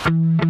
السلام 0.00 0.40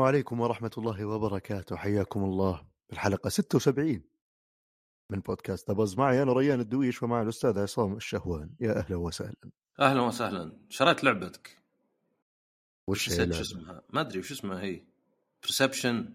عليكم 0.00 0.40
ورحمة 0.40 0.70
الله 0.78 1.04
وبركاته. 1.04 1.76
حياكم 1.76 2.24
الله 2.24 2.56
في 2.86 2.92
الحلقة 2.92 3.28
76 3.28 4.02
من 5.10 5.20
بودكاست 5.20 5.70
أبز 5.70 5.98
معي 5.98 6.22
أنا 6.22 6.32
ريان 6.32 6.60
الدويش 6.60 7.02
ومع 7.02 7.22
الأستاذ 7.22 7.58
عصام 7.58 7.96
الشهوان. 7.96 8.50
يا 8.60 8.78
أهلا 8.78 8.96
وسهلا. 8.96 9.50
أهلا 9.80 10.00
وسهلا. 10.00 10.56
شريت 10.68 11.04
لعبتك. 11.04 11.58
وش 12.86 13.10
هي 13.10 13.32
شو؟ 13.32 13.40
اسمها. 13.40 13.82
ما 13.90 14.00
أدري 14.00 14.18
وش 14.18 14.32
اسمها 14.32 14.60
هي. 14.60 14.84
برسبشن 15.42 16.14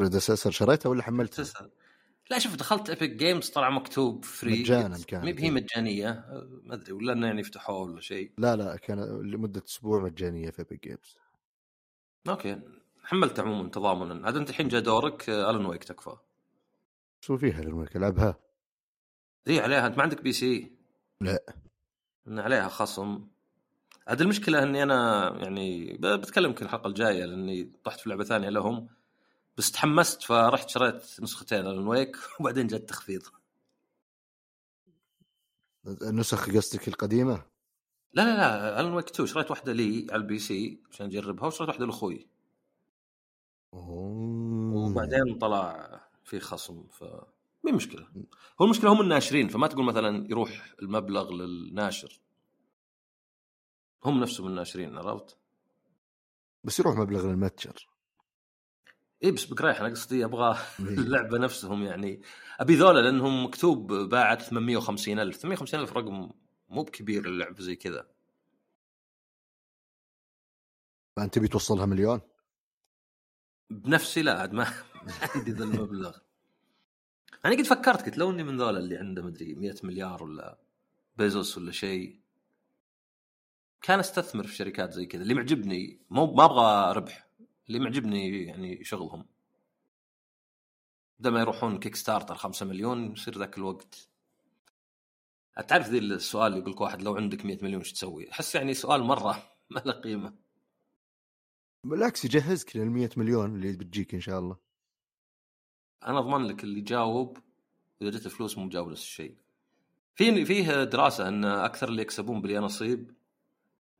بريدسيسر 0.00 0.50
شريتها 0.50 0.90
ولا 0.90 1.02
حملتها؟ 1.02 1.70
لا 2.30 2.38
شوف 2.38 2.56
دخلت 2.56 2.90
Epic 2.90 3.10
Games 3.16 3.48
طلع 3.50 3.70
مكتوب 3.70 4.24
free 4.24 4.60
مجاناً 4.60 4.98
كانت. 5.08 5.40
هي 5.40 5.50
مجانية. 5.50 6.24
ما 6.64 6.74
أدري 6.74 6.92
ولا 6.92 7.12
انه 7.12 7.26
يعني 7.26 7.42
فتحوها 7.42 7.78
ولا 7.90 8.00
شيء. 8.00 8.32
لا 8.38 8.56
لا 8.56 8.76
كان 8.76 8.98
لمدة 9.30 9.62
أسبوع 9.66 10.02
مجانية 10.02 10.50
في 10.50 10.64
Epic 10.64 10.80
Games 10.80 11.16
okay. 12.28 12.60
حملت 13.04 13.40
عموما 13.40 13.68
تضامنا. 13.68 14.26
عاد 14.26 14.36
أنت 14.36 14.50
الحين 14.50 14.68
جاء 14.68 14.80
دورك 14.80 15.28
آه، 15.30 15.50
Alan 15.50 15.66
Wake 15.66 15.84
تكفى. 15.84 16.16
شو 17.20 17.36
فيها 17.36 17.60
للملك 17.62 17.96
ألعبها؟ 17.96 18.38
هي 19.46 19.60
عليها. 19.60 19.86
أنت 19.86 19.96
ما 19.96 20.02
عندك 20.02 20.22
PC 20.22 20.72
لا. 21.20 21.38
إن 22.28 22.38
عليها 22.38 22.68
خصم. 22.68 23.28
عاد 24.08 24.20
المشكلة 24.20 24.62
إني 24.62 24.82
أنا 24.82 25.28
يعني 25.42 25.92
بتكلم 26.02 26.46
يمكن 26.50 26.66
الحلقة 26.66 26.88
الجاية 26.88 27.24
لأني 27.24 27.72
طحت 27.84 28.00
في 28.00 28.08
لعبة 28.10 28.24
ثانية 28.24 28.48
لهم. 28.48 28.88
بس 29.56 29.72
تحمست 29.72 30.22
فرحت 30.22 30.68
شريت 30.68 31.20
نسختين 31.20 31.60
Alan 31.60 31.86
Wake 31.86 32.16
وبعدين 32.40 32.66
جاء 32.66 32.80
التخفيض 32.80 33.22
النسخ 35.86 36.50
قصدك 36.56 36.88
القديمة؟ 36.88 37.42
لا 38.12 38.22
لا 38.22 38.36
لا 38.36 38.80
Alan 38.80 38.94
Wake 38.94 39.08
2 39.08 39.26
شريت 39.26 39.50
واحدة 39.50 39.72
لي 39.72 40.06
على 40.10 40.22
ال 40.22 40.38
PC 40.38 40.82
عشان 40.90 41.06
أجربها 41.06 41.46
وشريت 41.46 41.68
واحدة 41.68 41.86
لأخوي. 41.86 42.26
وبعدين 43.72 45.38
طلع 45.38 46.00
في 46.24 46.40
خصم 46.40 46.86
ف 46.90 47.04
مي 47.64 47.72
مشكلة 47.72 48.06
هو 48.60 48.64
المشكلة 48.64 48.92
هم 48.92 49.00
الناشرين 49.00 49.48
فما 49.48 49.66
تقول 49.66 49.84
مثلا 49.84 50.26
يروح 50.30 50.74
المبلغ 50.82 51.32
للناشر 51.32 52.20
هم 54.04 54.20
نفسهم 54.20 54.46
الناشرين 54.46 54.98
عرفت؟ 54.98 55.36
بس 56.64 56.80
يروح 56.80 56.96
مبلغ 56.96 57.26
للمتجر 57.26 57.88
اي 59.24 59.30
بس 59.30 59.44
بقريح 59.44 59.80
أنا 59.80 59.88
قصدي 59.88 60.24
أبغى 60.24 60.58
إيه. 60.80 60.86
اللعبة 60.98 61.38
نفسهم 61.38 61.82
يعني. 61.82 62.22
أبي 62.60 62.74
ذولا 62.74 63.00
لأنهم 63.00 63.44
مكتوب 63.44 63.92
باعت 63.92 64.42
850 64.42 65.18
ألف. 65.18 65.36
850 65.36 65.80
ألف 65.80 65.92
رقم 65.92 66.30
مو 66.68 66.82
بكبير 66.82 67.26
اللعبه 67.26 67.60
زي 67.60 67.76
كذا. 67.76 68.06
فأنت 71.16 71.34
تبي 71.34 71.48
توصلها 71.48 71.86
مليون؟ 71.86 72.20
بنفسي 73.70 74.22
لا 74.22 74.40
عاد 74.40 74.52
ما 74.52 74.64
ما 75.06 75.12
عندي 75.34 75.50
ذا 75.50 75.64
المبلغ. 75.64 76.16
أنا 77.44 77.56
قد 77.56 77.62
فكرت 77.62 78.02
قلت 78.02 78.18
لو 78.18 78.30
إني 78.30 78.42
من 78.42 78.56
ذولا 78.56 78.78
اللي 78.78 78.96
عنده 78.96 79.22
مدري 79.22 79.54
100 79.54 79.74
مليار 79.82 80.22
ولا 80.22 80.58
بيزوس 81.16 81.58
ولا 81.58 81.72
شيء. 81.72 82.20
كان 83.82 83.98
أستثمر 83.98 84.46
في 84.46 84.54
شركات 84.54 84.92
زي 84.92 85.06
كذا. 85.06 85.22
اللي 85.22 85.34
معجبني 85.34 86.00
مو 86.10 86.34
ما 86.34 86.44
أبغى 86.44 86.92
ربح. 86.92 87.31
اللي 87.72 87.84
معجبني 87.84 88.44
يعني 88.44 88.84
شغلهم 88.84 89.26
بدل 91.18 91.30
ما 91.30 91.40
يروحون 91.40 91.78
Kickstarter 91.78 92.34
5 92.34 92.66
مليون 92.66 93.12
يصير 93.12 93.38
ذاك 93.38 93.58
الوقت 93.58 94.08
تعرف 95.68 95.88
ذي 95.88 95.98
السؤال 95.98 96.46
اللي 96.46 96.58
يقول 96.58 96.72
لك 96.72 96.80
واحد 96.80 97.02
لو 97.02 97.16
عندك 97.16 97.44
100 97.44 97.58
مليون 97.62 97.80
إيش 97.80 97.92
تسوي؟ 97.92 98.30
أحس 98.30 98.54
يعني 98.54 98.74
سؤال 98.74 99.02
مرة 99.02 99.50
ما 99.70 99.82
له 99.86 99.92
قيمة 99.92 100.34
بالعكس 101.84 102.24
يجهزك 102.24 102.76
لل 102.76 102.90
100 102.90 103.10
مليون 103.16 103.54
اللي 103.54 103.72
بتجيك 103.72 104.14
إن 104.14 104.20
شاء 104.20 104.38
الله 104.38 104.56
أنا 106.06 106.18
أضمن 106.18 106.46
لك 106.46 106.64
اللي 106.64 106.80
جاوب 106.80 107.38
إذا 108.02 108.10
جت 108.10 108.28
فلوس 108.28 108.58
مو 108.58 108.64
مجاوب 108.64 108.88
نفس 108.88 109.02
الشيء. 109.02 109.36
في 110.14 110.44
فيه 110.44 110.84
دراسة 110.84 111.28
إن 111.28 111.44
أكثر 111.44 111.88
اللي 111.88 112.02
يكسبون 112.02 112.42
باليانصيب 112.42 113.12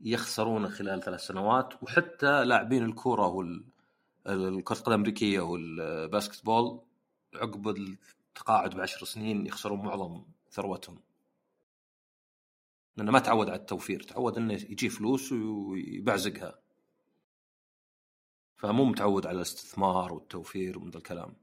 يخسرون 0.03 0.69
خلال 0.69 1.03
ثلاث 1.03 1.21
سنوات 1.21 1.83
وحتى 1.83 2.45
لاعبين 2.45 2.85
الكورة 2.85 3.27
وال 3.27 3.65
الكرة 4.27 4.77
القدم 4.79 4.93
الأمريكية 4.93 5.41
والباسكت 5.41 6.45
بول 6.45 6.81
عقب 7.35 7.69
التقاعد 7.69 8.75
بعشر 8.75 9.07
سنين 9.07 9.47
يخسرون 9.47 9.79
معظم 9.79 10.25
ثروتهم. 10.51 11.01
لأنه 12.97 13.13
ما 13.13 13.19
تعود 13.19 13.49
على 13.49 13.59
التوفير، 13.59 14.03
تعود 14.03 14.37
إنه 14.37 14.53
يجي 14.53 14.89
فلوس 14.89 15.33
ويبعزقها. 15.33 16.59
فمو 18.57 18.85
متعود 18.85 19.27
على 19.27 19.37
الاستثمار 19.37 20.13
والتوفير 20.13 20.79
ومن 20.79 20.91
ذا 20.91 20.99
الكلام. 20.99 21.35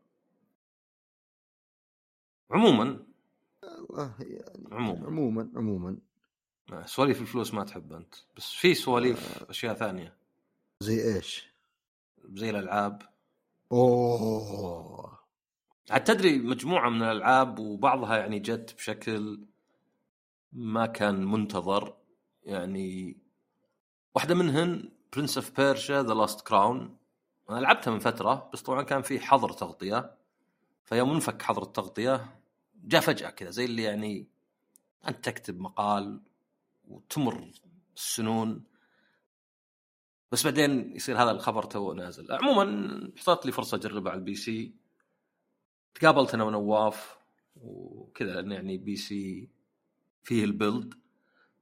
عموما 2.52 3.06
والله 3.64 4.16
يعني 4.20 4.68
عموما 4.72 5.08
عموما 5.08 5.50
عموما 5.56 5.98
سواليف 6.86 7.22
الفلوس 7.22 7.54
ما 7.54 7.64
تحب 7.64 7.94
أنت 7.94 8.16
بس 8.38 8.52
في 8.52 8.74
سواليف 8.74 9.44
أشياء 9.50 9.74
ثانية. 9.74 10.16
زي 10.80 11.16
إيش؟ 11.16 11.50
زي 12.34 12.50
الألعاب. 12.50 13.02
أوه. 13.72 15.20
عاد 15.90 16.04
تدري 16.04 16.38
مجموعة 16.38 16.90
من 16.90 17.02
الألعاب 17.02 17.60
وبعضها 17.60 18.18
يعني 18.18 18.40
جت 18.40 18.74
بشكل 18.78 19.40
ما 20.54 20.86
كان 20.86 21.26
منتظر 21.26 21.94
يعني 22.44 23.18
واحدة 24.16 24.36
منهن 24.36 24.92
Prince 25.14 25.38
of 25.38 25.62
Persia 25.62 26.04
The 26.04 26.14
Lost 26.14 26.48
Crown 26.48 26.98
أنا 27.50 27.60
لعبتها 27.60 27.92
من 27.92 28.00
فترة 28.00 28.50
بس 28.54 28.62
طبعا 28.62 28.84
كان 28.84 29.02
في 29.02 29.20
حظر 29.20 29.52
تغطية. 29.52 30.16
فيوم 30.86 31.12
انفك 31.12 31.42
حظر 31.42 31.64
التغطية 31.64 32.40
جاء 32.84 33.02
فجأة 33.02 33.30
كذا 33.30 33.50
زي 33.50 33.66
اللي 33.66 33.84
يعني 33.84 34.28
أنت 35.08 35.26
تكتب 35.26 35.60
مقال 35.60 36.22
وتمر 36.90 37.52
السنون. 37.96 38.64
بس 40.32 40.44
بعدين 40.44 40.96
يصير 40.96 41.24
هذا 41.24 41.32
الخبر 41.32 41.64
تو 41.64 41.94
نازل. 41.94 42.32
عموما 42.32 43.12
حصلت 43.18 43.46
لي 43.46 43.52
فرصة 43.52 43.78
اجربها 43.78 44.12
على 44.12 44.20
ال 44.20 44.36
PC. 44.36 44.76
تقابلت 45.94 46.34
أنا 46.34 46.44
ونواف 46.44 47.18
وكذا 47.56 48.34
لأن 48.34 48.52
يعني 48.52 48.78
PC 48.78 49.50
فيه 50.24 50.44
ال 50.44 50.51
build. 50.51 50.94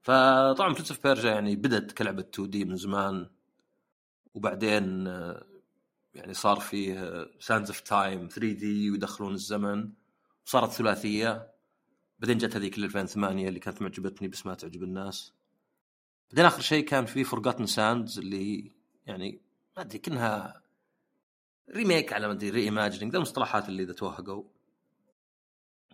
فطبعا 0.01 0.73
Prince 0.73 0.91
of 0.91 1.03
Persia 1.03 1.29
يعني 1.29 1.55
بدت 1.55 1.91
كلعبة 1.91 2.21
2D 2.21 2.65
من 2.65 2.75
زمان. 2.75 3.29
وبعدين 4.33 5.05
يعني 6.13 6.33
صار 6.33 6.59
فيه 6.59 7.25
Sands 7.39 7.69
of 7.69 7.79
Time 7.79 8.27
3D 8.27 8.91
ويدخلون 8.91 9.33
الزمن. 9.33 9.91
وصارت 10.45 10.71
ثلاثية. 10.71 11.56
بعدين 12.19 12.37
جت 12.37 12.55
هذيك 12.55 12.77
ال 12.77 12.83
2008 12.83 13.47
اللي 13.47 13.59
كانت 13.59 13.81
معجبتني 13.81 14.27
بس 14.27 14.45
ما 14.45 14.53
تعجب 14.53 14.83
الناس. 14.83 15.33
بعدين 16.31 16.45
آخر 16.45 16.61
شيء 16.61 16.85
كان 16.85 17.05
في 17.05 17.23
Forgotten 17.23 17.65
Sands 17.65 18.19
اللي 18.19 18.71
يعني 19.05 19.41
ما 19.77 19.83
أدري 19.83 19.99
كأنها 19.99 20.63
remake 21.75 22.13
على 22.13 22.27
ما 22.27 22.33
أدري 22.33 22.49
reimagining 22.49 23.11
ذا 23.11 23.17
المصطلحات 23.17 23.69
اللي 23.69 23.83
إذا 23.83 23.93
توهقوا. 23.93 24.43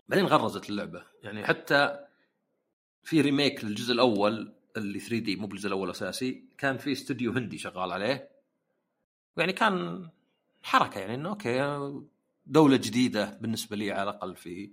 بعدين 0.08 0.26
غرزت 0.26 0.70
اللعبة. 0.70 1.04
يعني 1.22 1.46
حتى 1.46 2.06
في 3.02 3.20
remake 3.20 3.64
للجزء 3.64 3.92
الأول 3.92 4.54
اللي 4.76 5.00
3D 5.00 5.36
مو 5.36 5.46
بالجزء 5.46 5.66
الأول 5.66 5.90
أساسي 5.90 6.44
كان 6.58 6.78
في 6.78 6.92
استوديو 6.92 7.32
هندي 7.32 7.58
شغال 7.58 7.92
عليه. 7.92 8.30
يعني 9.36 9.52
كان 9.52 10.08
حركة 10.62 10.98
يعني 11.00 11.14
إنه 11.14 11.28
okay 11.28 11.78
دولة 12.46 12.76
جديدة 12.76 13.38
بالنسبة 13.40 13.76
لي 13.76 13.92
على 13.92 14.10
الأقل 14.10 14.36
في 14.36 14.72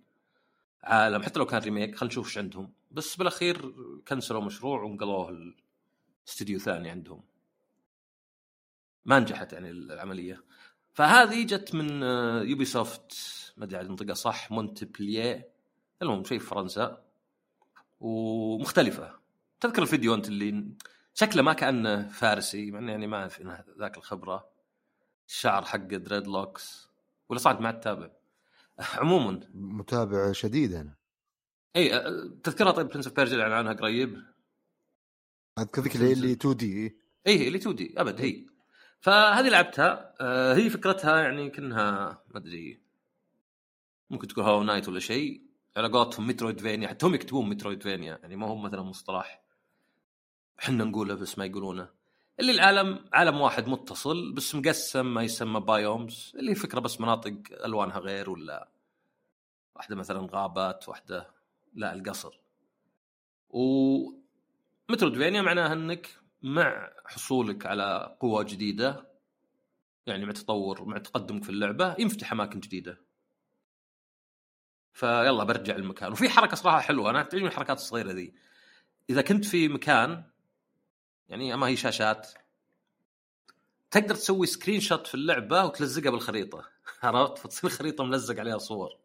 عالم 0.83 1.23
حتى 1.23 1.39
لو 1.39 1.45
كان 1.45 1.61
remake 1.61 1.95
خلينا 1.95 2.11
نشوف 2.11 2.27
إيش 2.27 2.37
عندهم. 2.37 2.73
بس 2.91 3.15
بالأخير 3.15 3.73
كنسلوا 4.07 4.41
مشروع 4.41 4.81
ونقلوه 4.83 5.53
الاستوديو 6.25 6.59
ثاني 6.59 6.89
عندهم. 6.89 7.23
ما 9.05 9.19
نجحت 9.19 9.53
يعني 9.53 9.71
العملية. 9.71 10.43
فهذه 10.93 11.45
جت 11.45 11.75
من 11.75 12.03
Ubisoft 12.49 13.13
ما 13.57 13.63
أدري 13.63 13.77
عاد 13.77 13.85
انطقها 13.85 14.13
صح 14.13 14.51
مونتبلييه 14.51 15.49
المهم 16.01 16.23
شيء 16.23 16.39
في 16.39 16.45
فرنسا. 16.45 17.03
ومختلفة. 17.99 19.19
تذكر 19.59 19.81
الفيديو 19.81 20.13
أنت 20.13 20.27
اللي 20.27 20.65
شكله 21.13 21.41
ما 21.41 21.53
كأنه 21.53 22.07
فارسي 22.07 22.71
مع 22.71 22.91
يعني 22.91 23.07
ما 23.07 23.27
في 23.27 23.63
ذاك 23.79 23.97
الخبرة. 23.97 24.51
الشعر 25.27 25.65
حقه 25.65 25.79
dreadlocks 25.79 26.89
ولا 27.29 27.39
صعد 27.39 27.61
ما 27.61 27.71
تتابع 27.71 28.09
عموما. 28.81 29.39
متابع 29.53 30.31
شديد 30.31 30.73
أنا. 30.73 30.95
إي 31.75 31.89
تذكرها 32.43 32.71
طيب 32.71 32.87
Prince 32.87 33.07
of 33.07 33.15
Persia 33.15 33.33
اللي 33.33 33.55
عنها 33.55 33.73
قريب؟ 33.73 34.23
أذكر 35.59 35.81
ذيك 35.81 35.95
اللي 35.95 36.13
اللي 36.13 36.31
2D 36.31 36.97
إي. 37.27 37.47
اللي 37.47 37.57
2D 37.57 37.93
أبد 37.97 38.21
هي 38.21 38.45
فهذه 39.01 39.49
لعبتها 39.49 40.13
آه، 40.21 40.53
هي 40.53 40.69
فكرتها 40.69 41.21
يعني 41.21 41.49
كأنها 41.49 42.23
ما 42.27 42.37
أدري 42.39 42.81
ممكن 44.09 44.27
تقول 44.27 44.45
Hollow 44.45 44.63
Knight 44.63 44.87
ولا 44.87 44.99
شيء 44.99 45.41
على 45.77 45.87
قولتهم 45.87 46.27
Metroidvania 46.27 46.87
حتى 46.87 47.05
هم 47.05 47.15
يكتبون 47.15 47.49
Metroidvania 47.49 48.19
يعني 48.21 48.35
ما 48.35 48.47
هو 48.47 48.55
مثلا 48.55 48.81
مصطلح 48.81 49.43
إحنا 50.59 50.83
نقوله 50.83 51.15
بس 51.15 51.37
ما 51.37 51.45
يقولونه. 51.45 52.00
اللي 52.39 52.51
العالم 52.51 53.05
عالم 53.13 53.41
واحد 53.41 53.67
متصل 53.67 54.33
بس 54.33 54.55
مقسم 54.55 55.13
ما 55.13 55.23
يسمى 55.23 55.59
بايومز 55.59 56.33
اللي 56.35 56.55
فكرة 56.55 56.79
بس 56.79 57.01
مناطق 57.01 57.33
ألوانها 57.65 57.99
غير 57.99 58.29
ولا 58.29 58.69
واحدة 59.75 59.95
مثلا 59.95 60.27
غابات 60.31 60.89
واحدة 60.89 61.27
لا 61.73 61.93
القصر. 61.93 62.39
و 63.49 63.61
مترودفينيا 64.89 65.41
معناها 65.41 65.73
إنك 65.73 66.09
مع 66.41 66.91
حصولك 67.05 67.65
على 67.65 68.17
قوة 68.19 68.43
جديدة 68.43 69.07
يعني 70.07 70.25
مع 70.25 70.31
تطور 70.31 70.85
مع 70.85 70.97
تقدمك 70.97 71.43
في 71.43 71.49
اللعبة 71.49 71.95
ينفتح 71.99 72.31
أماكن 72.31 72.59
جديدة. 72.59 73.01
فيلا 74.93 75.43
برجع 75.43 75.75
المكان 75.75 76.11
وفي 76.11 76.29
حركة 76.29 76.55
صراحة 76.55 76.79
حلوة 76.79 77.09
أنا 77.09 77.23
تعجبني 77.23 77.47
الحركات 77.47 77.77
الصغيرة 77.77 78.11
ذي. 78.11 78.33
إذا 79.09 79.21
كنت 79.21 79.45
في 79.45 79.67
مكان 79.67 80.30
يعني 81.31 81.55
ما 81.55 81.67
هي 81.67 81.75
شاشات. 81.75 82.27
تقدر 83.91 84.15
تسوي 84.15 84.47
screenshot 84.47 85.07
في 85.07 85.15
اللعبة 85.15 85.65
وتلزقها 85.65 86.11
بالخريطة. 86.11 86.65
عرفت؟ 87.03 87.37
فتصير 87.37 87.69
خريطة 87.69 88.03
ملزق 88.03 88.39
عليها 88.39 88.57
صور. 88.57 88.97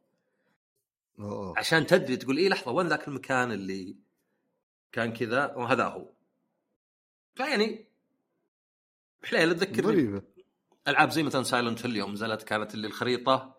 أوه. 1.19 1.59
عشان 1.59 1.87
تدري 1.87 2.17
تقول 2.17 2.37
إيه 2.37 2.49
لحظة 2.49 2.73
وين 2.73 2.87
ذاك 2.89 3.09
المكان 3.09 3.53
اللي 3.53 3.97
كان 4.93 5.13
كذا؟ 5.13 5.55
وهذا 5.55 5.85
هو. 5.85 6.11
فيعني 7.35 7.87
حليله 9.25 9.53
تذكرني. 9.53 9.87
غريبة. 9.87 10.23
ألعاب 10.89 11.11
زي 11.11 11.23
مثلا 11.23 11.43
Silent 11.43 11.87
Hill 11.87 11.97
يوم 11.97 12.13
نزلت 12.13 12.43
كانت 12.43 12.75
اللي 12.75 12.87
الخريطة 12.87 13.57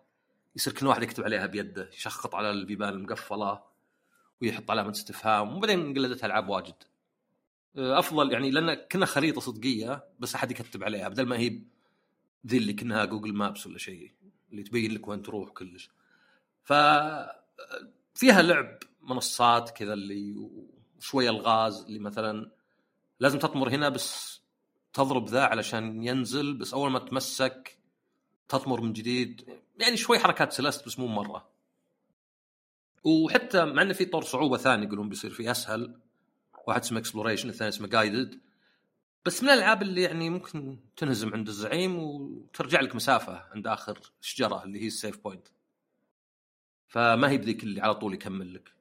يصير 0.56 0.72
كل 0.72 0.86
واحد 0.86 1.02
يكتب 1.02 1.24
عليها 1.24 1.46
بيده 1.46 1.90
يشخط 1.92 2.34
على 2.34 2.50
البيبان 2.50 2.88
المقفلة 2.88 3.62
ويحط 4.42 4.70
علامة 4.70 4.90
استفهام 4.90 5.56
وبعدين 5.56 5.94
قلدتها 5.94 6.26
ألعاب 6.26 6.48
واجد. 6.48 6.74
أفضل 7.78 8.32
يعني 8.32 8.50
لأن 8.50 8.74
كنا 8.74 9.06
خريطة 9.06 9.40
صدقية 9.40 10.04
بس 10.18 10.34
أحد 10.34 10.50
يكتب 10.50 10.84
عليها 10.84 11.08
بدل 11.08 11.26
ما 11.26 11.38
هي 11.38 11.62
ذي 12.46 12.56
اللي 12.56 12.72
كأنها 12.72 13.04
جوجل 13.04 13.32
مابس 13.32 13.66
ولا 13.66 13.78
شيء 13.78 14.12
اللي 14.50 14.62
تبين 14.62 14.94
لك 14.94 15.08
وين 15.08 15.22
تروح 15.22 15.50
كلش. 15.50 15.90
ف 16.64 16.72
فيها 18.14 18.42
لعب 18.42 18.78
منصات 19.02 19.70
كذا 19.70 19.92
اللي 19.92 20.50
وشوية 20.98 21.30
الغاز 21.30 21.84
اللي 21.84 21.98
مثلا 21.98 22.50
لازم 23.20 23.38
تطمر 23.38 23.68
هنا 23.70 23.88
بس 23.88 24.40
تضرب 24.92 25.28
ذا 25.28 25.42
علشان 25.42 26.02
ينزل 26.04 26.54
بس 26.54 26.74
أول 26.74 26.90
ما 26.90 26.98
تمسك 26.98 27.78
تطمر 28.48 28.80
من 28.80 28.92
جديد. 28.92 29.48
يعني 29.78 29.96
شوي 29.96 30.18
حركات 30.18 30.52
Celeste 30.52 30.86
بس 30.86 30.98
مو 30.98 31.06
مرة. 31.06 31.48
وحتى 33.04 33.64
مع 33.64 33.82
انه 33.82 33.92
في 33.92 34.04
طور 34.04 34.22
صعوبة 34.22 34.56
ثاني 34.56 34.86
يقولون 34.86 35.08
بيصير 35.08 35.30
فيه 35.30 35.50
أسهل. 35.50 36.00
واحد 36.68 36.80
اسمه 36.80 36.98
exploration 36.98 37.48
الثاني 37.48 37.68
اسمه 37.68 37.88
guided 37.88 38.40
بس 39.24 39.42
من 39.42 39.48
الألعاب 39.48 39.82
اللي 39.82 40.02
يعني 40.02 40.30
ممكن 40.30 40.78
تنهزم 40.96 41.34
عند 41.34 41.48
الزعيم 41.48 41.96
وترجع 41.98 42.80
لك 42.80 42.94
مسافة 42.94 43.44
عند 43.54 43.66
آخر 43.66 44.12
شجره 44.20 44.64
اللي 44.64 44.82
هي 44.82 44.86
ال 44.86 44.92
save 44.92 45.18
point 45.18 45.48
فما 46.88 47.30
هي 47.30 47.38
بذيك 47.38 47.62
اللي 47.62 47.80
على 47.80 47.94
طول 47.94 48.14
يكمل 48.14 48.54
لك. 48.54 48.72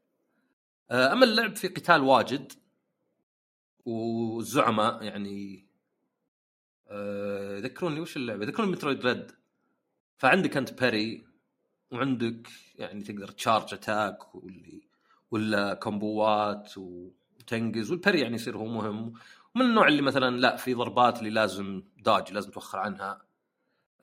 آه، 0.92 1.14
أما 1.14 1.26
اللعب 1.26 1.56
في 1.56 1.68
قتال 1.68 2.02
واجد 2.02 2.54
والزعماء 3.86 5.04
يعني 5.04 5.66
آه، 6.88 7.58
يذكروني 7.58 8.00
وش 8.00 8.18
اللعبة؟ 8.18 8.44
يذكروني 8.44 8.72
Metroid 8.72 9.06
Dread 9.06 9.32
فعندك 10.18 10.58
أنت 10.58 10.82
parry 10.82 11.26
وعندك 11.92 12.48
يعني 12.76 13.04
تقدر 13.04 13.28
charge 13.28 13.74
attack 13.74 14.36
واللي 14.36 14.88
ولا 15.32 15.74
combo 15.74 16.60
ات 16.60 16.78
وتنقز 17.48 17.92
وال 17.92 18.00
parry 18.00 18.22
يعني 18.22 18.36
يصير 18.36 18.58
هو 18.58 18.66
مهم. 18.66 19.14
ومن 19.56 19.66
النوع 19.66 19.88
اللي 19.88 20.02
مثلا 20.02 20.38
لا 20.38 20.56
في 20.56 20.74
ضربات 20.74 21.20
اللي 21.20 21.30
لازم 21.30 21.84
dodge 21.98 22.34
لازم 22.34 22.52
توخر 22.52 22.80
عنها. 22.80 23.22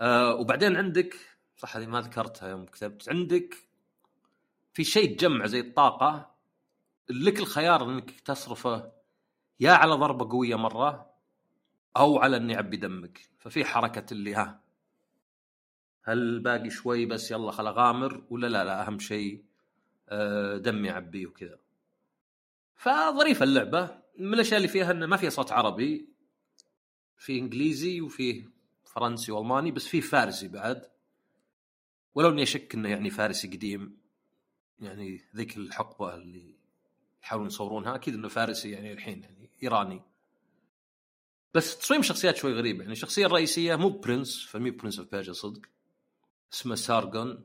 آه 0.01 0.35
وبعدين 0.35 0.77
عندك 0.77 1.17
صح 1.57 1.77
هذه 1.77 1.87
ما 1.87 2.01
ذكرتها 2.01 2.49
يوم 2.49 2.65
كتبت 2.67 3.09
عندك 3.09 3.55
في 4.73 4.85
شيء 4.85 5.17
تجمع 5.17 5.47
زي 5.47 5.61
الطاقة 5.61 6.35
لك 7.11 7.39
الخيار 7.39 7.85
إنك 7.91 8.11
تصرفه 8.21 8.93
يا 9.61 9.73
على 9.73 9.95
ضربة 9.95 10.31
قوية 10.31 10.57
مرة 10.57 11.11
أو 11.97 12.19
على 12.19 12.37
اني 12.37 12.53
يعبي 12.53 12.77
دمك. 12.77 13.21
ففي 13.39 13.65
حركة 13.65 14.13
اللي 14.13 14.35
ها 14.35 14.61
هل 16.05 16.41
باقي 16.41 16.71
شوي 16.71 17.07
بس 17.07 17.31
يلا 17.31 17.53
خل 17.53 17.67
أغامر 17.67 18.25
ولا 18.31 18.47
لا 18.47 18.65
لا 18.65 18.87
أهم 18.87 18.99
شيء 18.99 19.45
آه، 20.09 20.57
دمي 20.57 20.89
يعبي 20.89 21.27
وكذا. 21.27 21.64
فظريفه 22.85 23.45
اللعبة. 23.45 24.03
من 24.19 24.35
الأشياء 24.35 24.57
اللي 24.57 24.69
فيها 24.69 24.91
إنه 24.91 25.07
ما 25.07 25.17
فيها 25.17 25.31
صوت 25.31 25.53
عربي 25.53 26.09
في 27.19 27.39
إنجليزي 27.39 28.01
وفيه 28.01 28.51
فرنسي 28.85 29.33
وألماني 29.33 29.71
بس 29.71 29.87
فيه 29.87 30.01
فارسي 30.01 30.49
بعد. 30.49 30.91
ولو 32.15 32.29
إني 32.29 32.43
أشك 32.43 32.75
إنه 32.75 32.89
يعني 32.89 33.11
فارسي 33.11 33.49
قديم 33.49 33.99
يعني 34.79 35.21
ذيك 35.37 35.57
الحقبة 35.57 36.15
اللي 36.15 36.55
يحاولون 37.23 37.47
يصورونها 37.47 37.95
أكيد 37.95 38.15
إنه 38.15 38.29
فارسي 38.29 38.71
يعني 38.71 38.93
الحين 38.93 39.23
يعني 39.23 39.51
إيراني. 39.63 40.03
بس 41.55 41.79
تصميم 41.79 42.03
شخصيات 42.03 42.37
شوي 42.37 42.53
غريب 42.53 42.81
يعني 42.81 42.93
الشخصية 42.93 43.27
الرئيسية 43.27 43.77
مو 43.77 43.89
prince 43.89 44.47
فمي 44.47 44.71
Prince 44.71 44.99
of 44.99 45.11
Persia 45.11 45.33
صدق. 45.33 45.63
اسمه 46.53 46.75
Sargon 46.75 47.45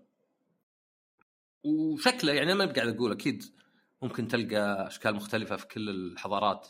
وشكله 1.64 2.34
يعني 2.34 2.54
ما 2.54 2.66
قاعد 2.66 2.88
أقول 2.88 3.12
أكيد 3.12 3.59
ممكن 4.02 4.28
تلقى 4.28 4.88
أشكال 4.88 5.16
مختلفة 5.16 5.56
في 5.56 5.68
كل 5.68 5.90
الحضارات. 5.90 6.68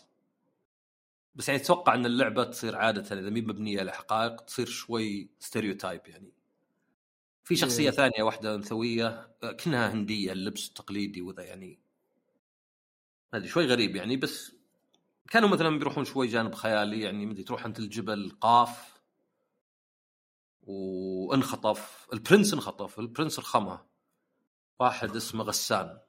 بس 1.36 1.50
يعني 1.50 1.62
أتوقع 1.62 1.94
إن 1.94 2.06
اللعبة 2.06 2.44
تصير 2.44 2.76
عادة 2.76 3.20
إذا 3.20 3.30
مي 3.30 3.42
مبنية 3.42 3.80
على 3.80 3.92
حقائق 3.92 4.42
تصير 4.42 4.66
شوي 4.66 5.30
stereotype 5.40 6.02
يعني. 6.08 6.34
في 7.44 7.56
شخصية 7.56 7.90
إيه. 7.90 7.96
ثانية 7.96 8.24
واحدة 8.24 8.56
انثويه 8.56 9.36
كأنها 9.42 9.94
هندية 9.94 10.32
اللبس 10.32 10.68
التقليدي 10.68 11.22
وذا 11.22 11.44
يعني. 11.44 11.80
ما 13.34 13.40
أدري 13.40 13.50
شوي 13.50 13.66
غريب 13.66 13.96
يعني 13.96 14.18
بس 14.18 14.56
كانوا 15.30 15.50
مثلا 15.50 15.78
بيروحون 15.80 16.06
شوي 16.06 16.28
جانب 16.28 16.56
خيالي 16.56 17.02
يعني 17.02 17.26
مدري 17.26 17.44
تروح 17.44 17.66
انت 17.66 17.80
الجبل 17.80 18.32
قاف 18.42 19.02
وانخطف 20.64 22.08
البرنس 22.14 22.54
انخطف 22.54 23.00
البرنس 23.00 23.40
رخمه 23.40 23.86
واحد 24.80 25.16
اسمه 25.16 25.44
غسان. 25.44 26.00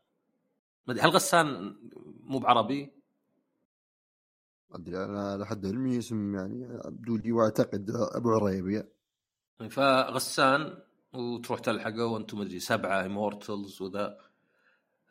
ما 0.91 0.97
أدري 0.97 1.09
هل 1.09 1.11
غسان 1.11 1.77
مو 2.25 2.39
بعربي؟ 2.39 2.93
أدري 4.73 5.05
أنا 5.05 5.37
لحد 5.37 5.67
علمي 5.67 5.99
اسم 5.99 6.35
يعني 6.35 6.67
ابدو 6.71 7.17
لي 7.17 7.33
واعتقد 7.33 7.91
أبو 7.91 8.31
عريبي. 8.31 8.83
فغسان 9.71 10.79
وتروح 11.13 11.61
تلحقه 11.61 12.07
وأنتم 12.07 12.39
مدري 12.39 12.61
سبعة 12.61 13.07
امورتلز 13.07 13.83
وذا. 13.83 14.19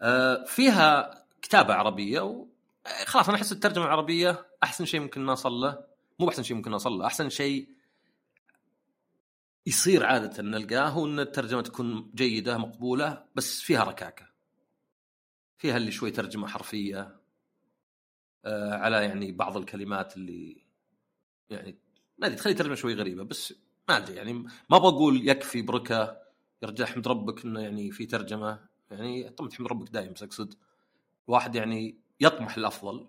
آه 0.02 0.44
فيها 0.46 1.24
كتابة 1.42 1.74
عربية 1.74 2.22
و... 2.22 2.46
خلاص 3.06 3.30
أنا 3.30 3.38
أحس 3.38 3.52
الترجمة 3.52 3.86
العربيه 3.86 4.46
أحسن 4.64 4.86
شيء 4.86 5.00
ممكن 5.00 5.26
نوصل 5.26 5.52
له 5.52 5.84
مو 6.20 6.30
احسن 6.30 6.44
شيء 6.44 6.58
ممكن 6.58 6.72
نوصل 6.72 6.92
له 6.92 7.06
أحسن 7.06 7.30
شيء 7.30 7.70
يصير 9.66 10.06
عادة 10.06 10.44
نلقاه 10.44 10.88
هو 10.88 11.06
إن 11.06 11.20
الترجمة 11.20 11.62
تكون 11.62 12.12
جيدة 12.16 12.58
مقبولة 12.58 13.26
بس 13.36 13.62
فيها 13.62 13.84
ركاكة. 13.84 14.29
فيها 15.60 15.78
اللي 15.78 15.92
شوي 15.92 16.12
ترجمة 16.12 16.48
حرفية 16.48 17.20
آه 18.46 18.74
على 18.74 19.04
يعني 19.04 19.32
بعض 19.32 19.58
الكلمات 19.58 20.18
اللي 20.18 20.66
يعني 21.50 21.78
ما 22.18 22.28
أدري 22.28 22.38
تخلي 22.38 22.54
ترجمة 22.54 22.76
شوي 22.76 22.94
غريبة 22.94 23.24
بس 23.24 23.54
ما 23.90 23.98
أدري 23.98 24.16
يعني 24.16 24.34
ما 24.70 24.78
بقول 24.78 25.30
يكفي 25.30 25.62
بركة 25.62 26.22
يرجع 26.64 26.86
حمد 26.86 27.08
ربك 27.08 27.46
إنه 27.46 27.62
يعني 27.62 27.92
في 27.92 28.06
ترجمة 28.06 28.60
يعني 28.92 29.30
طبعا 29.30 29.50
تحمد 29.50 29.68
ربك 29.68 29.90
دايم 29.90 30.14
بس 30.14 30.24
اقصد 30.24 30.54
الواحد 31.28 31.56
يعني 31.56 32.00
يطمح 32.20 32.58
الأفضل 32.58 33.08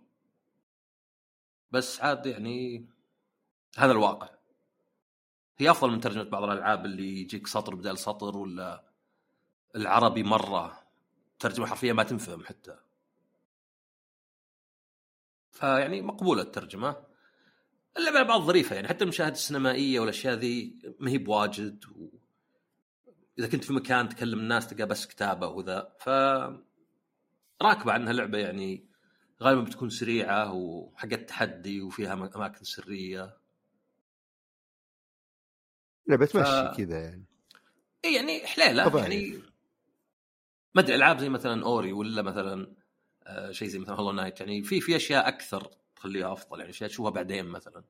بس 1.71 2.00
عاد 2.00 2.26
يعني 2.26 2.87
هذا 3.78 3.92
الواقع. 3.92 4.28
هي 5.59 5.71
أفضل 5.71 5.90
من 5.90 6.00
ترجمة 6.00 6.23
بعض 6.23 6.42
الألعاب 6.42 6.85
اللي 6.85 7.21
يجيك 7.21 7.47
سطر 7.47 7.75
بدل 7.75 7.99
سطر 7.99 8.38
ولا 8.38 8.85
العربي 9.76 10.23
مرة 10.23 10.79
ترجمه 11.40 11.66
حرفيا 11.66 11.92
ما 11.92 12.02
تنفهم 12.02 12.44
حتى. 12.44 12.76
فيعني 15.50 16.02
مقبولة 16.02 16.42
الترجمة. 16.42 16.97
اللعبه 17.97 18.18
على 18.18 18.28
بعض 18.28 18.40
ظريفه 18.40 18.76
يعني 18.76 18.88
حتى 18.88 19.04
المشاهد 19.04 19.32
السينمائية 19.32 20.00
والأشياء 20.00 20.35
ذي 20.35 20.78
ما 20.99 21.11
هي 21.11 21.18
بواجد 21.18 21.85
و... 21.85 22.09
إذا 23.38 23.49
كنت 23.49 23.64
في 23.64 23.73
مكان 23.73 24.09
تكلم 24.09 24.38
الناس 24.38 24.66
تلقى 24.66 24.87
بس 24.87 25.06
كتابة 25.06 25.47
وذا 25.47 25.97
ف 25.99 26.09
راكبة 27.62 27.92
عنها 27.92 28.12
لعبة 28.12 28.38
يعني 28.38 28.87
غالبا 29.42 29.61
بتكون 29.62 29.90
سريعة 29.90 30.52
وحقت 30.52 31.28
تحدي 31.28 31.82
وفيها 31.82 32.12
أماكن 32.12 32.64
سرية. 32.64 33.37
لعبه 36.06 36.26
ف... 36.26 36.37
مشي 36.37 36.85
كذا 36.85 37.00
يعني. 37.00 37.25
اي 38.04 38.14
يعني 38.14 38.47
حليلة. 38.47 38.99
يعني 38.99 39.50
ما 40.74 40.82
أدري 40.82 40.94
ألعاب 40.94 41.18
زي 41.18 41.28
مثلا 41.28 41.64
Ori 41.64 41.92
ولا 41.92 42.22
مثلا 42.22 42.74
آه، 43.26 43.52
شيء 43.52 43.68
زي 43.68 43.78
مثلا 43.78 43.94
Hollow 43.94 44.12
Knight 44.12 44.40
يعني 44.40 44.62
في 44.62 44.80
في 44.80 44.96
أشياء 44.96 45.28
أكثر 45.28 45.70
تخليها 45.96 46.32
أفضل 46.32 46.58
يعني 46.58 46.70
أشياء 46.70 46.90
تشوفها 46.90 47.10
بعدين 47.10 47.44
مثلا. 47.46 47.84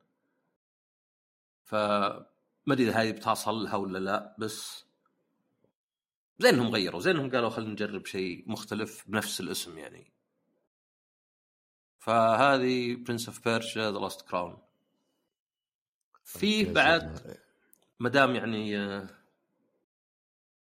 ف 1.65 1.75
ما 1.75 2.75
أدري 2.75 2.89
إذا 2.89 3.03
هذه 3.03 3.11
بتحصل 3.11 3.55
لها 3.55 3.77
ولا 3.77 3.99
لا 3.99 4.37
بس 4.39 4.85
زين 6.39 6.55
انهم 6.55 6.69
غيروا 6.69 7.01
زين 7.01 7.17
انهم 7.17 7.31
قالوا 7.31 7.51
خلينا 7.51 7.73
نجرب 7.73 8.07
شيء 8.07 8.45
مختلف 8.47 9.05
بنفس 9.09 9.41
الاسم 9.41 9.79
يعني. 9.79 10.13
فهذه 11.99 12.97
Prince 12.97 13.29
of 13.29 13.45
Persia 13.49 13.93
The 13.93 13.99
Lost 13.99 14.23
Crown 14.23 14.59
فيه 16.25 16.73
بعد 16.73 17.37
ما 18.01 18.09
دام 18.09 18.35
يعني 18.35 18.73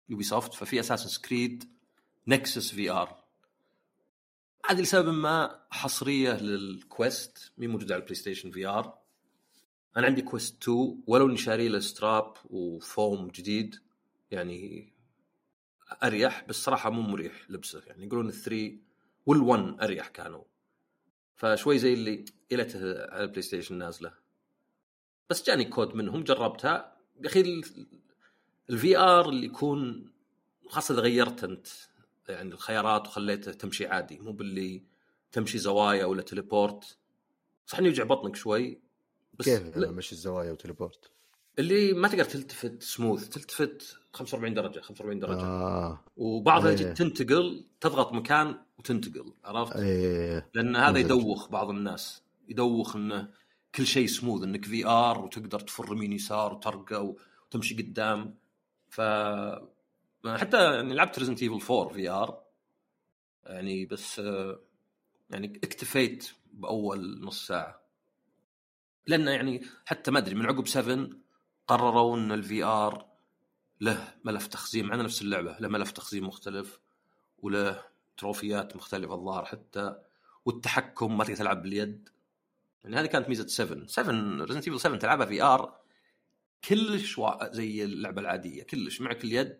Ubisoft 0.08 0.54
ففي 0.54 0.80
Assassin's 0.80 1.22
Creed 1.22 1.75
Nexus 2.28 2.70
VR 2.70 3.24
هذه 4.70 4.80
لسبب 4.80 5.08
ما 5.08 5.60
حصرية 5.70 6.32
لل 6.32 6.66
Quest 6.66 7.52
مي 7.58 7.66
موجودة 7.66 7.94
على 7.94 8.00
ال 8.00 8.14
PlayStation 8.14 8.50
VR 8.50 8.98
أنا 9.96 10.06
عندي 10.06 10.22
Quest 10.22 10.62
2 10.62 11.02
ولو 11.06 11.26
إني 11.26 11.36
شاري 11.36 11.68
له 11.68 11.78
strap 11.78 12.34
و 12.44 12.61
foam 12.61 13.28
جديد 13.28 13.76
يعني 14.30 14.92
أريح 16.04 16.44
بس 16.48 16.56
صراحة 16.56 16.90
مو 16.90 17.02
مريح 17.02 17.50
لبسه. 17.50 17.82
يعني 17.86 18.06
يقولون 18.06 18.28
ال 18.28 18.37
three 18.37 18.82
وال1 19.30 19.82
أريح 19.82 20.08
كانوا. 20.08 20.44
فشوي 21.36 21.78
زي 21.78 21.94
اللي 21.94 22.24
الته 22.52 22.78
على 23.12 23.22
ال 23.24 23.42
PlayStation 23.42 23.78
نازلة. 23.78 24.12
بس 25.30 25.46
جاني 25.46 25.64
كود 25.64 25.94
منهم 25.94 26.24
جربتها. 26.24 26.96
يا 27.20 27.26
أخي 27.26 27.62
ال 28.70 28.98
VR 28.98 29.28
اللي 29.28 29.46
يكون 29.46 30.12
خاصة 30.68 30.94
إذا 30.94 31.02
غيرت 31.02 31.44
أنت. 31.44 31.66
يعني 32.28 32.52
الخيارات 32.52 33.06
وخليته 33.06 33.52
تمشي 33.52 33.86
عادي 33.86 34.18
مو 34.18 34.32
باللي 34.32 34.82
تمشي 35.32 35.58
زوايا 35.58 36.04
ولا 36.04 36.22
teleport 36.22 36.98
صح 37.66 37.78
إنه 37.78 37.88
يوجع 37.88 38.04
بطنك 38.04 38.36
شوي 38.36 38.80
بس 39.34 39.44
كيف 39.44 39.76
لا 39.76 39.90
مشي 39.90 40.12
الزوايا 40.12 40.52
و 40.52 40.58
teleport 40.58 41.10
اللي 41.58 41.92
ما 41.92 42.08
تقدر 42.08 42.24
تلتفت 42.24 42.82
سموث 42.82 43.28
تلتفت 43.28 43.98
45 44.12 44.54
درجة 44.54 44.80
45 44.80 45.18
درجة 45.18 45.40
آه. 45.40 46.00
وبعضها 46.16 46.70
إيه. 46.70 46.76
تنتقل 46.76 47.66
تضغط 47.80 48.12
مكان 48.12 48.58
وتنتقل 48.78 49.32
عرفت؟ 49.44 49.76
إيه. 49.76 50.50
لأن 50.54 50.76
هذا 50.76 50.98
يدوخ 50.98 51.48
بعض 51.48 51.70
الناس 51.70 52.22
يدوخ 52.48 52.96
انه 52.96 53.28
كل 53.74 53.86
شيء 53.86 54.06
سموث 54.06 54.42
انك 54.42 54.64
VR 54.64 55.24
وتقدر 55.24 55.60
تفر 55.60 55.92
يمين 55.92 56.12
يسار 56.12 56.54
وترقى 56.54 57.14
وتمشي 57.46 57.74
قدام 57.74 58.34
ف 58.88 59.00
حتى 60.36 60.74
يعني 60.74 60.94
لعبت 60.94 61.18
Resident 61.18 61.42
Evil 61.42 61.74
4 61.74 61.94
VR 61.94 62.42
يعني 63.46 63.86
بس 63.86 64.18
يعني 65.30 65.60
اكتفيت 65.64 66.30
بأول 66.52 67.20
نص 67.24 67.46
ساعة. 67.46 67.80
لأنه 69.06 69.30
يعني 69.30 69.62
حتى 69.86 70.10
ما 70.10 70.18
أدري 70.18 70.34
من 70.34 70.46
عقب 70.46 70.66
7 70.66 71.08
قرروا 71.66 72.16
إن 72.16 72.32
ال 72.32 72.64
VR 72.64 73.06
له 73.80 74.14
ملف 74.24 74.46
تخزين 74.46 74.86
معنا 74.86 75.02
نفس 75.02 75.22
اللعبة 75.22 75.56
له 75.60 75.68
ملف 75.68 75.90
تخزين 75.90 76.22
مختلف 76.22 76.80
وله 77.38 77.84
تروفيات 78.16 78.76
مختلفة 78.76 79.14
الظاهر 79.14 79.44
حتى 79.44 79.96
والتحكم 80.44 81.16
ما 81.18 81.24
تقدر 81.24 81.36
تلعب 81.36 81.62
باليد. 81.62 82.08
يعني 82.84 82.96
هذه 82.96 83.06
كانت 83.06 83.28
ميزة 83.28 83.46
7 83.46 83.86
7 83.86 84.44
Resident 84.44 84.68
Evil 84.68 84.80
7 84.80 84.98
تلعبها 84.98 85.26
VR 85.26 85.80
كلش 86.64 87.20
زي 87.42 87.84
اللعبة 87.84 88.20
العادية 88.20 88.62
كلش 88.62 89.00
معك 89.00 89.24
اليد 89.24 89.58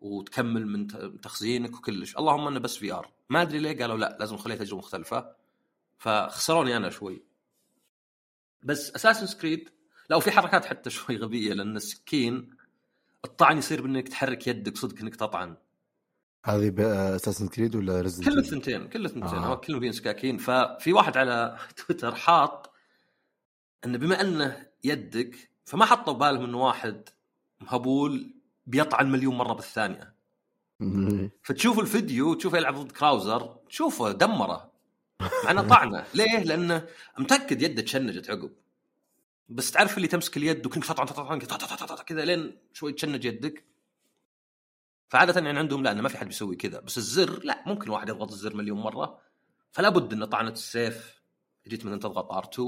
وتكمل 0.00 0.66
من 0.66 0.86
تخزينك 1.20 1.76
وكلش. 1.76 2.16
اللهم 2.16 2.46
انه 2.46 2.60
بس 2.60 2.76
VR 2.76 3.10
ما 3.30 3.42
أدري 3.42 3.58
ليه 3.58 3.78
قالوا 3.78 3.96
لا 3.96 4.16
لازم 4.20 4.34
نخليها 4.34 4.56
تجربه 4.56 4.78
مختلفة. 4.78 5.32
فخسروني 5.98 6.76
أنا 6.76 6.90
شوي. 6.90 7.22
بس 8.62 8.90
Assassin's 8.90 9.26
Creed 9.26 9.70
لا 10.10 10.16
وفي 10.16 10.30
حركات 10.30 10.64
حتى 10.64 10.90
شوي 10.90 11.16
غبية 11.16 11.52
لأن 11.52 11.76
السكين 11.76 12.50
الطعن 13.24 13.58
يصير 13.58 13.82
بإنك 13.82 14.08
تحرك 14.08 14.46
يدك 14.46 14.76
صدق 14.76 15.00
إنك 15.00 15.16
تطعن. 15.16 15.56
هذه 16.44 16.70
ب 16.70 16.77
Assassin's 16.77 17.48
Creed 17.48 17.76
ولا 17.76 18.00
Resident 18.00 18.28
Evil 18.28 18.38
الثنتين 18.38 18.88
كل 18.88 19.04
الثنتين. 19.04 19.38
آه. 19.38 19.54
كلهم 19.54 19.80
فيهم 19.80 19.92
سكاكين. 19.92 20.38
ففي 20.38 20.92
واحد 20.92 21.16
على 21.16 21.58
تويتر 21.76 22.14
حاط 22.14 22.72
انه 23.84 23.98
بما 23.98 24.20
أنه 24.20 24.66
يدك 24.84 25.50
فما 25.64 25.84
حطوا 25.84 26.12
بالهم 26.12 26.44
انه 26.44 26.58
واحد 26.58 27.08
مهبول 27.60 28.37
بيطعن 28.68 29.10
مليون 29.10 29.34
مرة 29.34 29.52
بالثانية. 29.52 30.14
فتشوف 31.44 31.78
الفيديو 31.78 32.34
تشوفه 32.34 32.58
يلعب 32.58 32.74
ضد 32.74 32.92
Krauser 32.92 33.56
تشوفه 33.68 34.12
دمره. 34.12 34.72
مع 35.44 35.50
انه 35.50 35.68
طعنه. 35.68 36.06
ليه؟ 36.14 36.38
لأنه 36.38 36.86
متأكد 37.18 37.62
يده 37.62 37.82
تشنجت 37.82 38.30
عقب. 38.30 38.52
بس 39.48 39.70
تعرف 39.70 39.96
اللي 39.96 40.08
تمسك 40.08 40.36
اليد 40.36 40.66
وكنك 40.66 40.84
تطعن 40.84 41.06
تطعن 41.06 41.38
كذا 42.06 42.24
لين 42.24 42.58
شوي 42.72 42.92
تشنج 42.92 43.24
يدك. 43.24 43.64
فعادة 45.08 45.40
يعني 45.40 45.58
عندهم 45.58 45.82
لا 45.82 45.94
ما 45.94 46.08
في 46.08 46.18
حد 46.18 46.26
بيسوي 46.26 46.56
كذا. 46.56 46.80
بس 46.80 46.98
الزر 46.98 47.44
لا 47.44 47.64
ممكن 47.66 47.90
واحد 47.90 48.08
يضغط 48.08 48.32
الزر 48.32 48.56
مليون 48.56 48.80
مرة. 48.80 49.18
فلا 49.72 49.88
بد 49.88 50.12
ان 50.12 50.24
طعنة 50.24 50.50
السيف. 50.50 51.22
جيت 51.68 51.86
من 51.86 52.00
تضغط 52.00 52.32
R2 52.32 52.60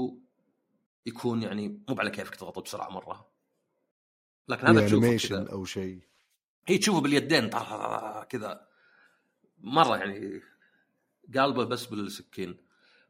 يكون 1.05 1.43
يعني 1.43 1.83
مو 1.89 1.95
على 1.99 2.09
كيفك 2.09 2.35
تضغطه 2.35 2.61
بسرعة 2.61 2.89
مرة. 2.89 3.30
لكن 4.47 4.67
هذا 4.67 4.87
تشوفه 4.87 5.17
كذا. 5.17 5.51
أو 5.51 5.65
شيء. 5.65 5.99
هي 6.67 6.77
تشوفه 6.77 7.01
باليدين 7.01 7.49
كذا. 8.29 8.67
مرة 9.59 9.97
يعني 9.97 10.41
قالبه 11.35 11.63
بس 11.63 11.85
بالسكين. 11.85 12.57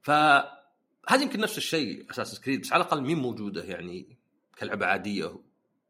فهذه 0.01 1.21
يمكن 1.21 1.39
نفس 1.39 1.57
الشيء 1.57 2.11
Assassin's 2.11 2.39
Creed 2.39 2.61
بس 2.61 2.73
على 2.73 2.83
الأقل 2.83 3.01
مين 3.01 3.17
موجودة 3.17 3.63
يعني 3.63 4.17
كلعبة 4.59 4.85
عادية. 4.85 5.39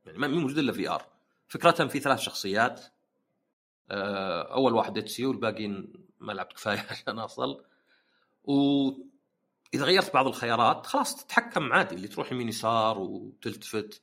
يعني 0.06 0.18
ما 0.18 0.28
مين 0.28 0.40
موجوده 0.40 0.62
إلا 0.62 0.74
VR. 0.74 1.06
فكرتها 1.48 1.88
في 1.88 2.00
ثلاث 2.00 2.20
شخصيات. 2.20 2.82
آه، 3.92 4.54
أول 4.54 4.74
واحد 4.74 4.98
Ezio 4.98 5.30
والباقيين 5.30 5.94
ما 6.20 6.32
لعبت 6.32 6.54
كفاية 6.54 6.80
عشان 6.90 7.20
أصل. 7.20 7.64
و 8.44 8.90
إذا 9.74 9.86
غيرت 9.86 10.14
بعض 10.14 10.28
الخيارات 10.28 10.86
خلاص 10.86 11.26
تتحكم 11.26 11.74
عادي 11.74 11.96
اللي 11.96 12.08
تروح 12.08 12.32
يمين 12.32 12.50
يسار 12.50 13.00
وتلتفت. 13.00 14.02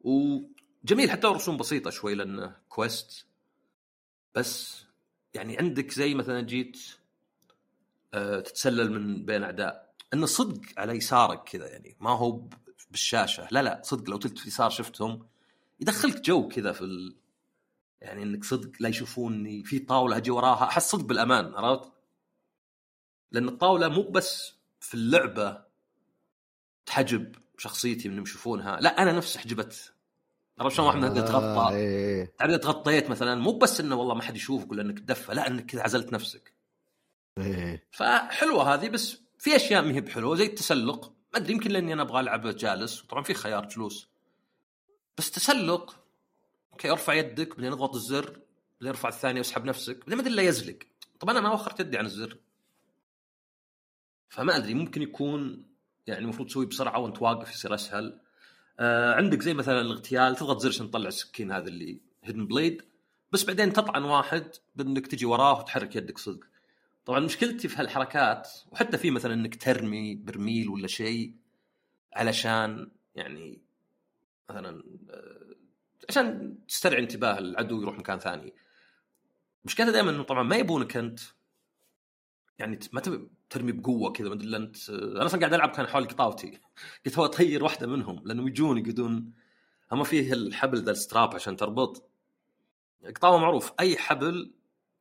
وجميل 0.00 1.10
حتى 1.10 1.26
رسوم 1.26 1.56
بسيطة 1.56 1.90
شوي 1.90 2.14
لأنه 2.14 2.56
Quest 2.68 3.26
بس 4.34 4.84
يعني 5.34 5.58
عندك 5.58 5.90
زي 5.90 6.14
مثلا 6.14 6.40
جيت 6.40 6.78
آه، 8.14 8.40
تتسلل 8.40 8.92
من 8.92 9.24
بين 9.24 9.42
أعداء. 9.42 9.94
انه 10.14 10.26
صدق 10.26 10.60
على 10.76 10.92
يسارك 10.92 11.44
كذا 11.44 11.68
يعني 11.68 11.96
ما 12.00 12.10
هو 12.10 12.48
بالشاشة. 12.90 13.48
لا 13.50 13.62
لا 13.62 13.80
صدق 13.84 14.10
لو 14.10 14.16
تلت 14.16 14.46
يسار 14.46 14.70
شفتهم 14.70 15.26
يدخلك 15.80 16.20
جو 16.20 16.48
كذا 16.48 16.72
في 16.72 16.82
ال... 16.82 17.16
يعني 18.00 18.22
إنك 18.22 18.44
صدق 18.44 18.70
لا 18.80 18.88
يشوفوني 18.88 19.64
في 19.64 19.78
طاولة 19.78 20.16
أجي 20.16 20.30
وراها. 20.30 20.64
أحس 20.64 20.90
صدق 20.90 21.04
بالأمان 21.04 21.54
عرفت؟ 21.54 21.92
لأن 23.32 23.48
الطاولة 23.48 23.88
مو 23.88 24.02
بس 24.02 24.54
في 24.80 24.94
اللعبة 24.94 25.64
تحجب 26.86 27.34
شخصيتي 27.60 28.08
من 28.08 28.22
يشوفونها 28.22 28.80
لا 28.80 29.02
أنا 29.02 29.12
نفسي 29.12 29.38
حجبت. 29.38 29.92
عرفت 30.58 30.76
شلون 30.76 30.88
واحد 30.88 31.18
آه 31.18 31.26
تغطى 31.26 31.76
إيه. 31.76 32.32
تعرف 32.38 32.56
تغطيت 32.56 33.10
مثلا 33.10 33.34
مو 33.34 33.58
بس 33.58 33.80
إنه 33.80 33.96
والله 33.96 34.14
ما 34.14 34.22
حد 34.22 34.36
يشوفك 34.36 34.70
ولا 34.70 34.82
إنك 34.82 34.98
تدفى 34.98 35.34
لا 35.34 35.46
إنك 35.46 35.66
كذا 35.66 35.82
عزلت 35.82 36.12
نفسك. 36.12 36.52
إيه. 37.38 37.84
فحلوة 37.90 38.74
هذه 38.74 38.88
بس 38.88 39.16
في 39.38 39.56
أشياء 39.56 39.82
ما 39.82 39.94
هي 39.94 40.00
بحلوة 40.00 40.36
زي 40.36 40.46
التسلق. 40.46 41.12
ما 41.32 41.38
أدري 41.38 41.52
يمكن 41.52 41.70
لأني 41.70 41.92
أنا 41.92 42.02
أبغى 42.02 42.20
ألعب 42.20 42.46
جالس 42.46 43.04
وطبعا 43.04 43.22
في 43.22 43.34
خيار 43.34 43.68
جلوس. 43.68 44.08
بس 45.18 45.30
تسلق 45.30 45.96
أوكي 46.72 46.90
أرفع 46.90 47.12
يدك 47.12 47.48
بعدين 47.48 47.72
أضغط 47.72 47.94
الزر 47.94 48.40
بعدين 48.80 48.88
أرفع 48.88 49.08
الثانية 49.08 49.40
وأسحب 49.40 49.64
نفسك. 49.64 49.98
بعدين 49.98 50.14
ما 50.14 50.22
أدري 50.22 50.32
إلا 50.32 50.42
يزلق. 50.42 50.78
طب 51.20 51.30
أنا 51.30 51.40
ما 51.40 51.52
وخرت 51.52 51.80
يدي 51.80 51.98
عن 51.98 52.06
الزر. 52.06 52.36
فما 54.28 54.56
أدري 54.56 54.74
ممكن 54.74 55.02
يكون 55.02 55.69
يعني 56.10 56.24
المفروض 56.24 56.48
تسوي 56.48 56.66
بسرعة 56.66 56.98
وانت 56.98 57.22
واقف 57.22 57.52
يصير 57.52 57.74
أسهل. 57.74 58.20
آه 58.80 59.14
عندك 59.14 59.42
زي 59.42 59.54
مثلا 59.54 59.80
الاغتيال 59.80 60.36
تضغط 60.36 60.58
زر 60.60 60.68
عشان 60.68 60.90
تطلع 60.90 61.08
السكين 61.08 61.52
هذا 61.52 61.68
اللي 61.68 62.00
hidden 62.24 62.46
blade 62.46 62.82
بس 63.32 63.44
بعدين 63.44 63.72
تطعن 63.72 64.02
واحد 64.02 64.46
بإنك 64.76 65.06
تجي 65.06 65.26
وراه 65.26 65.58
وتحرك 65.60 65.96
يدك 65.96 66.18
صدق. 66.18 66.44
طبعا 67.06 67.20
مشكلتي 67.20 67.68
في 67.68 67.76
هالحركات 67.80 68.48
وحتى 68.72 68.98
في 68.98 69.10
مثلا 69.10 69.34
إنك 69.34 69.62
ترمي 69.62 70.14
برميل 70.14 70.68
ولا 70.68 70.86
شيء 70.86 71.34
علشان 72.12 72.90
يعني 73.14 73.60
مثلا 74.50 74.82
آه، 75.10 75.54
عشان 76.08 76.58
تسترعي 76.68 77.02
انتباه 77.02 77.38
العدو 77.38 77.82
يروح 77.82 77.98
مكان 77.98 78.18
ثاني. 78.18 78.54
مشكلتها 79.64 79.92
دائما 79.92 80.10
إنه 80.10 80.22
طبعا 80.22 80.42
ما 80.42 80.56
يبونك 80.56 80.96
أنت 80.96 81.20
يعني 82.60 82.78
ما 82.92 83.00
تبي 83.00 83.28
ترمي 83.50 83.72
بقوة 83.72 84.12
كذا 84.12 84.28
ما 84.28 84.34
أدري 84.34 84.56
انت 84.56 84.90
أنا 84.90 85.26
أصلا 85.26 85.40
قاعد 85.40 85.54
ألعب 85.54 85.70
كان 85.70 85.86
حول 85.86 86.04
قطاوتي. 86.04 86.58
قلت 87.06 87.18
هو 87.18 87.26
طير 87.26 87.64
واحدة 87.64 87.86
منهم 87.86 88.22
لأنهم 88.24 88.48
يجون 88.48 88.78
يقعدون. 88.78 89.32
هم 89.92 90.04
فيه 90.04 90.32
الحبل 90.32 90.82
ذا 90.82 90.90
الستراب 90.90 91.34
عشان 91.34 91.56
تربط. 91.56 92.10
قطاوة 93.16 93.38
معروف 93.38 93.72
أي 93.80 93.96
حبل 93.96 94.54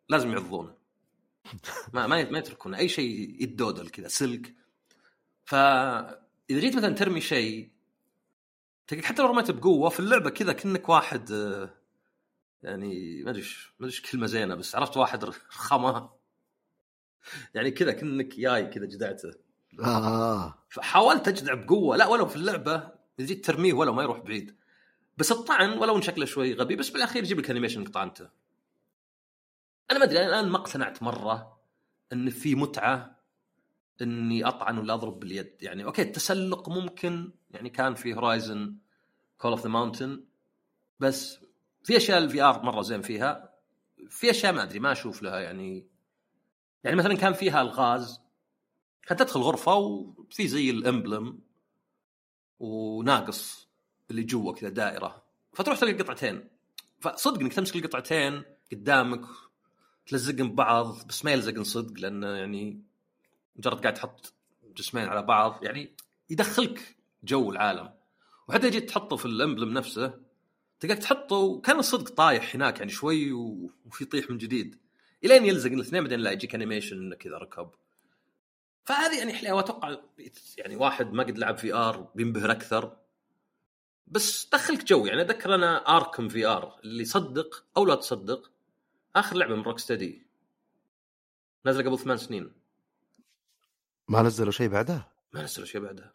لازم 0.09 0.31
يعضونه. 0.31 0.75
ما 1.93 2.07
ما 2.07 2.31
ما 2.31 2.37
يتركونه 2.39 2.77
أي 2.77 2.89
شيء 2.89 3.43
يدودل 3.43 3.89
كذا 3.89 4.07
سلك. 4.07 4.55
فاذا 5.45 6.19
جيت 6.49 6.75
مثلا 6.75 6.95
ترمي 6.95 7.21
شيء 7.21 7.71
تلقى 8.87 9.03
حتى 9.03 9.21
لو 9.21 9.27
رميته 9.27 9.53
بقوة 9.53 9.89
في 9.89 9.99
اللعبة 9.99 10.29
كذا 10.29 10.53
كأنك 10.53 10.89
واحد 10.89 11.31
آه، 11.31 11.69
يعني 12.63 13.23
ما 13.23 13.31
أدري 13.31 13.43
ما 13.79 13.87
أدري 13.87 14.01
كلمة 14.11 14.27
زينة 14.27 14.55
بس 14.55 14.75
عرفت 14.75 14.97
واحد 14.97 15.23
رخمه 15.29 16.18
يعني 17.53 17.71
كذا 17.71 17.91
كأنك 17.91 18.35
جاي 18.35 18.65
كذا 18.65 18.85
جدعته. 18.85 19.31
آه. 19.85 20.53
فحاولت 20.69 21.27
اجدع 21.27 21.53
بقوة 21.53 21.97
لا 21.97 22.07
ولو 22.07 22.25
في 22.25 22.35
اللعبة 22.35 22.91
جيت 23.19 23.45
ترميه 23.45 23.73
ولو 23.73 23.93
ما 23.93 24.03
يروح 24.03 24.19
بعيد. 24.19 24.55
بس 25.17 25.31
الطعن 25.31 25.77
ولو 25.77 25.97
إن 25.97 26.01
شكله 26.01 26.25
شوي 26.25 26.53
غبي 26.53 26.75
بس 26.75 26.89
بالأخير 26.89 27.23
يجيب 27.23 27.39
لك 27.39 27.49
animation 27.49 27.83
طعنته 27.83 28.29
أنا 29.91 29.99
ما 29.99 30.05
أدري 30.05 30.19
أنا 30.19 30.27
الآن 30.27 30.49
ما 30.49 30.57
اقتنعت 30.57 31.03
مرة 31.03 31.59
إن 32.13 32.29
في 32.29 32.55
متعة 32.55 33.19
إني 34.01 34.47
أطعن 34.47 34.77
ولا 34.77 34.93
أضرب 34.93 35.19
باليد. 35.19 35.57
يعني 35.61 35.83
okay 35.83 36.01
التسلق 36.01 36.69
ممكن 36.69 37.31
يعني 37.51 37.69
كان 37.69 37.95
في 37.95 38.13
Horizon 38.13 38.77
Call 39.37 39.51
of 39.51 39.63
the 39.63 39.69
Mountain 39.69 40.23
بس 40.99 41.39
في 41.83 41.97
أشياء 41.97 42.17
ال 42.17 42.41
VR 42.41 42.63
مرة 42.63 42.81
زين 42.81 43.01
فيها. 43.01 43.53
في 44.09 44.29
أشياء 44.29 44.53
ما 44.53 44.63
أدري 44.63 44.79
ما 44.79 44.91
أشوف 44.91 45.23
لها 45.23 45.39
يعني 45.39 45.88
يعني 46.83 46.95
مثلا 46.95 47.15
كان 47.15 47.33
فيها 47.33 47.61
الغاز 47.61 48.21
كانت 49.07 49.21
تدخل 49.21 49.39
غرفة 49.39 49.75
وفي 49.75 50.47
زي 50.47 50.69
ال 50.69 50.79
emblem 50.79 51.39
وناقص 52.59 53.67
اللي 54.11 54.23
جوا 54.23 54.53
كذا 54.53 54.69
دائرة. 54.69 55.23
فتروح 55.53 55.79
تلقى 55.79 55.93
قطعتين. 55.93 56.49
فصدق 56.99 57.39
إنك 57.39 57.53
تمسك 57.53 57.75
القطعتين 57.75 58.43
قدامك 58.71 59.25
تلزقهم 60.07 60.51
ببعض. 60.51 61.07
بس 61.07 61.25
ما 61.25 61.31
يلزقن 61.31 61.63
صدق 61.63 61.99
لأنه 61.99 62.27
يعني 62.27 62.81
مجرد 63.55 63.81
قاعد 63.81 63.93
تحط 63.93 64.33
جسمين 64.75 65.05
على 65.05 65.21
بعض 65.21 65.63
يعني 65.63 65.95
يدخلك 66.29 66.97
جو 67.23 67.51
العالم. 67.51 67.93
وحتى 68.47 68.69
جيت 68.69 68.89
تحطه 68.89 69.15
في 69.15 69.25
ال 69.25 69.32
emblem 69.32 69.73
نفسه 69.73 70.13
تلقاك 70.79 70.97
تحطه 70.97 71.35
وكان 71.35 71.79
الصدق 71.79 72.09
طايح 72.09 72.55
هناك 72.55 72.79
يعني 72.79 72.91
شوي 72.91 73.31
وفي 73.31 74.03
يطيح 74.03 74.29
من 74.29 74.37
جديد. 74.37 74.88
الين 75.23 75.45
يلزق 75.45 75.71
الاثنين 75.71 76.03
بعدين 76.03 76.19
لا 76.19 76.31
يجيك 76.31 76.55
animation 76.55 76.97
انه 76.97 77.15
كذا 77.15 77.37
ركب. 77.37 77.69
فهذه 78.83 79.17
يعني 79.17 79.33
حلوة. 79.33 79.59
أتوقع 79.59 79.97
يعني 80.57 80.75
واحد 80.75 81.13
ما 81.13 81.23
قد 81.23 81.37
لعب 81.37 81.57
VR 81.57 82.11
بينبهر 82.15 82.51
أكثر. 82.51 82.97
بس 84.07 84.49
دخلك 84.51 84.83
جو. 84.83 85.05
يعني 85.05 85.21
أتذكر 85.21 85.55
أنا 85.55 85.97
Arkham 85.97 86.29
VR 86.29 86.79
اللي 86.83 87.05
صدق 87.05 87.65
أو 87.77 87.85
لا 87.85 87.95
تصدق 87.95 88.51
آخر 89.15 89.35
لعبة 89.35 89.55
من 89.55 89.61
Rocksteady 89.61 90.25
نازله 91.65 91.83
قبل 91.89 91.99
ثمان 91.99 92.17
سنين. 92.17 92.51
ما 94.07 94.21
نزلوا 94.21 94.51
شيء 94.51 94.67
بعدها؟ 94.67 95.11
ما 95.33 95.43
نزلوا 95.43 95.67
شيء 95.67 95.81
بعدها. 95.81 96.13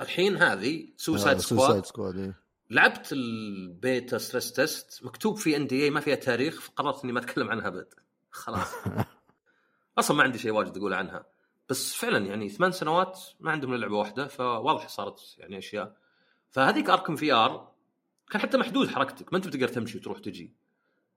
الحين 0.00 0.36
هذه 0.36 0.88
Suicide 0.96 1.38
Squad 1.38 1.86
سكواد. 1.86 2.34
لعبت 2.70 3.12
ال 3.12 3.33
beta 3.33 4.18
stress 4.18 4.52
test 4.52 5.04
مكتوب 5.04 5.36
في 5.36 5.56
NDA 5.56 5.90
ما 5.90 6.00
فيها 6.00 6.14
تاريخ. 6.14 6.60
فقررت 6.60 7.04
إني 7.04 7.12
ما 7.12 7.20
أتكلم 7.20 7.50
عنها 7.50 7.68
أبد. 7.68 7.94
خلاص. 8.36 8.74
أصلا 9.98 10.16
ما 10.16 10.22
عندي 10.22 10.38
شيء 10.38 10.50
واجد 10.50 10.76
أقول 10.76 10.94
عنها. 10.94 11.26
بس 11.68 11.94
فعلا 11.94 12.26
يعني 12.26 12.48
ثمان 12.48 12.72
سنوات 12.72 13.20
ما 13.40 13.50
عندهم 13.50 13.74
إلا 13.74 13.80
لعبة 13.80 13.96
واحدة 13.96 14.26
فواضح 14.26 14.88
صارت 14.88 15.34
يعني 15.38 15.58
أشياء. 15.58 15.96
فهذيك 16.50 16.90
Arkham 16.90 17.16
VR 17.16 17.72
كان 18.30 18.40
حتى 18.42 18.58
محدود 18.58 18.88
حركتك 18.88 19.32
ما 19.32 19.38
أنت 19.38 19.46
بتقدر 19.46 19.68
تمشي 19.68 19.98
وتروح 19.98 20.18
تجي. 20.18 20.54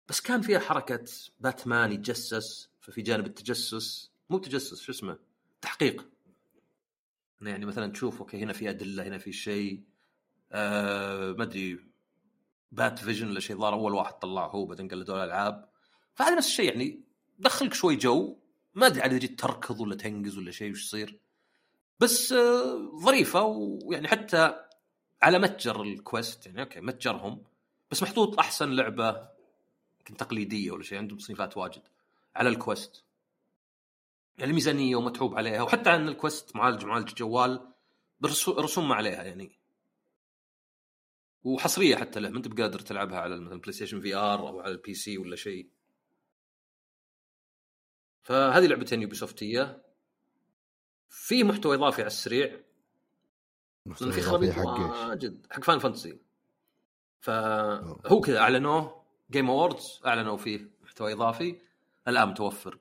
بس 0.10 0.22
كان 0.22 0.42
فيها 0.42 0.60
حركة 0.60 1.06
باتمان 1.40 1.92
يتجسس 1.92 2.70
ففي 2.82 3.02
جانب 3.02 3.26
التجسس 3.26 4.12
مو 4.30 4.38
تجسس 4.38 4.82
شو 4.82 4.92
اسمه؟ 4.92 5.18
تحقيق. 5.62 6.10
يعني 7.42 7.66
مثلا 7.66 7.92
تشوف 7.92 8.20
okay 8.20 8.44
هنا 8.44 8.54
في 8.54 8.70
أدلة 8.70 9.04
هنا 9.04 9.18
في 9.18 9.32
شيء 9.32 9.84
آه 10.52 11.32
ما 11.32 11.44
أدري 11.44 11.80
bat 12.72 13.00
vision 13.00 13.30
ولا 13.30 13.40
شيء 13.40 13.58
ظهر 13.58 13.74
أول 13.74 13.94
واحد 13.94 14.14
طلعه 14.14 14.48
هو 14.48 14.66
بعدين 14.66 14.88
قلدوا 14.88 15.16
الألعاب. 15.16 15.70
فهذا 16.14 16.36
نفس 16.36 16.48
الشيء 16.48 16.66
يعني 16.66 17.09
دخلك 17.40 17.74
شوي 17.74 17.96
جو 17.96 18.38
ما 18.76 18.88
أدري 18.88 19.02
عاد 19.02 19.14
جيت 19.14 19.40
تركض 19.40 19.80
ولا 19.80 19.96
تنقز 19.96 20.38
ولا 20.38 20.52
شيء 20.52 20.72
وش 20.72 20.84
يصير. 20.84 21.20
بس 22.00 22.32
آه 22.32 22.92
ظريفة 23.04 23.44
ويعني 23.44 24.08
حتى 24.08 24.56
على 25.22 25.40
متجر 25.40 25.82
الكويست 25.82 26.46
يعني 26.46 26.62
okay 26.62 26.82
متجرهم 26.82 27.44
بس 27.92 28.04
محطوط 28.04 28.40
أحسن 28.40 28.72
لعبة 28.72 29.28
يمكن 30.00 30.18
تقليدية 30.18 30.72
ولا 30.72 30.84
شيء 30.84 30.98
عندهم 30.98 31.18
تصنيفات 31.18 31.58
واجد 31.58 31.82
على 32.36 32.50
الكويست. 32.50 33.04
يعني 34.38 34.54
ميزانية 34.54 34.96
ومتعوب 34.96 35.36
عليها 35.36 35.62
وحتى 35.62 35.90
عن 35.90 36.08
الكويست 36.08 36.56
معالج 36.56 36.86
معالج 36.86 37.14
جوال 37.14 37.68
رسوم 38.50 38.90
ما 38.90 38.96
عليها 38.96 39.24
يعني. 39.24 39.60
وحصرية 41.44 41.96
حتى 41.96 42.20
له 42.20 42.30
ما 42.30 42.38
أنت 42.38 42.48
بقادر 42.48 42.80
تلعبها 42.80 43.20
على 43.20 43.40
مثلا 43.40 43.60
بلاي 43.60 43.74
ستيشن 43.74 44.02
في 44.02 44.16
ار 44.16 44.40
أو 44.40 44.60
على 44.60 44.72
ال 44.72 44.94
PC 44.94 45.18
ولا 45.18 45.36
شيء. 45.36 45.70
فهذه 48.30 48.66
لعبتين 48.66 49.02
يوبي 49.02 49.16
سوفتيه 49.16 49.82
في 51.10 51.44
محتوى 51.44 51.76
إضافي 51.76 52.02
على 52.02 52.08
السريع. 52.08 52.60
لأن 53.86 54.12
في 54.12 54.22
خرابيط؟ 54.22 54.58
واجد 54.58 55.48
حق 55.52 55.64
Final 55.64 55.80
Fantasy. 55.80 56.20
فهو 57.20 58.22
كذا 58.22 58.40
أعلنوه. 58.40 59.04
Game 59.32 59.50
Awards 59.50 60.02
أعلنوا 60.06 60.38
فيه 60.38 60.72
محتوى 60.82 61.14
إضافي. 61.14 61.62
الآن 62.08 62.28
متوفر. 62.30 62.80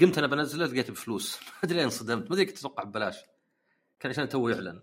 قمت 0.00 0.18
أنا 0.18 0.26
بنزله 0.26 0.66
لقيته 0.66 0.92
بفلوس. 0.92 1.38
ما 1.42 1.58
أدري 1.64 1.76
لين 1.76 1.84
انصدمت 1.84 2.28
ما 2.28 2.34
أدري 2.34 2.44
كنت 2.44 2.58
أتوقع 2.58 2.84
ببلاش. 2.84 3.16
كان 4.00 4.10
عشان 4.10 4.28
تو 4.28 4.48
يعلن. 4.48 4.82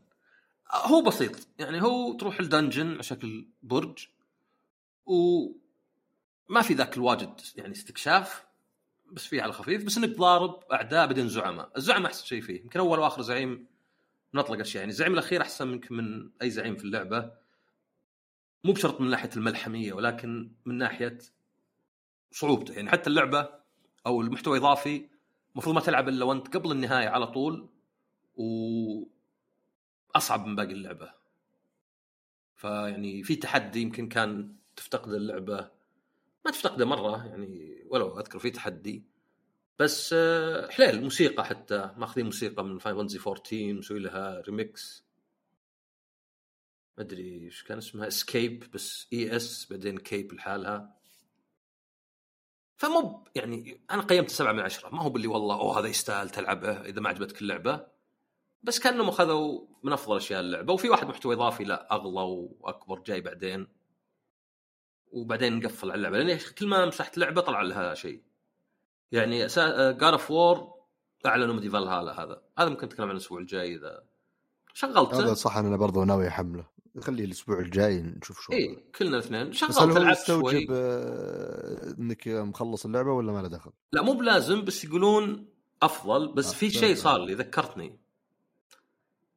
هو 0.72 1.02
بسيط. 1.02 1.48
يعني 1.60 1.82
هو 1.82 2.18
تروح 2.18 2.40
ال 2.40 2.46
dungeon 2.46 2.94
على 2.94 3.04
شكل 3.04 3.48
برج 3.64 4.08
وما 5.06 6.62
في 6.62 6.74
ذاك 6.74 6.98
الواجد 6.98 7.42
يعني 7.56 7.72
استكشاف. 7.72 8.53
بس 9.14 9.26
فيه 9.26 9.42
على 9.42 9.54
خفيف 9.54 9.84
بس 9.84 9.98
إنك 9.98 10.10
تضارب 10.16 10.64
أعداء 10.72 11.06
بعدين 11.06 11.30
زعماء، 11.30 11.72
الزعماء 11.78 12.06
أحسن 12.06 12.26
شيء 12.26 12.42
فيه، 12.42 12.62
يمكن 12.62 12.80
أول 12.80 13.00
وآخر 13.00 13.22
زعيم 13.22 13.68
نطلق 14.34 14.60
اشياء 14.60 14.82
يعني 14.82 14.92
الزعيم 14.92 15.14
الأخير 15.14 15.42
أحسن 15.42 15.68
منك 15.68 15.92
من 15.92 16.30
أي 16.42 16.50
زعيم 16.50 16.76
في 16.76 16.84
اللعبة. 16.84 17.32
مو 18.64 18.74
بشرط 18.74 19.02
من 19.02 19.10
ناحية 19.10 19.30
الملحمية 19.38 19.94
ولكن 19.94 20.52
من 20.66 20.78
ناحية 20.78 21.18
صعوبته. 22.32 22.74
يعني 22.74 22.90
حتى 22.90 23.10
اللعبة 23.10 23.50
أو 24.06 24.22
المحتوى 24.22 24.58
الاضافي 24.58 25.10
المفروض 25.54 25.76
ما 25.76 25.82
تلعب 25.82 26.10
إلا 26.10 26.26
وأنت 26.26 26.58
قبل 26.58 26.72
النهاية 26.72 27.08
على 27.08 27.28
طول 27.28 27.70
و 28.36 28.44
أصعب 30.16 30.46
من 30.46 30.56
باقي 30.56 30.72
اللعبة. 30.72 31.14
فيعني 32.56 33.24
في 33.24 33.36
تحدي 33.36 33.82
يمكن 33.82 34.10
كان 34.10 34.56
تفتقد 34.76 35.14
اللعبة. 35.14 35.72
ما 36.46 36.52
تفتقده 36.52 36.86
مرة 36.86 37.26
يعني 37.28 37.84
ولو 37.88 38.20
أذكر 38.20 38.40
في 38.40 38.52
تحدي. 38.52 39.04
بس 39.80 40.14
آه، 40.14 40.70
حليل 40.70 41.04
موسيقى 41.04 41.46
حتى. 41.46 41.92
ماخذين 41.98 42.26
موسيقى 42.26 42.64
من 42.64 42.80
Final 42.80 42.96
Fantasy 42.96 43.20
14 43.20 43.74
مسوي 43.74 44.00
لها 44.00 44.42
ريميكس 44.42 45.04
ما 46.98 47.04
أدري 47.04 47.46
إيش 47.46 47.64
كان 47.64 47.78
اسمها 47.78 48.08
escape 48.08 48.72
بس 48.74 49.08
اي 49.14 49.36
اس 49.36 49.68
بعدين 49.70 49.98
cape 49.98 50.34
لحالها. 50.34 50.98
فمو 52.78 53.28
يعني 53.36 53.82
أنا 53.92 54.02
قيمت 54.02 54.30
سبعة 54.30 54.52
من 54.52 54.60
عشرة. 54.60 54.90
ما 54.96 55.02
هو 55.02 55.10
باللي 55.10 55.28
والله 55.28 55.56
أوه 55.56 55.80
هذا 55.80 55.88
يستاهل 55.88 56.30
تلعبه 56.30 56.72
إذا 56.82 57.02
ما 57.02 57.10
عجبتك 57.10 57.42
اللعبة. 57.42 57.88
بس 58.64 58.80
كأنهم 58.80 59.10
أخذوا 59.10 59.68
من 59.84 59.94
أفضل 59.94 60.18
أشياء 60.18 60.40
اللعبة. 60.40 60.74
وفي 60.74 60.90
واحد 60.90 61.08
محتوى 61.08 61.36
إضافي 61.36 61.64
لا 61.64 61.94
أغلى 61.94 62.22
وأكبر 62.60 63.00
جاي 63.00 63.22
بعدين. 63.22 63.68
وبعدين 65.14 65.60
نقفل 65.60 65.92
على 65.92 65.98
اللعبة 65.98 66.18
لأن 66.18 66.40
كل 66.58 66.68
ما 66.68 66.86
مسحت 66.86 67.18
لعبة 67.18 67.42
طلع 67.42 67.62
لها 67.62 67.94
شيء. 67.94 68.22
يعني 69.12 69.48
God 69.48 70.14
of 70.14 70.32
War 70.32 70.74
أعلنوا 71.26 71.54
ميديفال 71.54 71.88
هالا 71.88 72.24
هذا. 72.24 72.42
هذا 72.58 72.70
ممكن 72.70 72.86
نتكلم 72.86 73.06
عن 73.06 73.12
الأسبوع 73.12 73.40
الجاي 73.40 73.76
إذا 73.76 74.04
شغلته. 74.74 75.20
هذا 75.20 75.34
صح 75.34 75.58
أنا 75.58 75.78
برضو 75.78 76.04
ناوي 76.04 76.28
احمله 76.28 76.66
خليه 77.02 77.26
الأسبوع 77.26 77.60
الجاي 77.60 78.02
نشوف 78.02 78.42
شو 78.42 78.54
اي 78.54 78.84
كلنا 78.96 79.18
الاثنين. 79.18 79.50
بس 79.50 79.56
شغلت 79.56 79.98
لعبت 79.98 80.18
شوي. 80.28 80.68
آه، 80.72 81.96
إنك 82.00 82.28
مخلص 82.28 82.86
اللعبة 82.86 83.12
ولا 83.12 83.32
ما 83.32 83.42
له 83.42 83.48
دخل؟ 83.48 83.72
لا 83.92 84.02
مو 84.02 84.14
بلازم 84.14 84.66
بس 84.66 84.84
يقولون 84.84 85.50
أفضل 85.82 86.34
بس 86.34 86.54
في 86.54 86.68
أفضل. 86.68 86.80
شيء 86.80 86.96
صار 86.96 87.26
لي 87.26 87.34
ذكرتني. 87.34 88.00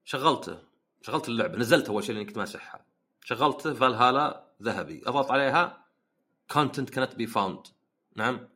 شغلته. 0.04 0.58
شغلت 1.02 1.28
اللعبة. 1.28 1.58
نزلت 1.58 1.88
أول 1.88 2.04
شيء 2.04 2.14
لاني 2.14 2.26
كنت 2.26 2.38
ماسحها 2.38 2.86
شغلته 3.24 3.74
فالهالا 3.74 4.45
ذهبي. 4.62 5.02
أضغط 5.06 5.30
عليها. 5.30 5.84
كونتنت 6.50 6.90
كانت 6.90 7.14
بي 7.14 7.26
فاوند 7.26 7.66
نعم. 8.16 8.48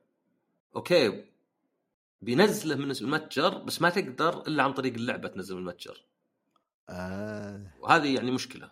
okay. 0.76 1.24
بينزله 2.22 2.76
من 2.76 2.90
المتجر 2.90 3.58
بس 3.58 3.82
ما 3.82 3.90
تقدر 3.90 4.46
إلا 4.46 4.62
عن 4.62 4.72
طريق 4.72 4.94
اللعبة 4.94 5.28
تنزل 5.28 5.54
من 5.54 5.60
المتجر. 5.60 6.04
آه. 6.88 7.66
وهذه 7.80 8.14
يعني 8.14 8.30
مشكلة. 8.30 8.70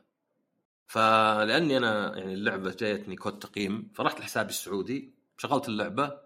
فلأني 0.86 1.76
أنا 1.76 2.18
يعني 2.18 2.34
اللعبة 2.34 2.74
جايتني 2.80 3.16
كود 3.16 3.38
تقييم 3.38 3.90
فرحت 3.94 4.20
لحسابي 4.20 4.50
السعودي 4.50 5.14
شغلت 5.38 5.68
اللعبة 5.68 6.18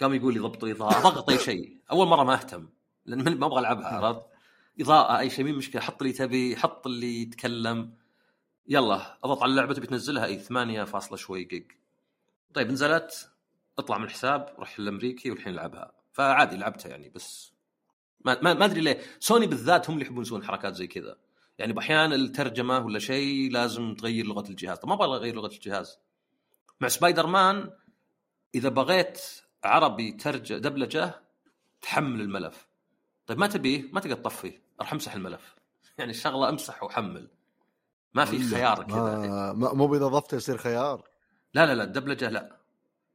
قام 0.00 0.14
يقول 0.14 0.34
لي 0.34 0.40
ضبطوا 0.40 0.70
إضاءة 0.70 1.02
ضغط 1.02 1.30
أي 1.30 1.38
شيء. 1.38 1.76
أول 1.90 2.06
مرة 2.06 2.24
ما 2.24 2.34
أهتم 2.34 2.68
لأن 3.06 3.38
ما 3.38 3.46
أبغى 3.46 3.60
ألعبها 3.60 3.86
عرفت؟ 3.86 4.22
إضاءة 4.80 5.18
أي 5.18 5.30
شيء 5.30 5.44
مين 5.44 5.54
مشكلة؟ 5.54 5.82
حط 5.82 6.02
اللي 6.02 6.12
تبي 6.12 6.56
حط 6.56 6.86
اللي 6.86 7.22
يتكلم. 7.22 7.94
يلا 8.70 9.18
أضغط 9.24 9.42
على 9.42 9.50
اللعبة 9.50 9.74
تبي 9.74 9.86
تنزلها؟ 9.86 10.24
أي 10.24 10.38
8 10.38 10.84
فاصلة 10.84 11.16
شوي 11.16 11.44
جيج. 11.44 11.72
طيب 12.54 12.70
نزلت. 12.70 13.30
اطلع 13.78 13.98
من 13.98 14.04
الحساب 14.04 14.54
روح 14.58 14.78
الامريكي 14.78 15.30
والحين 15.30 15.54
العبها 15.54 15.92
فعادي 16.12 16.56
لعبتها 16.56 16.90
يعني 16.90 17.08
بس 17.08 17.52
ما 18.24 18.40
ما, 18.42 18.64
أدري 18.64 18.80
ليه. 18.80 19.00
سوني 19.20 19.46
بالذات 19.46 19.90
هم 19.90 19.94
اللي 19.94 20.06
يحبون 20.06 20.22
يسوون 20.22 20.44
حركات 20.44 20.74
زي 20.74 20.86
كذا. 20.86 21.16
يعني 21.58 21.72
باحيان 21.72 22.12
الترجمة 22.12 22.78
ولا 22.78 22.98
شيء 22.98 23.52
لازم 23.52 23.94
تغير 23.94 24.26
لغة 24.26 24.48
الجهاز. 24.50 24.78
طب 24.78 24.88
ما 24.88 24.94
أبغى 24.94 25.16
أغير 25.16 25.34
لغة 25.34 25.54
الجهاز. 25.54 25.98
مع 26.80 26.88
سبايدر 26.88 27.26
مان 27.26 27.70
إذا 28.54 28.68
بغيت 28.68 29.20
عربي 29.64 30.12
ترجع 30.12 30.58
دبلجة 30.58 31.22
تحمل 31.80 32.20
الملف. 32.20 32.66
طيب 33.26 33.38
ما 33.38 33.46
تبيه؟ 33.46 33.82
ما 33.92 34.00
تقدر 34.00 34.16
تطفيه. 34.16 34.62
راح 34.80 34.92
أمسح 34.92 35.14
الملف. 35.14 35.54
يعني 35.98 36.10
الشغله 36.10 36.48
أمسح 36.48 36.82
وحمل 36.82 37.30
ما 38.14 38.24
في 38.24 38.42
خيار 38.42 38.84
كذا. 38.84 39.52
مو 39.52 39.94
اذا 39.94 40.06
ضفته 40.06 40.34
يصير 40.36 40.58
خيار. 40.58 41.08
لا 41.54 41.66
لا 41.66 41.74
لا 41.74 41.84
الدبلجة 41.84 42.28
لا. 42.30 42.56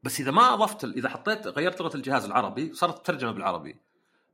بس 0.04 0.20
إذا 0.20 0.32
ما 0.32 0.54
اضفت 0.54 0.84
إذا 0.84 1.10
حطيت 1.10 1.48
غيرت 1.48 1.82
لغة 1.82 1.96
الجهاز 1.96 2.26
العربي 2.26 2.74
صارت 2.74 2.98
الترجمه 2.98 3.32
بالعربي. 3.32 3.80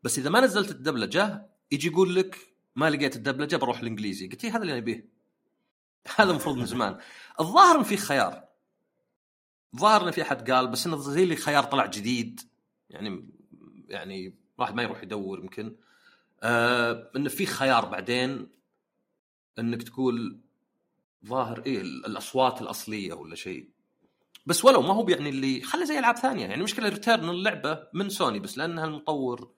بس 0.04 0.20
إذا 0.20 0.30
ما 0.30 0.42
نزلت 0.42 0.72
الدبلجة 0.72 1.50
يجي 1.72 1.88
يقول 1.88 2.16
لك 2.16 2.38
ما 2.76 2.90
لقيت 2.90 3.16
الدبلجة 3.16 3.56
بروح 3.56 3.80
الإنجليزي. 3.80 4.28
قلت 4.28 4.44
إيه 4.46 4.52
هذا 4.52 4.62
اللي 4.62 4.78
نبيه 4.78 5.10
هذا 6.18 6.30
المفروض 6.30 6.58
من 6.58 6.66
زمان. 6.66 6.98
الظاهر 7.40 7.78
إن 7.78 7.84
في 7.84 7.98
خيار. 7.98 8.44
ظاهر 9.76 10.08
إن 10.08 10.12
في 10.12 10.22
أحد 10.22 10.52
قال 10.52 10.68
بس 10.68 10.88
انه 10.88 10.98
زي 10.98 11.24
اللي 11.24 11.36
خيار 11.36 11.64
طلع 11.64 11.86
جديد. 11.86 12.42
يعني 12.90 13.30
يعني 13.88 14.36
واحد 14.58 14.76
ما 14.76 14.84
يروح 14.84 15.04
يدور 15.04 15.40
يمكن. 15.40 15.76
آه 16.44 17.12
انه 17.16 17.30
في 17.30 17.46
خيار 17.46 17.86
بعدين 17.86 18.48
إنك 19.60 19.84
تقول 19.84 20.40
ظاهر 21.26 21.64
إيه 21.66 21.82
الأصوات 21.82 22.62
الأصلية 22.62 23.14
ولا 23.14 23.36
شيء. 23.36 23.70
بس 24.46 24.66
ولو 24.66 24.82
ما 24.82 24.94
هو 24.94 25.10
يعني 25.10 25.30
اللي 25.30 25.62
خلي 25.62 25.86
زي 25.86 26.00
ألعاب 26.00 26.18
ثانية. 26.18 26.42
يعني 26.42 26.56
المشكلة 26.56 26.90
ريتيرن 26.90 27.30
اللعبة 27.30 27.88
من 27.94 28.10
سوني 28.10 28.40
بس 28.40 28.58
لأنها 28.58 28.86
المطور 28.86 29.52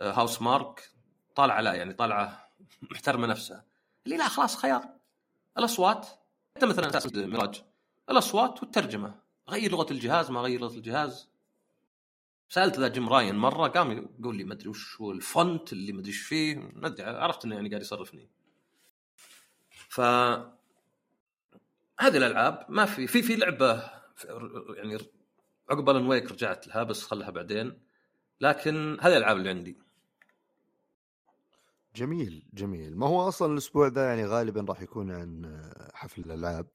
آه، 0.00 0.12
هاوس 0.12 0.42
مارك 0.42 0.90
طالعة 1.34 1.60
لا 1.60 1.74
يعني 1.74 1.92
طالعة 1.94 2.50
محترمة 2.90 3.26
نفسها. 3.26 3.64
اللي 4.06 4.16
لا 4.16 4.28
خلاص 4.28 4.56
خيار. 4.56 4.88
الأصوات 5.58 6.06
أنت 6.56 6.64
مثلا 6.64 6.88
Assassin's 6.88 7.14
Mirage. 7.14 7.62
الأصوات 8.10 8.62
والترجمة. 8.62 9.14
غير 9.48 9.70
لغة 9.70 9.92
الجهاز 9.92 10.30
ما 10.30 10.40
غير 10.40 10.60
لغة 10.60 10.74
الجهاز. 10.76 11.28
سألت 12.48 12.78
ذا 12.78 12.88
جيم 12.88 13.08
راين 13.08 13.34
مرة 13.34 13.68
قام 13.68 14.10
يقول 14.20 14.36
لي 14.36 14.44
ما 14.44 14.54
أدري 14.54 14.68
وش 14.68 15.00
هو 15.00 15.12
ال 15.12 15.24
font 15.24 15.72
اللي 15.72 15.92
ما 15.92 16.00
أدري 16.00 16.10
إيش 16.12 16.20
فيه. 16.20 16.56
ما 16.56 16.86
أدري 16.86 17.06
عرفت 17.06 17.44
إنه 17.44 17.54
يعني 17.54 17.68
قاعد 17.68 17.80
يصرفني. 17.82 18.28
ف 19.88 20.00
هذه 22.00 22.16
الألعاب 22.16 22.66
ما 22.68 22.84
في 22.84 23.06
في 23.06 23.22
في 23.22 23.36
لعبة 23.36 23.90
يعني 24.76 24.98
عقب 25.70 25.90
Alan 25.90 26.06
Wake 26.06 26.32
رجعت 26.32 26.66
لها 26.66 26.82
بس 26.82 27.02
خلها 27.02 27.30
بعدين. 27.30 27.82
لكن 28.40 28.96
هذه 29.00 29.12
الألعاب 29.12 29.36
اللي 29.36 29.48
عندي. 29.48 29.78
جميل 31.96 32.48
جميل. 32.54 32.96
ما 32.96 33.06
هو 33.06 33.28
أصلا 33.28 33.52
الأسبوع 33.52 33.88
ذا 33.88 34.04
يعني 34.08 34.26
غالبا 34.26 34.64
راح 34.68 34.82
يكون 34.82 35.10
عن 35.10 35.62
حفل 35.94 36.20
الألعاب. 36.22 36.66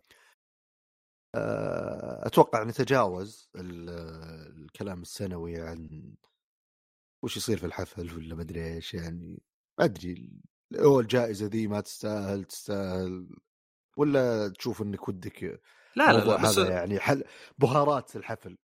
آه، 1.35 2.27
أتوقع 2.27 2.63
نتجاوز 2.63 3.49
ال- 3.55 3.89
الكلام 4.63 5.01
السنوي 5.01 5.61
عن 5.61 6.13
وش 7.21 7.37
يصير 7.37 7.57
في 7.57 7.65
الحفل 7.65 8.13
ولا 8.17 8.35
ما 8.35 8.41
أدري 8.41 8.73
إيش 8.73 8.93
يعني. 8.93 9.41
ما 9.79 9.85
أدري 9.85 10.31
هو 10.79 10.99
الجائزة 10.99 11.45
ذي 11.45 11.67
ما 11.67 11.81
تستاهل 11.81 12.43
تستاهل. 12.43 13.35
ولا 13.95 14.53
تشوف 14.57 14.81
إنك 14.81 15.09
ودك 15.09 15.43
لا 15.95 16.13
لا, 16.13 16.25
لا 16.25 16.41
بس 16.41 16.59
هذا 16.59 16.69
يعني 16.69 16.99
حل 16.99 17.23
بهارات 17.57 18.15
الحفل؟ 18.15 18.57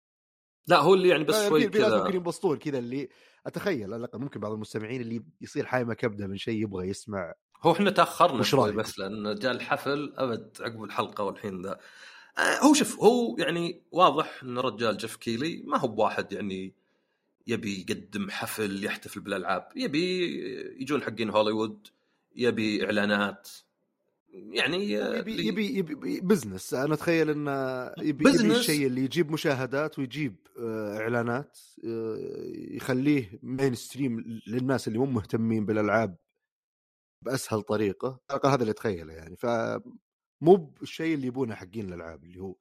لا 0.67 0.79
هو 0.79 0.95
اللي 0.95 1.09
يعني 1.09 1.25
بس 1.25 1.35
لا، 1.35 1.49
شوي 1.49 1.61
ناس 1.61 1.67
ممكن 1.67 1.79
كذا 1.79 2.14
ينبسطون 2.14 2.59
كذا 2.59 2.79
اللي 2.79 3.09
أتخيل 3.47 3.85
على 3.85 3.97
الأقل 3.97 4.19
ممكن 4.19 4.41
بعض 4.41 4.53
المستمعين 4.53 5.01
اللي 5.01 5.25
يصير 5.41 5.67
حايمه 5.67 5.95
كبده 5.95 6.27
من 6.27 6.37
شيء 6.37 6.62
يبغى 6.62 6.88
يسمع 6.88 7.35
هو 7.62 7.73
إحنا 7.73 7.91
تأخرنا 7.91 8.43
شوي؟ 8.43 8.73
بس 8.73 8.99
لأن 8.99 9.35
جاء 9.35 9.53
الحفل 9.53 10.14
أبد 10.17 10.57
عقب 10.61 10.85
الحلقة 10.85 11.25
والحين 11.25 11.62
ذا. 11.62 11.79
آه، 12.38 12.59
هو 12.59 12.75
شوف 12.75 13.01
هو 13.01 13.37
يعني 13.38 13.83
واضح 13.93 14.43
إن 14.43 14.59
رجال 14.59 14.97
جيف 14.97 15.17
كيلي 15.17 15.62
ما 15.67 15.79
هو 15.79 15.88
بواحد 15.88 16.33
يعني 16.33 16.75
يبي 17.47 17.81
يقدم 17.81 18.31
حفل 18.31 18.85
يحتفل 18.85 19.21
بالألعاب 19.21 19.69
يبي 19.77 20.25
يجون 20.81 21.03
حقين 21.03 21.31
هوليوود 21.31 21.88
يبي 22.37 22.85
إعلانات. 22.85 23.49
يعني 24.51 25.03
آه، 25.03 25.16
يبي 25.16 25.46
يبي 25.46 25.79
يبي 25.79 26.20
business 26.21 26.75
أنا 26.74 26.94
أتخيل 26.94 27.31
انه 27.31 27.87
يبي, 27.98 28.09
يبي 28.09 28.24
business. 28.25 28.59
الشيء 28.59 28.87
اللي 28.87 29.05
يجيب 29.05 29.31
مشاهدات 29.31 29.98
ويجيب 29.98 30.37
آه، 30.59 30.98
إعلانات 30.98 31.59
آه، 31.85 32.16
يخليه 32.53 33.38
mainstream 33.42 34.40
للناس 34.46 34.88
اللي 34.88 34.98
مو 34.98 35.07
مهتمين 35.07 35.66
بالألعاب 35.66 36.16
بأسهل 37.24 37.62
طريقة. 37.62 38.20
على 38.31 38.40
هذا 38.44 38.61
اللي 38.61 38.70
أتخيله 38.70 39.12
يعني. 39.12 39.37
ف 39.37 39.46
مو 40.42 40.57
بالشيء 40.57 41.14
اللي 41.14 41.27
يبونه 41.27 41.55
حقين 41.55 41.88
الألعاب 41.88 42.24
اللي 42.24 42.40
هو 42.40 42.57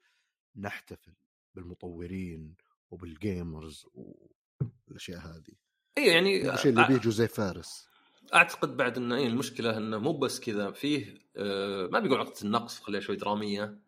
نحتفل 0.55 1.13
بالمطورين 1.55 2.55
وبال 2.91 3.23
gamers 3.23 3.86
والأشياء 4.87 5.19
هذه. 5.19 5.53
اي 5.97 6.07
يعني 6.07 6.53
الشيء 6.53 6.71
اللي 6.71 6.81
يبيه 6.81 6.97
جوزيف 6.97 7.33
فارس. 7.33 7.87
أعتقد 8.33 8.77
بعد 8.77 8.97
انه 8.97 9.15
إيه 9.15 9.27
المشكلة 9.27 9.77
إنه 9.77 9.97
مو 9.97 10.13
بس 10.13 10.39
كذا 10.39 10.71
فيه 10.71 11.15
آه 11.37 11.87
ما 11.87 11.99
بيقول 11.99 12.19
عقده 12.19 12.41
النقص 12.41 12.79
خليها 12.79 13.01
شوي 13.01 13.15
درامية 13.15 13.79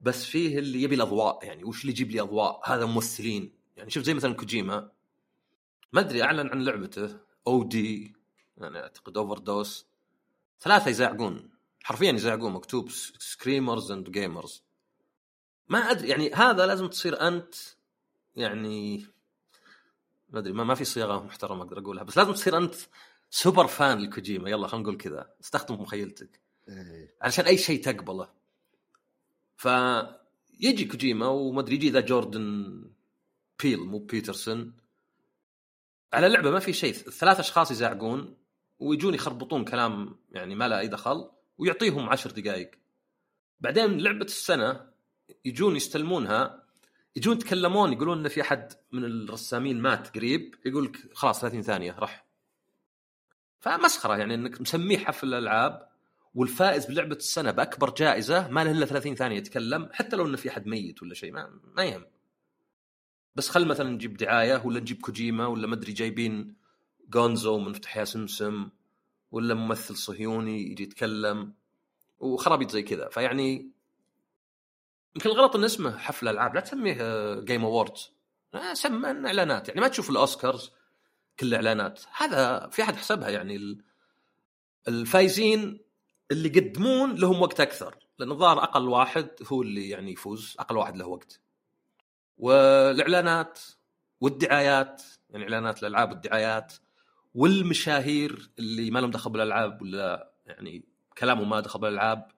بس 0.00 0.24
فيه 0.24 0.58
اللي 0.58 0.82
يبي 0.82 0.94
الأضواء 0.94 1.44
يعني 1.44 1.64
وش 1.64 1.80
اللي 1.80 1.92
يجيب 1.92 2.10
لي 2.10 2.20
أضواء؟ 2.20 2.60
هذا 2.64 2.86
ممثلين. 2.86 3.52
يعني 3.76 3.90
شوف 3.90 4.04
زي 4.04 4.14
مثلا 4.14 4.34
كوجيما. 4.34 4.90
ما 5.92 6.00
أدري 6.00 6.22
أعلن 6.22 6.48
عن 6.48 6.62
لعبته. 6.64 7.18
OD 7.46 8.16
يعني 8.56 8.78
أعتقد 8.78 9.16
Overdose 9.18 9.86
ثلاثة 10.60 10.90
يزعقون. 10.90 11.50
حرفيا 11.84 12.12
يزعقون 12.12 12.52
مكتوب 12.52 12.90
screamers 13.18 13.90
and 13.92 14.10
gamers 14.10 14.62
ما 15.68 15.78
أدري 15.78 16.08
يعني 16.08 16.32
هذا 16.32 16.66
لازم 16.66 16.86
تصير 16.86 17.28
أنت 17.28 17.54
يعني 18.36 19.06
ما 20.28 20.38
أدري 20.38 20.52
ما, 20.52 20.64
ما 20.64 20.74
في 20.74 20.84
صياغة 20.84 21.24
محترمة 21.24 21.62
أقدر 21.62 21.78
أقولها 21.78 22.02
بس 22.02 22.18
لازم 22.18 22.32
تصير 22.32 22.56
أنت 22.56 22.74
super 23.34 23.66
fan 23.66 23.98
لكوجيما. 23.98 24.50
يلا 24.50 24.66
خلينا 24.66 24.82
نقول 24.82 24.96
كذا. 24.96 25.34
استخدم 25.40 25.74
مخيلتك. 25.74 26.40
إيه. 26.68 27.14
علشان 27.22 27.44
أي 27.44 27.58
شيء 27.58 27.82
تقبله. 27.82 28.28
فيجي 29.56 30.84
كوجيما 30.84 31.26
وما 31.26 31.60
أدري 31.60 31.74
يجي 31.74 31.90
ذا 31.90 32.00
جوردن 32.00 32.84
بيل 33.62 33.80
مو 33.80 33.98
بيترسون. 33.98 34.72
على 36.12 36.28
لعبه 36.28 36.50
ما 36.50 36.58
في 36.58 36.72
شيء. 36.72 36.92
ثلاث 36.92 37.40
أشخاص 37.40 37.70
يزعقون 37.70 38.36
ويجون 38.78 39.14
يخربطون 39.14 39.64
كلام 39.64 40.16
يعني 40.30 40.54
ما 40.54 40.68
له 40.68 40.78
أي 40.78 40.88
دخل 40.88 41.30
ويعطيهم 41.58 42.08
عشر 42.08 42.30
دقائق 42.30 42.70
بعدين 43.60 44.00
لعبة 44.00 44.24
السنة 44.24 44.90
يجون 45.44 45.76
يستلمونها. 45.76 46.64
يجون 47.16 47.36
يتكلمون 47.36 47.92
يقولون 47.92 48.18
إن 48.18 48.28
في 48.28 48.40
أحد 48.40 48.72
من 48.92 49.04
الرسامين 49.04 49.80
مات 49.80 50.14
قريب. 50.16 50.54
يقول 50.66 50.84
لك 50.84 51.14
خلاص 51.14 51.40
30 51.40 51.62
ثانية 51.62 51.92
راح 51.98 52.24
فمسخرة 53.64 54.16
يعني 54.16 54.34
إنك 54.34 54.60
مسميه 54.60 54.98
حفل 54.98 55.28
الألعاب 55.28 55.88
والفائز 56.34 56.86
بلعبة 56.86 57.16
السنة 57.16 57.50
بأكبر 57.50 57.90
جائزة 57.90 58.48
ما 58.48 58.64
له 58.64 58.70
إلا 58.70 58.86
30 58.86 59.14
ثانية 59.14 59.36
يتكلم 59.36 59.88
حتى 59.92 60.16
لو 60.16 60.26
إنه 60.26 60.36
في 60.36 60.48
أحد 60.48 60.66
ميت 60.66 61.02
ولا 61.02 61.14
شيء 61.14 61.32
ما, 61.32 61.60
ما 61.76 61.84
يهم. 61.84 62.04
بس 63.34 63.48
خل 63.48 63.66
مثلا 63.66 63.90
نجيب 63.90 64.16
دعاية 64.16 64.62
ولا 64.64 64.80
نجيب 64.80 65.00
كوجيما 65.00 65.46
ولا 65.46 65.66
ما 65.66 65.74
أدري 65.74 65.92
جايبين 65.92 66.56
جونزو 67.08 67.58
من 67.58 67.72
فتح 67.72 68.04
سمسم 68.04 68.68
ولا 69.30 69.54
ممثل 69.54 69.96
صهيوني 69.96 70.70
يجي 70.70 70.82
يتكلم 70.82 71.54
وخرابيط 72.18 72.70
زي 72.70 72.82
كذا. 72.82 73.08
فيعني 73.08 73.70
يمكن 75.16 75.30
الغلط 75.30 75.56
ان 75.56 75.64
اسمه 75.64 75.98
حفل 75.98 76.28
ألعاب 76.28 76.54
لا 76.54 76.60
تسميه 76.60 77.40
Game 77.40 77.64
Awards 77.64 78.12
سمى 78.72 79.10
إنه 79.10 79.28
إعلانات. 79.28 79.68
يعني 79.68 79.80
ما 79.80 79.88
تشوف 79.88 80.10
الأوسكارز 80.10 80.70
كل 81.40 81.54
اعلانات 81.54 82.00
هذا 82.16 82.68
في 82.72 82.82
أحد 82.82 82.96
حسبها 82.96 83.28
يعني 83.28 83.56
ال- 83.56 83.82
الفايزين 84.88 85.80
اللي 86.30 86.48
يقدمون 86.48 87.14
لهم 87.14 87.42
وقت 87.42 87.60
أكثر 87.60 87.96
لأن 88.18 88.30
الظاهر 88.30 88.62
أقل 88.62 88.88
واحد 88.88 89.28
هو 89.52 89.62
اللي 89.62 89.88
يعني 89.88 90.12
يفوز 90.12 90.56
أقل 90.58 90.76
واحد 90.76 90.96
له 90.96 91.06
وقت. 91.06 91.40
والإعلانات 92.38 93.60
والدعايات 94.20 95.02
يعني 95.30 95.44
إعلانات 95.44 95.82
الألعاب 95.82 96.10
والدعايات 96.10 96.72
والمشاهير 97.34 98.50
اللي 98.58 98.90
ما 98.90 98.98
لهم 98.98 99.10
دخل 99.10 99.30
بالألعاب 99.30 99.82
ولا 99.82 100.32
يعني 100.46 100.84
كلامهم 101.18 101.48
ما 101.48 101.60
دخل 101.60 101.80
بالألعاب 101.80 102.28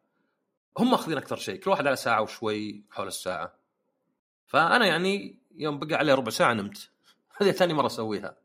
هم 0.78 0.90
ماخذين 0.90 1.16
أكثر 1.18 1.36
شيء 1.36 1.60
كل 1.60 1.70
واحد 1.70 1.86
على 1.86 1.96
ساعة 1.96 2.22
وشوي 2.22 2.84
حول 2.90 3.06
الساعة. 3.06 3.54
فأنا 4.46 4.86
يعني 4.86 5.38
يوم 5.56 5.78
بقى 5.78 5.94
عليه 5.94 6.14
ربع 6.14 6.30
ساعة 6.30 6.52
نمت. 6.52 6.90
هذه 7.40 7.50
ثاني 7.50 7.74
مرة 7.74 7.86
أسويها. 7.86 8.36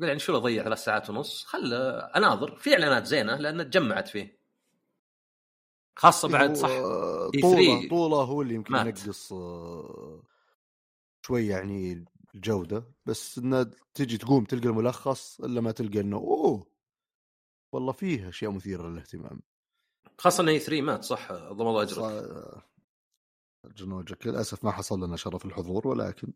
قال 0.00 0.08
يعني 0.08 0.18
شو 0.20 0.36
اضيع 0.36 0.64
ثلاث 0.64 0.84
ساعات 0.84 1.10
ونص؟ 1.10 1.44
خل 1.44 1.72
أناظر. 2.16 2.56
في 2.56 2.72
اعلانات 2.72 3.06
زينة 3.06 3.36
لأن 3.36 3.70
تجمعت 3.70 4.08
فيه. 4.08 4.44
خاصة 5.98 6.28
بعد 6.28 6.56
صح 6.56 6.68
هو 6.68 7.30
E3 7.30 7.40
طوله 7.42 7.88
طولة 7.88 8.16
هو 8.16 8.42
اللي 8.42 8.54
يمكن. 8.54 8.74
ينقص 8.74 9.32
آه، 9.32 10.22
شوي 11.26 11.46
يعني 11.46 12.04
الجودة. 12.34 12.92
بس 13.06 13.38
إنه 13.38 13.70
تجي 13.94 14.18
تقوم 14.18 14.44
تلقى 14.44 14.68
الملخص 14.68 15.40
إلا 15.40 15.60
ما 15.60 15.72
تلقى 15.72 16.00
إنه 16.00 16.16
أوه 16.16 16.66
والله 17.72 17.92
فيه 17.92 18.28
أشياء 18.28 18.50
مثيرة 18.50 18.88
للاهتمام. 18.88 19.40
خاصة 20.18 20.42
انه 20.42 20.58
3 20.58 20.82
مات 20.82 21.04
صح؟ 21.04 21.32
ضم 21.32 21.66
الله 21.68 21.82
أجرك. 21.82 21.98
صا- 21.98 22.62
جنوجك 23.64 24.26
للأسف 24.26 24.64
ما 24.64 24.70
حصل 24.70 25.04
لنا 25.04 25.16
شرف 25.16 25.44
الحضور 25.44 25.88
ولكن 25.88 26.32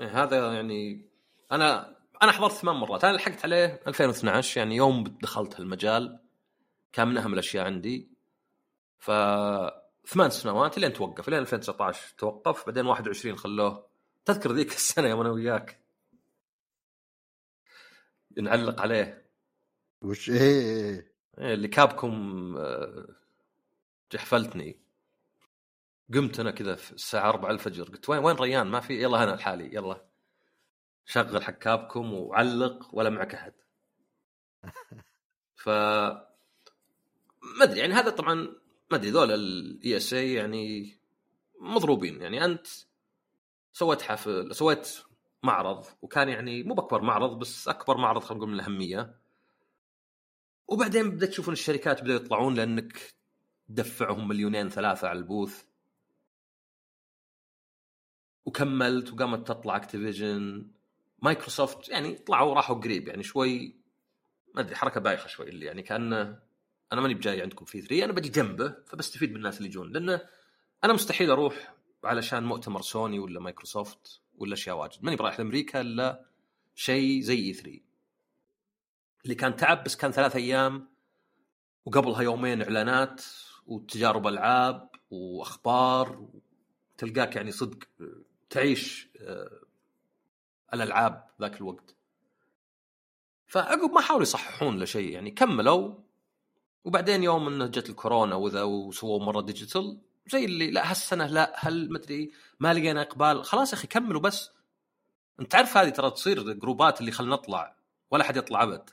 إيه، 0.00 0.22
هذا 0.22 0.54
يعني 0.54 1.09
أنا 1.52 1.96
أنا 2.22 2.32
حضرت 2.32 2.52
ثمان 2.52 2.76
مرات. 2.76 3.04
أنا 3.04 3.16
لحقت 3.16 3.44
عليه 3.44 3.80
2012 3.86 4.58
يعني 4.58 4.76
يوم 4.76 5.04
دخلت 5.04 5.60
هالمجال 5.60 6.20
كان 6.92 7.08
من 7.08 7.18
أهم 7.18 7.34
الأشياء 7.34 7.64
عندي. 7.66 8.10
ف 8.98 9.10
ثمان 10.06 10.30
سنوات 10.30 10.78
لين 10.78 10.92
توقف 10.92 11.28
لين 11.28 11.38
2019 11.38 12.14
توقف 12.18 12.66
بعدين 12.66 12.86
21 12.86 13.36
خلوه. 13.36 13.86
تذكر 14.24 14.52
ذيك 14.52 14.72
السنة 14.72 15.08
يوم 15.08 15.20
أنا 15.20 15.30
وياك؟ 15.30 15.80
نعلق 18.38 18.80
عليه. 18.80 19.30
وش 20.02 20.30
إيه 20.30 20.40
إيه. 20.40 21.12
إيه، 21.38 21.54
اللي 21.54 21.68
كابكم 21.68 22.54
آه، 22.58 23.06
جحفلتني. 24.12 24.80
قمت 26.14 26.40
أنا 26.40 26.50
كذا 26.50 26.74
في 26.74 26.92
الساعة 26.92 27.28
4 27.28 27.50
الفجر 27.50 27.84
قلت 27.84 28.08
وين 28.08 28.24
وين 28.24 28.36
ريان؟ 28.36 28.66
ما 28.66 28.80
في 28.80 29.02
يلا 29.02 29.22
أنا 29.22 29.30
لحالي 29.30 29.74
يلا. 29.74 30.09
شغل 31.10 31.44
حق 31.44 31.52
كابكم 31.52 32.12
وعلق 32.14 32.88
ولا 32.92 33.10
معك 33.10 33.34
أحد. 33.34 33.52
ف 35.62 35.68
ما 35.68 37.62
أدري 37.62 37.80
يعني 37.80 37.94
هذا 37.94 38.10
طبعا 38.10 38.34
ما 38.90 38.96
أدري 38.96 39.10
ذول 39.10 39.32
ال 39.32 39.96
ESA 39.96 40.34
يعني 40.34 40.96
مضروبين. 41.60 42.22
يعني 42.22 42.44
أنت 42.44 42.66
سويت 43.72 44.02
حفل 44.02 44.54
سويت 44.54 44.98
معرض 45.42 45.86
وكان 46.02 46.28
يعني 46.28 46.62
مو 46.62 46.74
بأكبر 46.74 47.02
معرض 47.02 47.38
بس 47.38 47.68
أكبر 47.68 47.96
معرض 47.96 48.22
خلينا 48.22 48.36
نقول 48.38 48.48
من 48.52 48.60
الأهمية. 48.60 49.20
وبعدين 50.68 51.10
بدأت 51.10 51.28
تشوفون 51.28 51.52
الشركات 51.52 52.02
بدأوا 52.02 52.16
يطلعون 52.16 52.54
لأنك 52.54 53.14
تدفعهم 53.68 54.28
مليونين 54.28 54.68
ثلاثة 54.68 55.08
على 55.08 55.18
ال 55.18 55.25
booth. 55.25 55.64
وكملت 58.44 59.12
وقامت 59.12 59.48
تطلع 59.48 59.76
Activision 59.76 60.70
مايكروسوفت 61.22 61.88
يعني 61.88 62.14
طلعوا 62.14 62.54
راحوا 62.54 62.76
قريب 62.76 63.08
يعني 63.08 63.22
شوي 63.22 63.76
ما 64.54 64.60
أدري 64.60 64.76
حركة 64.76 65.00
بايخة 65.00 65.26
شوي 65.26 65.48
اللي 65.48 65.66
يعني 65.66 65.82
كانه 65.82 66.38
أنا 66.92 67.00
ماني 67.00 67.14
بجاي 67.14 67.42
عندكم 67.42 67.64
في 67.64 67.80
E3 67.80 68.04
أنا 68.04 68.12
بجي 68.12 68.28
جنبه 68.28 68.76
فبستفيد 68.86 69.30
من 69.30 69.36
الناس 69.36 69.58
اللي 69.58 69.68
يجون 69.68 69.92
لأنه 69.92 70.20
أنا 70.84 70.92
مستحيل 70.92 71.30
أروح 71.30 71.74
علشان 72.04 72.44
مؤتمر 72.44 72.82
سوني 72.82 73.18
ولا 73.18 73.40
مايكروسوفت 73.40 74.20
ولا 74.38 74.52
أشياء 74.54 74.76
واجد 74.76 74.98
ماني 75.02 75.16
برايح 75.16 75.38
لأمريكا 75.40 75.80
إلا 75.80 76.24
شيء 76.74 77.20
زي 77.20 77.36
E3 77.36 77.80
اللي 79.24 79.34
كان 79.34 79.56
تعب 79.56 79.84
بس 79.84 79.96
كان 79.96 80.12
ثلاث 80.12 80.36
أيام 80.36 80.88
وقبلها 81.84 82.22
يومين 82.22 82.62
إعلانات 82.62 83.22
وتجارب 83.66 84.26
ألعاب 84.26 84.90
وأخبار 85.10 86.28
تلقاك 86.98 87.36
يعني 87.36 87.50
صدق 87.52 87.78
تعيش 88.50 89.08
الألعاب 90.74 91.28
ذاك 91.40 91.56
الوقت. 91.56 91.94
فعقب 93.46 93.90
ما 93.90 94.00
حاولوا 94.00 94.22
يصححون 94.22 94.78
له 94.78 94.84
شيء 94.84 95.12
يعني 95.12 95.30
كملوا. 95.30 95.94
وبعدين 96.84 97.22
يوم 97.22 97.48
إنه 97.48 97.66
جت 97.66 97.90
الكورونا 97.90 98.34
وذا 98.34 98.62
وسووا 98.62 99.20
مرة 99.20 99.40
digital 99.40 99.98
زي 100.26 100.44
اللي 100.44 100.70
لا 100.70 100.90
هالسنة 100.90 101.26
لا 101.26 101.52
هل 101.56 101.92
مدري 101.92 102.32
ما 102.60 102.74
لقينا 102.74 103.02
إقبال. 103.02 103.44
خلاص 103.44 103.72
يا 103.72 103.78
أخي 103.78 103.86
كملوا 103.86 104.20
بس. 104.20 104.50
أنت 105.40 105.52
تعرف 105.52 105.76
هذه 105.76 105.88
ترى 105.88 106.10
تصير 106.10 106.52
جروبات 106.52 107.00
اللي 107.00 107.12
خلنا 107.12 107.30
نطلع. 107.30 107.76
ولا 108.10 108.24
حد 108.24 108.36
يطلع 108.36 108.62
أبد. 108.62 108.90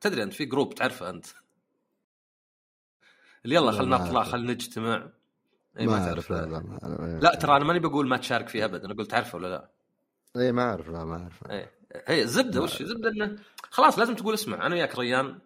تدري 0.00 0.22
أنت 0.22 0.32
في 0.32 0.44
group 0.44 0.74
تعرفه 0.74 1.10
أنت. 1.10 1.26
اللي 3.44 3.54
يلا 3.54 3.70
لا، 3.70 3.78
خلنا 3.78 3.98
ما 3.98 4.04
نطلع. 4.04 4.22
خلنا 4.22 4.52
نجتمع. 4.52 5.08
إيه، 5.78 5.86
ما 5.86 5.98
تعرف. 5.98 6.08
أعرف 6.08 6.30
لا 6.30 6.40
هذا. 6.40 6.46
لا 6.46 6.58
ما- 6.60 7.20
لا 7.22 7.34
ترى 7.34 7.56
أنا 7.56 7.64
ماني 7.64 7.78
بقول 7.78 8.08
ما 8.08 8.16
تشارك 8.16 8.48
فيه 8.48 8.64
أبد. 8.64 8.84
أنا 8.84 8.94
قلت 8.94 9.10
تعرفه 9.10 9.36
ولا 9.36 9.48
لا؟ 9.48 9.68
اي 10.36 10.52
ما 10.52 10.62
أعرف 10.62 10.88
لا 10.88 11.04
ما 11.04 11.16
أعرف. 11.16 11.50
إيه. 11.50 11.72
هي 12.06 12.22
الزبده 12.22 12.62
وش 12.62 12.80
الزبده 12.80 13.10
إنه 13.10 13.38
خلاص 13.62 13.98
لازم 13.98 14.14
تقول 14.14 14.34
اسمع 14.34 14.66
أنا 14.66 14.74
وياك 14.74 14.98
ريان 14.98 15.38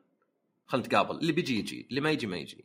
خلينا 0.67 0.87
نتقابل. 0.87 1.17
اللي 1.17 1.33
بيجي 1.33 1.59
يجي. 1.59 1.87
اللي 1.91 2.01
ما 2.01 2.11
يجي 2.11 2.27
ما 2.27 2.37
يجي. 2.37 2.65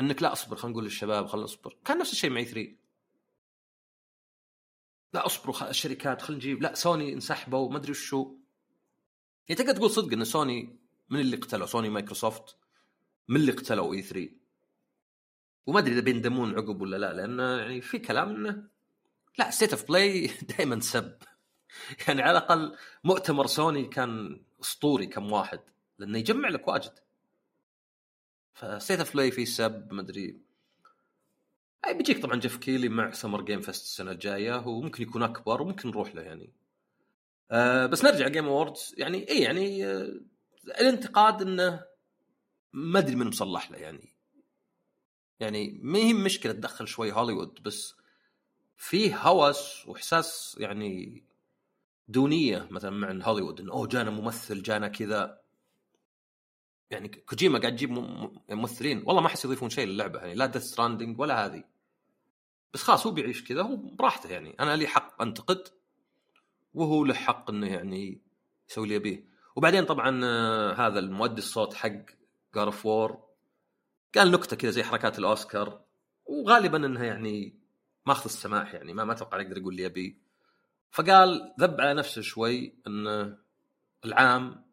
إنك 0.00 0.22
لا 0.22 0.32
أصبر 0.32 0.56
خلينا 0.56 0.72
نقول 0.72 0.84
للشباب 0.84 1.26
خلينا 1.26 1.44
نصبر. 1.44 1.76
كان 1.84 1.98
نفس 1.98 2.12
الشيء 2.12 2.30
مع 2.30 2.42
3 2.42 2.76
لا 5.14 5.26
أصبروا 5.26 5.70
الشركات 5.70 6.22
خلينا 6.22 6.38
نجيب. 6.38 6.62
لا 6.62 6.74
سوني 6.74 7.12
انسحبوا 7.12 7.70
ما 7.70 7.76
أدري 7.76 7.90
وشو. 7.90 8.36
يعني 9.48 9.62
تقدر 9.62 9.76
تقول 9.76 9.90
صدق 9.90 10.12
إن 10.12 10.24
سوني 10.24 10.78
من 11.10 11.20
اللي 11.20 11.36
قتلوا 11.36 11.66
سوني 11.66 11.88
مايكروسوفت. 11.88 12.56
من 13.28 13.36
اللي 13.36 13.52
قتلوا 13.52 13.94
E3 13.94 14.30
وما 15.66 15.78
أدري 15.78 15.92
إذا 15.92 16.00
بيندمون 16.00 16.54
عقب 16.54 16.80
ولا 16.80 16.96
لا 16.96 17.12
لأن 17.12 17.38
يعني 17.38 17.80
في 17.80 17.98
كلام 17.98 18.28
إنه 18.28 18.73
لا 19.38 19.50
State 19.50 19.72
of 19.72 19.88
Play 19.88 20.26
دائما 20.58 20.80
سب. 20.80 21.18
يعني 22.08 22.22
على 22.22 22.38
الأقل 22.38 22.76
مؤتمر 23.04 23.46
سوني 23.46 23.84
كان 23.84 24.42
أسطوري 24.60 25.06
كم 25.06 25.32
واحد 25.32 25.60
لأنه 25.98 26.18
يجمع 26.18 26.48
لك 26.48 26.68
واجد. 26.68 26.92
ف 28.54 28.61
State 28.61 28.98
of 28.98 29.14
Play 29.14 29.30
في 29.30 29.46
سب 29.46 29.92
مدري 29.92 30.40
أي 31.86 31.94
بيجيك 31.94 32.22
طبعا 32.22 32.40
Geoff 32.40 32.56
Keighley 32.56 32.88
مع 32.88 33.10
Summer 33.10 33.42
Game 33.42 33.60
Fest 33.60 33.82
السنة 33.82 34.10
الجاية 34.10 34.66
وممكن 34.66 35.02
يكون 35.02 35.22
أكبر 35.22 35.62
وممكن 35.62 35.88
نروح 35.88 36.14
له 36.14 36.22
يعني. 36.22 36.52
آه 37.50 37.86
بس 37.86 38.04
نرجع 38.04 38.28
Game 38.28 38.46
Awards 38.46 38.94
يعني 38.98 39.28
إي 39.30 39.40
يعني 39.42 39.86
آه 39.86 40.20
الانتقاد 40.64 41.42
إنه 41.42 41.84
ما 42.72 42.98
أدري 42.98 43.16
من 43.16 43.26
مصلح 43.26 43.70
له 43.70 43.78
يعني. 43.78 44.14
يعني 45.40 45.80
ما 45.82 45.98
هي 45.98 46.12
مشكلة 46.12 46.52
تدخل 46.52 46.88
شوي 46.88 47.12
هوليوود 47.12 47.62
بس 47.62 47.94
فيه 48.76 49.16
هوس 49.18 49.88
وإحساس 49.88 50.56
يعني 50.60 51.22
دونية 52.08 52.68
مثلا 52.70 52.90
مع 52.90 53.26
هوليوود 53.28 53.60
إنه 53.60 53.72
أوه 53.72 53.86
جانا 53.86 54.10
ممثل 54.10 54.62
جانا 54.62 54.88
كذا. 54.88 55.40
يعني 56.90 57.08
كوجيما 57.08 57.58
قاعد 57.58 57.72
يجيب 57.72 57.90
م- 57.90 58.40
ممثلين. 58.50 59.02
والله 59.06 59.20
ما 59.20 59.26
أحس 59.26 59.44
يضيفون 59.44 59.70
شيء 59.70 59.86
للعبة 59.86 60.18
يعني 60.18 60.34
لا 60.34 60.46
Death 60.46 60.62
Stranding 60.62 61.20
ولا 61.20 61.46
هذه. 61.46 61.64
بس 62.74 62.82
خلاص 62.82 63.06
هو 63.06 63.12
بيعيش 63.12 63.44
كذا 63.44 63.62
هو 63.62 63.76
براحته 63.76 64.30
يعني. 64.30 64.56
أنا 64.60 64.76
لي 64.76 64.86
حق 64.86 65.22
أنتقد 65.22 65.68
وهو 66.74 67.04
له 67.04 67.14
حق 67.14 67.50
إنه 67.50 67.66
يعني 67.66 68.20
يسوي 68.70 68.84
اللي 68.84 68.94
يبيه. 68.94 69.24
وبعدين 69.56 69.84
طبعا 69.84 70.20
آه، 70.24 70.72
هذا 70.72 70.98
المؤدي 70.98 71.38
الصوت 71.38 71.74
حق 71.74 71.92
God 72.54 72.66
of 72.66 72.86
War 72.86 73.22
قال 74.14 74.30
نكتة 74.30 74.56
كذا 74.56 74.70
زي 74.70 74.82
حركات 74.82 75.18
الأوسكار 75.18 75.80
وغالبا 76.26 76.86
إنها 76.86 77.04
يعني 77.04 77.54
ماخذ 78.06 78.24
السماح 78.24 78.74
يعني 78.74 78.94
ما 78.94 79.04
ما 79.04 79.12
أتوقع 79.12 79.40
يقدر 79.40 79.58
يقول 79.58 79.72
اللي 79.72 79.82
يبيه 79.82 80.14
فقال 80.90 81.54
ذب 81.60 81.80
على 81.80 81.94
نفسه 81.94 82.22
شوي 82.22 82.74
إن 82.86 83.36
العام 84.04 84.64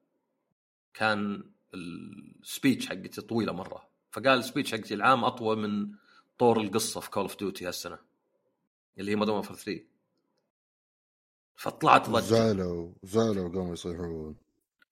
كان 0.94 1.44
ال 1.74 1.90
speech 1.90 2.88
حقتي 2.90 3.22
طويلة 3.22 3.54
مرة. 3.54 3.88
فقال 4.12 4.40
ال 4.40 4.45
speech 4.45 4.72
حقتي 4.72 4.94
العام 4.94 5.24
أطول 5.24 5.58
من 5.58 5.92
طور 6.38 6.62
القصة 6.62 7.00
في 7.00 7.10
Call 7.10 7.24
of 7.24 7.40
Duty 7.40 7.68
هالسنة 7.68 7.98
اللي 8.98 9.12
هي 9.12 9.16
Modern 9.16 9.34
Warfare 9.36 9.56
3 9.56 9.84
فطلعت 11.56 12.10
ضجة. 12.10 12.20
زعلوا 12.20 12.92
زعلوا 13.04 13.50
قاموا 13.50 13.74
يصيحون. 13.74 14.36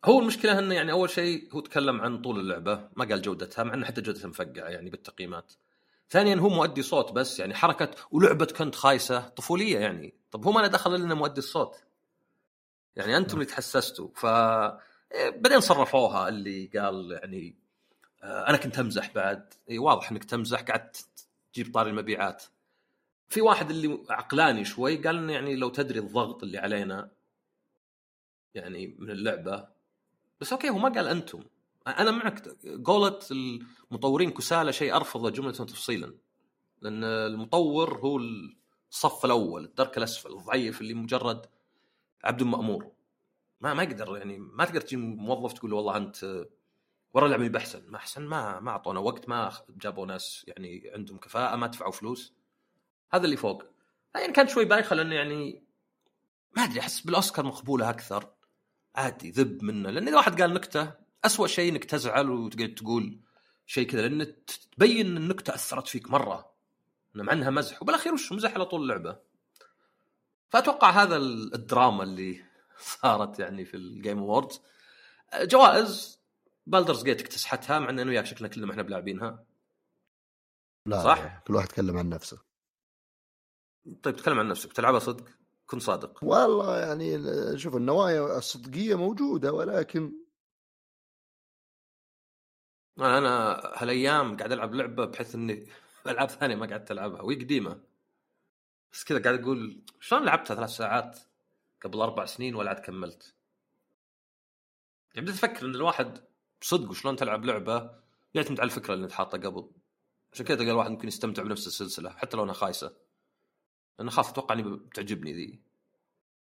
هو 0.05 0.19
المشكلة 0.19 0.59
إنه 0.59 0.75
يعني 0.75 0.91
أول 0.91 1.09
شيء 1.09 1.53
هو 1.55 1.59
تكلم 1.59 2.01
عن 2.01 2.21
طول 2.21 2.39
اللعبة 2.39 2.89
ما 2.95 3.05
قال 3.05 3.21
جودتها 3.21 3.63
مع 3.63 3.73
إنه 3.73 3.85
حتى 3.85 4.01
جودتها 4.01 4.27
مفقعة 4.27 4.69
يعني 4.69 4.89
بالتقييمات. 4.89 5.53
ثانيا 6.09 6.35
هو 6.35 6.49
مؤدي 6.49 6.81
صوت 6.81 7.11
بس 7.11 7.39
يعني 7.39 7.53
حركة 7.55 7.91
ولعبة 8.11 8.45
كنت 8.45 8.75
خايسة 8.75 9.19
طفولية 9.27 9.79
يعني. 9.79 10.13
طب 10.31 10.45
هو 10.45 10.51
ما 10.51 10.59
له 10.59 10.67
دخل 10.67 10.95
إلا 10.95 11.13
مؤدي 11.13 11.39
الصوت. 11.39 11.75
يعني 12.95 13.17
أنتم 13.17 13.33
اللي 13.33 13.45
تحسستوا. 13.45 14.09
ف 14.15 14.25
إيه، 14.25 15.29
بعدين 15.29 15.59
صرفوها 15.59 16.29
اللي 16.29 16.65
قال 16.65 17.11
يعني 17.11 17.55
آه، 18.23 18.47
أنا 18.49 18.57
كنت 18.57 18.79
أمزح 18.79 19.13
بعد. 19.13 19.53
إي 19.69 19.77
واضح 19.79 20.11
إنك 20.11 20.23
تمزح 20.23 20.61
قعدت 20.61 21.05
تجيب 21.53 21.73
طاري 21.73 21.89
المبيعات. 21.89 22.43
في 23.29 23.41
واحد 23.41 23.69
اللي 23.69 23.99
عقلاني 24.09 24.65
شوي 24.65 24.95
قال 24.97 25.29
يعني 25.29 25.55
لو 25.55 25.69
تدري 25.69 25.99
الضغط 25.99 26.43
اللي 26.43 26.57
علينا 26.57 27.11
يعني 28.55 28.95
من 28.99 29.09
اللعبة 29.09 29.67
بس 30.41 30.53
أوكي 30.53 30.69
هو 30.69 30.77
ما 30.77 30.89
قال 30.89 31.07
أنتم. 31.07 31.43
أنا 31.89 32.11
معك 32.11 32.47
قولة 32.85 33.19
المطورين 33.91 34.31
كسالى 34.31 34.73
شيء 34.73 34.95
ارفضه 34.95 35.29
جملة 35.29 35.51
تفصيلا 35.51 36.13
لأن 36.81 37.03
المطور 37.03 37.97
هو 37.97 38.17
الصف 38.91 39.25
الأول 39.25 39.65
الدرك 39.65 39.97
الأسفل 39.97 40.31
الضعيف 40.31 40.81
اللي 40.81 40.93
مجرد 40.93 41.45
عبد 42.23 42.43
مأمور. 42.43 42.91
ما 43.61 43.73
ما 43.73 43.83
يقدر 43.83 44.17
يعني 44.17 44.37
ما 44.37 44.65
تقدر 44.65 44.81
تجي 44.81 44.97
موظف 44.97 45.53
تقول 45.53 45.71
له 45.71 45.77
والله 45.77 45.97
أنت 45.97 46.45
ورا 47.13 47.25
اللعبة 47.25 47.47
بحسن 47.47 47.91
ما 47.91 47.97
أحسن 47.97 48.25
ما 48.25 48.59
ما 48.59 48.71
أعطونا 48.71 48.99
وقت 48.99 49.29
ما 49.29 49.51
جابوا 49.69 50.05
ناس 50.05 50.45
يعني 50.47 50.91
عندهم 50.95 51.17
كفاءة 51.17 51.55
ما 51.55 51.67
دفعوا 51.67 51.91
فلوس. 51.91 52.33
هذا 53.11 53.25
اللي 53.25 53.37
فوق. 53.37 53.63
يعني 54.15 54.33
كانت 54.33 54.49
شوي 54.49 54.65
بايخة 54.65 54.95
لأنه 54.95 55.15
يعني 55.15 55.63
ما 56.57 56.63
أدري 56.63 56.79
أحس 56.79 57.01
بالأوسكار 57.01 57.45
مقبولة 57.45 57.89
أكثر. 57.89 58.29
عادي 58.95 59.31
ذب 59.31 59.63
منه 59.63 59.89
لأن 59.89 60.07
إذا 60.07 60.17
واحد 60.17 60.41
قال 60.41 60.53
نكتة 60.53 60.93
أسوأ 61.25 61.47
شيء 61.47 61.71
إنك 61.71 61.85
تزعل 61.85 62.29
وتقعد 62.29 62.75
تقول 62.75 63.19
شيء 63.65 63.87
كذا 63.87 64.07
لأن 64.07 64.35
تبين 64.71 65.17
النكته 65.17 65.55
اثرت 65.55 65.87
فيك 65.87 66.11
مرة. 66.11 66.51
مع 67.13 67.33
انها 67.33 67.49
مزح 67.49 67.81
وبالأخير 67.81 68.13
وش 68.13 68.31
مزح 68.31 68.53
على 68.53 68.65
طول 68.65 68.81
اللعبة. 68.81 69.19
فأتوقع 70.49 70.89
هذا 70.89 71.17
الدراما 71.17 72.03
اللي 72.03 72.41
صارت 72.79 73.39
يعني 73.39 73.65
في 73.65 73.77
ال 73.77 73.86
Game 73.86 74.19
Awards 74.19 74.61
جوائز 75.41 76.19
Baldur's 76.67 77.03
Gate 77.03 77.21
اكتسحتها 77.21 77.79
مع 77.79 77.89
إنه 77.89 78.03
وياك 78.03 78.25
شكلنا 78.25 78.47
كلنا 78.49 78.71
إحنا 78.71 78.83
بلاعبينها. 78.83 79.43
لا 80.85 81.03
صح؟ 81.03 81.23
لا، 81.23 81.41
كل 81.47 81.55
واحد 81.55 81.67
يتكلم 81.67 81.97
عن 81.97 82.09
نفسه. 82.09 82.41
طيب 84.03 84.15
تكلم 84.15 84.39
عن 84.39 84.47
نفسك 84.47 84.73
تلعبها 84.73 84.99
صدق؟ 84.99 85.25
كن 85.65 85.79
صادق. 85.79 86.23
والله 86.23 86.79
يعني 86.79 87.23
شوف 87.57 87.75
النوايا 87.75 88.37
الصدقية 88.37 88.95
موجودة 88.95 89.53
ولكن 89.53 90.13
أنا 93.01 93.61
هالأيام 93.75 94.37
قاعد 94.37 94.51
ألعب 94.51 94.73
لعبة 94.73 95.05
بحيث 95.05 95.35
إني 95.35 95.67
ألعاب 96.07 96.29
ثانية 96.29 96.55
ما 96.55 96.65
قعدت 96.65 96.91
ألعبها 96.91 97.21
وهي 97.21 97.35
قديمة. 97.35 97.81
بس 98.93 99.03
كذا 99.03 99.23
قاعد 99.23 99.39
أقول 99.41 99.81
شلون 99.99 100.25
لعبتها 100.25 100.55
ثلاث 100.55 100.69
ساعات 100.69 101.19
قبل 101.83 102.01
أربع 102.01 102.25
سنين 102.25 102.55
ولا 102.55 102.69
عاد 102.69 102.79
كملت؟ 102.79 103.35
يعني 105.15 105.27
بديت 105.27 105.43
أفكر 105.43 105.65
إن 105.65 105.75
الواحد 105.75 106.19
بصدق 106.61 106.89
وشلون 106.89 107.15
تلعب 107.15 107.45
لعبة 107.45 107.91
يعتمد 108.33 108.59
على 108.59 108.67
الفكرة 108.67 108.93
اللي 108.93 109.13
حاطها 109.13 109.37
قبل. 109.37 109.71
عشان 110.33 110.45
كذا 110.45 110.57
تلقى 110.57 110.71
الواحد 110.71 110.91
ممكن 110.91 111.07
يستمتع 111.07 111.43
بنفس 111.43 111.67
السلسلة 111.67 112.09
حتى 112.09 112.37
لو 112.37 112.43
أنها 112.43 112.53
خايسة. 112.53 112.95
لأنه 113.99 114.11
خاف 114.11 114.29
أتوقع 114.29 114.55
إني 114.55 114.63
بتعجبني 114.63 115.33
ذي. 115.33 115.59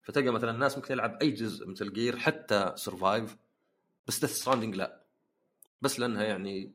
فتلقى 0.03 0.31
مثلا 0.31 0.51
الناس 0.51 0.77
ممكن 0.77 0.95
يلعب 0.95 1.19
أي 1.23 1.31
جزء 1.31 1.69
Metal 1.69 1.93
Gear 1.93 2.19
حتى 2.19 2.73
Survive 2.77 3.37
بس 4.07 4.21
Death 4.21 4.31
Stranding 4.31 4.75
لا. 4.75 5.08
بس 5.81 6.01
لأنها 6.01 6.25
يعني 6.25 6.73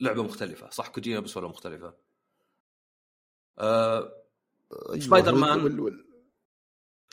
لعبة 0.00 0.22
مختلفة 0.22 0.70
صح 0.70 0.88
كوجيما 0.88 1.20
بس 1.20 1.36
ولا 1.36 1.48
مختلفة؟ 1.48 1.94
آه 3.58 4.12
أيوة، 4.90 5.00
Spider 5.00 5.32
وال- 5.32 5.40
Man. 5.40 5.60
وال- 5.64 5.80
وال- 5.80 6.08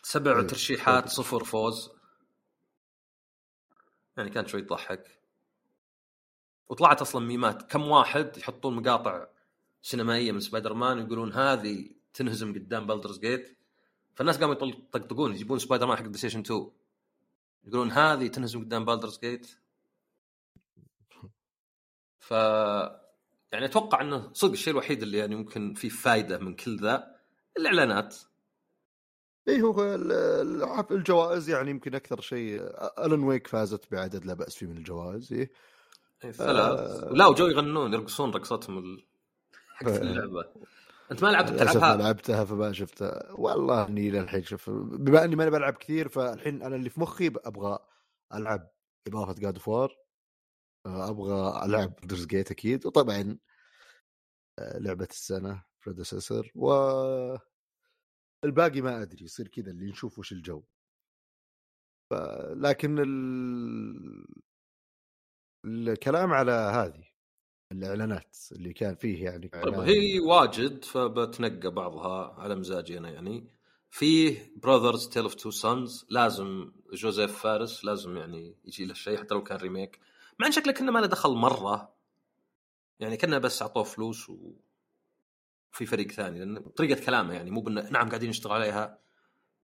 سبع 0.04 0.40
إيه، 0.40 0.48
ترشيحات 0.48 1.10
سبايدر. 1.10 1.10
صفر 1.10 1.44
فوز. 1.44 1.90
يعني 4.18 4.30
كانت 4.30 4.48
شوي 4.48 4.62
تضحك 4.62 5.20
وطلعت 6.70 7.02
أصلا 7.02 7.26
ميمات 7.26 7.72
كم 7.72 7.82
واحد 7.88 8.38
يحطون 8.38 8.76
مقاطع 8.76 9.28
سينمائية 9.82 10.32
من 10.32 10.40
سبايدر 10.40 10.74
مان 10.74 10.98
ويقولون 11.00 11.34
هذه 11.34 11.90
تنهزم 12.14 12.54
قدام 12.54 12.88
Baldur's 12.88 13.20
Gate 13.20 13.58
فالناس 14.16 14.38
قاموا 14.38 14.56
يطقطقون 14.56 15.34
يجيبون 15.34 15.60
سبايدر 15.60 15.88
مان 15.88 15.98
حق 15.98 16.04
PlayStation 16.04 16.39
2 16.40 16.72
يقولون 17.64 17.92
هذه 17.92 18.28
تنهزم 18.28 18.60
قدام 18.60 18.86
Baldur's 18.86 19.20
Gate 19.20 19.58
ف 22.26 22.32
يعني 23.52 23.66
أتوقع 23.66 24.02
إنه 24.02 24.30
صدق 24.34 24.52
الشيء 24.52 24.74
الوحيد 24.74 25.02
اللي 25.02 25.18
يعني 25.18 25.36
ممكن 25.36 25.74
فيه 25.74 25.90
فائده 25.90 26.38
من 26.38 26.56
كل 26.56 26.78
ذا 26.82 27.16
الإعلانات 27.58 28.16
اي 29.48 29.62
هو 29.62 29.84
ال- 29.96 30.12
ال- 30.12 30.86
الجوائز 30.92 31.50
يعني 31.50 31.70
يمكن 31.70 31.96
أكثر 31.96 32.22
شيء 32.22 32.62
الن 33.06 33.24
ويك 33.24 33.48
فازت 33.48 33.92
بعدد 33.92 34.26
لا 34.26 34.34
بأس 34.34 34.56
فيه 34.56 34.68
من 34.68 34.78
الجوائز 34.78 35.34
إيه. 35.34 35.52
إيه، 36.24 36.32
ثلاث 36.32 36.80
آه. 36.80 37.10
لا 37.14 37.28
وجو 37.28 37.48
يغنون 37.48 37.94
يرقصون 37.94 38.32
رقصتهم 38.32 38.78
ال... 38.78 39.06
حق. 39.76 39.88
اللعبة 39.88 40.46
أنت 41.12 41.24
ما 41.24 41.30
لعبت 41.30 41.52
للأسف 41.52 41.76
ما 41.76 41.80
تلعبها 41.80 41.98
لعبتها 41.98 42.46
فما 42.46 42.72
شفتها 42.72 43.32
والله 43.32 43.88
إني 43.88 44.10
للحين 44.12 44.44
شوف 44.44 44.70
بما 44.70 45.24
إني 45.24 45.36
ماني 45.36 45.52
بلعب 45.52 45.74
كثير 45.74 46.10
فالحين 46.10 46.62
أنا 46.64 46.76
اللي 46.76 46.90
في 46.90 47.00
مخي 47.00 47.28
أبغى 47.28 47.80
ألعب 48.34 48.72
اضافه 49.08 49.34
جاد 49.34 49.58
فور 49.58 50.05
أبغى 50.86 51.65
ألعب 51.65 51.95
درز 52.04 52.26
جيت 52.26 52.52
أكيد 52.52 52.86
وطبعا 52.86 53.38
آه، 54.60 54.78
لعبة 54.80 55.08
السنة 55.12 55.63
بريدسيسور 55.86 56.52
و 56.56 56.71
الباقي 58.45 58.82
ما 58.82 59.02
أدري 59.02 59.26
يصير 59.26 59.48
كذا 59.48 59.71
اللي 59.71 59.86
نشوف 59.86 60.19
وش 60.19 60.32
الجو. 60.32 60.63
ف... 62.10 62.13
لكن 62.56 63.00
ال... 63.00 64.26
الكلام 65.65 66.34
على 66.34 66.52
هذه 66.52 67.04
الإعلانات 67.71 68.38
اللي 68.52 68.74
كان 68.74 68.95
فيه 68.95 69.26
يعني 69.26 69.48
طيب 69.48 69.74
هي 69.74 70.19
واجد 70.19 70.84
فبتنقى 70.84 71.71
بعضها 71.71 72.34
على 72.39 72.56
مزاجي 72.56 72.98
أنا 72.98 73.10
يعني. 73.10 73.48
فيه 73.89 74.54
Brothers 74.56 75.10
Tale 75.10 75.24
of 75.24 75.36
Two 75.36 75.52
Sons 75.52 76.06
لازم 76.10 76.71
Josef 76.94 77.38
Fares 77.38 77.86
لازم 77.86 78.17
يعني 78.17 78.56
يجي 78.65 78.86
له 78.86 78.93
شيء 78.93 79.17
حتى 79.17 79.34
لو 79.34 79.43
كان 79.43 79.58
remake 79.58 80.00
مع 80.39 80.48
إن 80.48 80.52
شكله 80.52 80.74
كنا 80.74 80.91
ما 80.91 81.00
له 81.00 81.08
دخل 81.08 81.30
مرة. 81.30 81.95
يعني 83.00 83.17
كنا 83.17 83.38
بس 83.38 83.62
أعطوه 83.62 83.84
فلوس 83.84 84.30
و 84.30 84.54
في 85.71 85.86
فريق 85.86 86.12
ثاني 86.12 86.39
لأن 86.39 86.60
طريقة 86.60 87.06
كلامه 87.06 87.34
يعني 87.34 87.52
مو 87.52 87.62
بأنه 87.62 87.89
نعم 87.89 88.10
قاعدين 88.10 88.30
نشتغل 88.30 88.54
عليها. 88.54 89.00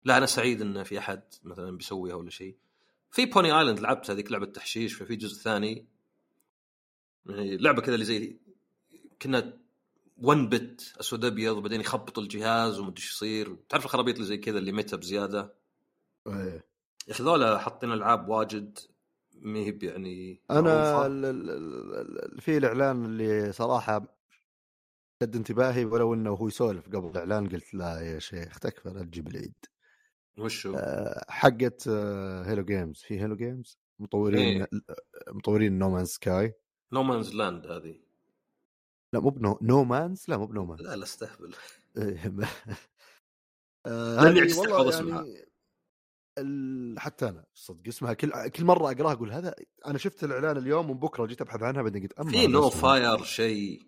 لا 0.06 0.18
أنا 0.18 0.26
سعيد 0.26 0.62
إنه 0.62 0.84
في 0.84 1.00
أحد 1.00 1.24
مثلا 1.44 1.78
بيسويها 1.78 2.16
ولا 2.16 2.30
شيء. 2.30 2.56
في 3.12 3.26
Pony 3.26 3.60
Island 3.60 3.80
لعبت 3.80 4.12
هذيك 4.12 4.32
لعبة 4.32 4.46
تحشيش 4.46 4.94
ففي 4.94 5.16
جزء 5.16 5.42
ثاني. 5.42 5.86
يعني 7.26 7.58
لعبة 7.58 7.82
كذا 7.82 7.94
اللي 7.94 8.06
زي 8.06 8.38
كنا 9.22 9.58
1 10.18 10.50
bit 10.50 10.94
أسود 11.00 11.26
أبيض 11.26 11.58
وبعدين 11.58 11.82
يخبط 11.82 12.20
الجهاز 12.20 12.80
ومدري 12.80 12.98
إيش 12.98 13.12
يصير. 13.12 13.56
تعرف 13.70 13.86
الخرابيط 13.86 14.16
اللي 14.16 14.28
زي 14.28 14.38
كذا 14.38 14.58
اللي 14.60 14.72
meta 14.72 14.98
بزيادة؟ 14.98 15.54
إيه. 16.28 16.64
يا 17.08 17.12
أخي 17.12 17.24
ذولا 17.24 17.58
حاطين 17.58 17.92
ألعاب 17.92 18.30
واجد. 18.30 18.80
ما 19.42 19.60
هي 19.60 19.80
يعني 19.82 20.42
أنا. 20.52 21.06
ال- 21.06 21.26
ال- 21.26 22.42
في 22.42 22.58
الإعلان 22.58 23.06
اللي 23.06 23.52
صراحة 23.52 24.18
شد 25.24 25.36
انتباهي 25.36 25.86
ولو 25.86 26.14
إنه 26.14 26.30
هو 26.30 26.48
يسولف 26.48 26.88
قبل 26.88 27.10
الإعلان 27.10 27.50
قلت 27.50 27.74
لا 27.74 28.00
يا 28.00 28.20
شيخ 28.20 28.60
تكفى 28.60 28.90
لا 28.90 29.04
تجيب 29.04 29.28
العيد. 29.28 29.54
وشو؟ 30.38 30.78
حقت 31.30 31.88
Hello 32.48 32.64
Games 32.64 33.02
في 33.02 33.20
Hello 33.20 33.36
Games 33.36 33.80
مطورين 34.00 34.68
مطورين 35.28 35.80
No 35.80 35.87
Man's 35.87 36.06
Sky 36.06 36.54
No 36.94 37.04
Man's 37.04 37.36
Land 37.36 37.68
هذه. 37.68 38.00
لا 39.14 39.20
مو 39.20 39.30
ب 39.30 39.40
No 39.40 39.60
No 39.62 39.84
Man's 39.84 40.26
لا 40.28 40.38
مو 40.38 40.46
ب 40.46 40.53
No 40.53 40.66
Man 40.66 40.78
لا 40.80 40.96
لا 40.96 41.04
استهبل. 41.04 41.56
تحفظ 44.64 44.88
اسمها. 44.88 45.26
حتى 46.98 47.30
أنا 47.30 47.46
صدق 47.54 47.88
اسمها 47.88 48.14
كل 48.14 48.50
كل 48.50 48.66
مرة 48.66 48.92
أقراها 48.92 49.14
أقول 49.14 49.32
هذا 49.32 49.56
أنا 49.88 49.98
شفت 49.98 50.24
الإعلان 50.24 50.58
اليوم 50.58 50.90
ومن 50.90 51.00
بكرة 51.00 51.26
جيت 51.26 51.42
أبحث 51.42 51.64
عنها 51.64 51.82
بعدين 51.82 52.02
قلت 52.02 52.14
أما 52.14 52.32
في 52.32 52.48
No. 52.48 52.70
Fire 52.70 53.24
شيء. 53.24 53.82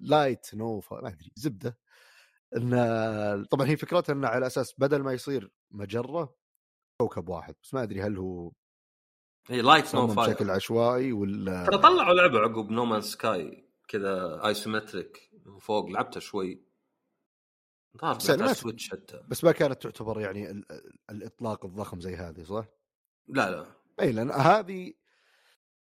Light 0.00 0.54
No 0.54 0.80
F... 0.80 0.92
ما 0.92 1.08
أدري 1.08 1.32
زبدة. 1.36 1.78
إن 2.56 3.44
طبعا 3.50 3.66
هي 3.66 3.76
فكرتها 3.76 4.12
إنه 4.12 4.28
على 4.28 4.46
أساس 4.46 4.74
بدل 4.78 5.02
ما 5.02 5.12
يصير 5.12 5.52
مجرة 5.70 6.36
كوكب 7.00 7.28
واحد 7.28 7.54
بس 7.62 7.74
ما 7.74 7.82
أدري 7.82 8.02
هل 8.02 8.18
هو 8.18 8.52
هي 9.48 9.62
Light 9.62 9.94
No 9.94 10.08
Fire 10.08 10.30
بشكل 10.30 10.50
عشوائي 10.50 11.12
ولا 11.12 11.66
ترى 11.66 11.78
طلعوا 11.78 12.14
لعبة 12.14 12.38
عقب 12.38 12.70
No 12.70 12.84
Man's 12.84 13.00
Sky 13.00 13.68
كذا 13.88 14.46
isometric 14.46 15.30
من 15.46 15.58
فوق 15.58 15.90
لعبتها 15.90 16.20
شوي. 16.20 16.65
ظهر 17.96 18.14
بس 18.16 18.26
Switch 18.60 18.90
حتى 18.90 19.22
بس 19.28 19.44
ما 19.44 19.52
كانت 19.52 19.82
تعتبر 19.82 20.20
يعني 20.20 20.50
ال... 20.50 20.72
ال- 20.72 20.98
الإطلاق 21.10 21.64
الضخم 21.64 22.00
زي 22.00 22.16
هذه 22.16 22.42
صح؟ 22.42 22.66
لا 23.28 23.50
لا. 23.50 23.66
اي 24.00 24.12
لأن 24.12 24.30
هذه 24.30 24.92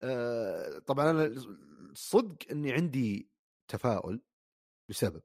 آه 0.03 0.79
طبعا 0.79 1.09
أنا 1.11 1.25
الصدق 1.91 2.37
إني 2.51 2.71
عندي 2.73 3.29
تفاؤل 3.67 4.21
بسبب 4.89 5.23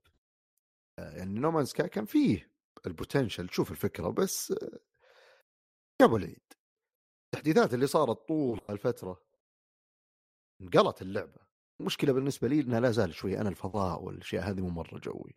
آه 0.99 1.11
يعني 1.17 1.41
No 1.41 1.48
Man's 1.48 1.65
Sky 1.65 1.89
كان 1.89 2.05
فيه 2.05 2.53
ال 2.87 2.93
potential 2.93 3.49
تشوف 3.49 3.71
الفكرة 3.71 4.09
بس 4.09 4.53
آه 4.53 4.79
جابوا 6.01 6.19
العيد. 6.19 6.43
التحديثات 7.25 7.75
اللي 7.75 7.87
صارت 7.87 8.29
طول 8.29 8.61
الفترة 8.71 9.23
انقلت 10.61 11.03
اللعبة. 11.03 11.47
المشكلة 11.81 12.13
بالنسبة 12.13 12.49
لي 12.49 12.61
إنها 12.61 12.81
لا 12.81 12.91
زال 12.91 13.15
شوي 13.15 13.39
أنا 13.41 13.49
الفضاء 13.49 14.03
والأشياء 14.03 14.51
هذه 14.51 14.61
مو 14.61 14.69
مرة 14.71 14.99
جوي. 14.99 15.35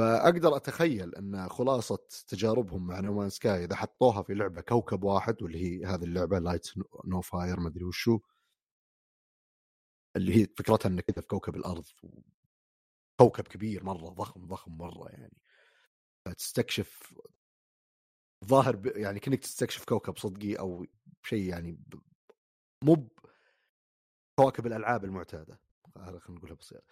فأقدر 0.00 0.56
أتخيل 0.56 1.14
أن 1.14 1.48
خلاصة 1.48 1.98
تجاربهم 2.28 2.86
مع 2.86 3.00
No 3.00 3.09
Man's 3.09 3.30
Sky 3.30 3.64
إذا 3.64 3.76
حطوها 3.76 4.22
في 4.22 4.34
لعبة 4.34 4.60
كوكب 4.60 5.04
واحد 5.04 5.42
واللي 5.42 5.58
هي 5.58 5.86
هذه 5.86 6.04
اللعبة 6.04 6.38
Light 6.38 6.68
No 7.04 7.20
Fire 7.20 7.60
ما 7.60 7.68
أدري 7.68 7.84
وشو. 7.84 8.20
اللي 10.16 10.36
هي 10.36 10.46
فكرتها 10.46 10.88
إنك 10.88 11.04
كذا 11.04 11.20
في 11.20 11.28
كوكب 11.28 11.56
الأرض 11.56 11.84
كوكب 13.20 13.48
كبير 13.48 13.84
مرة 13.84 14.08
ضخم 14.08 14.46
ضخم 14.46 14.72
مرة 14.72 15.08
يعني. 15.08 15.36
تستكشف 16.38 17.14
ظاهر 18.44 18.76
ب... 18.76 18.86
يعني 18.86 19.20
كأنك 19.20 19.40
تستكشف 19.40 19.84
كوكب 19.84 20.18
صدقي 20.18 20.54
أو 20.54 20.86
شيء 21.22 21.48
يعني 21.48 21.72
ب... 21.72 21.94
مو 22.84 23.08
كواكب 24.38 24.66
الألعاب 24.66 25.04
المعتادة. 25.04 25.60
خلينا 25.94 26.20
نقولها 26.28 26.54
بسيطه 26.54 26.82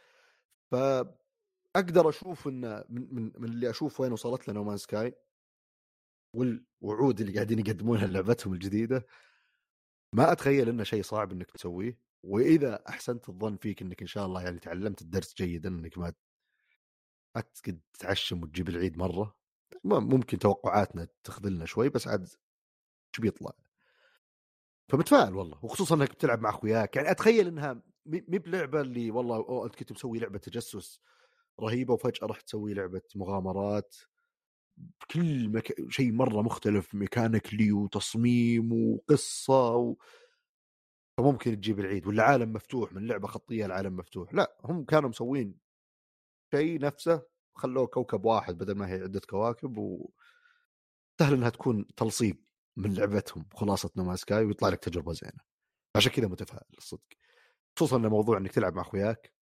فاقدر 1.79 2.09
أشوف 2.09 2.49
إن 2.49 2.85
من, 2.89 3.15
من, 3.15 3.33
من 3.37 3.49
اللي 3.49 3.71
أشوف 3.71 4.01
وين 4.01 4.13
وصلت 4.13 4.49
لنا 4.49 4.63
مان 4.63 4.77
سكاي 4.77 5.15
والوعود 6.35 7.21
اللي 7.21 7.35
قاعدين 7.35 7.59
يقدمونها 7.59 8.07
لعبتهم 8.07 8.53
الجديدة 8.53 9.07
ما 10.13 10.33
أتخيل 10.33 10.69
إنه 10.69 10.85
شيء 10.85 11.03
صعب 11.03 11.33
إنك 11.33 11.51
تسويه. 11.51 11.99
وإذا 12.23 12.83
أحسنت 12.89 13.29
الظن 13.29 13.57
فيك 13.57 13.83
إنك 13.83 14.03
إن 14.03 14.07
شاء 14.07 14.27
الله 14.27 14.43
يعني 14.43 14.59
تعلمت 14.59 15.03
الدرس 15.03 15.35
جيدا 15.35 15.69
إنك 15.69 15.99
ما 15.99 16.13
ما 17.37 17.43
تتعشم 17.93 18.43
وتجيب 18.43 18.69
العيد 18.69 18.99
مرة 18.99 19.37
ممكن 19.85 20.39
توقعاتنا 20.39 21.09
تخذلنا 21.25 21.65
شوي 21.65 21.89
بس 21.89 22.09
عاد 22.09 22.29
شو 23.13 23.23
بيطلع؟ 23.23 23.53
فمتفائل 24.89 25.35
والله 25.35 25.65
وخصوصا 25.65 25.95
إنك 25.95 26.11
بتلعب 26.11 26.41
مع 26.41 26.51
أخوياك. 26.51 26.97
يعني 26.97 27.11
أتخيل 27.11 27.47
إنها 27.47 27.83
مي 28.07 28.39
بلعبة 28.39 28.81
اللي 28.81 29.11
والله 29.11 29.37
أوه 29.37 29.67
أنت 29.67 29.75
كنت 29.75 29.93
مسوي 29.93 30.19
لعبة 30.19 30.39
تجسس 30.39 31.01
رهيبة 31.61 31.95
وفجأة 31.95 32.27
رحت 32.27 32.47
تسوي 32.47 32.75
لعبة 32.75 33.03
مغامرات 33.15 33.97
كل 35.11 35.49
مك... 35.49 35.91
شيء 35.91 36.13
مرة 36.13 36.43
مختلف 36.43 36.95
mechanically 36.95 37.73
وتصميم 37.73 38.73
وقصة 38.73 39.77
و... 39.77 39.97
فممكن 41.19 41.57
تجيب 41.61 41.81
العيد 41.81 42.07
ولا 42.07 42.23
عالم 42.23 42.53
مفتوح 42.53 42.93
من 42.93 43.07
لعبة 43.07 43.29
خطية 43.29 43.67
لعالم 43.67 43.97
مفتوح. 43.97 44.35
لا 44.35 44.57
هم 44.65 44.85
كانوا 44.85 45.09
مسوين 45.09 45.55
شيء 46.55 46.81
نفسه 46.81 47.23
خلوه 47.55 47.87
كوكب 47.87 48.25
واحد 48.25 48.59
بدل 48.59 48.75
ما 48.75 48.89
هي 48.89 49.03
عدة 49.03 49.21
كواكب 49.21 49.79
و 49.79 50.11
سهل 51.21 51.35
إنها 51.35 51.51
تكون 51.51 51.87
تلصيق 51.97 52.37
من 52.77 52.95
لعبتهم 52.95 53.49
خلاصه 53.55 53.91
نوما 53.97 54.17
سكاي 54.17 54.45
ويطلع 54.45 54.69
لك 54.69 54.79
تجربة 54.79 55.13
زينة. 55.13 55.41
عشان 55.97 56.13
كذا 56.13 56.29
متفائل 56.29 56.77
الصدق 56.79 57.03
خصوصا 57.77 57.97
إن 57.97 58.07
موضوع 58.07 58.39
إنك 58.39 58.53
تلعب 58.53 58.75
مع 58.75 58.83
أخوياك 58.83 59.33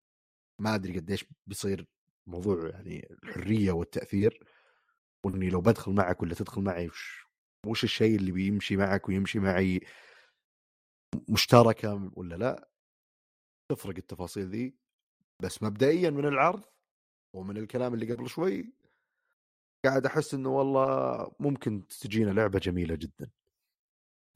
ما 0.59 0.75
أدري 0.75 0.99
قديش 0.99 1.25
بيصير 1.47 1.87
موضوع 2.27 2.69
يعني 2.69 3.17
الحرية 3.23 3.71
والتأثير 3.71 4.43
وإني 5.23 5.49
لو 5.49 5.61
بدخل 5.61 5.91
معك 5.91 6.21
ولا 6.21 6.35
تدخل 6.35 6.61
معي 6.61 6.89
وش, 7.65 7.83
الشيء 7.83 8.15
اللي 8.15 8.31
بيمشي 8.31 8.77
معك 8.77 9.09
ويمشي 9.09 9.39
معي 9.39 9.81
مشتركة 11.29 12.11
ولا 12.13 12.35
لأ 12.35 12.69
تفرق 13.71 13.95
التفاصيل 13.97 14.47
ذي 14.47 14.75
بس 15.39 15.63
مبدئيا 15.63 16.09
من 16.09 16.25
العرض 16.25 16.63
ومن 17.33 17.57
الكلام 17.57 17.93
اللي 17.93 18.13
قبل 18.13 18.29
شوي 18.29 18.73
قاعد 19.85 20.05
أحس 20.05 20.33
إنه 20.33 20.49
والله 20.49 21.31
ممكن 21.39 21.87
تجينا 21.87 22.31
لعبة 22.31 22.59
جميلة 22.59 22.95
جدا 22.95 23.29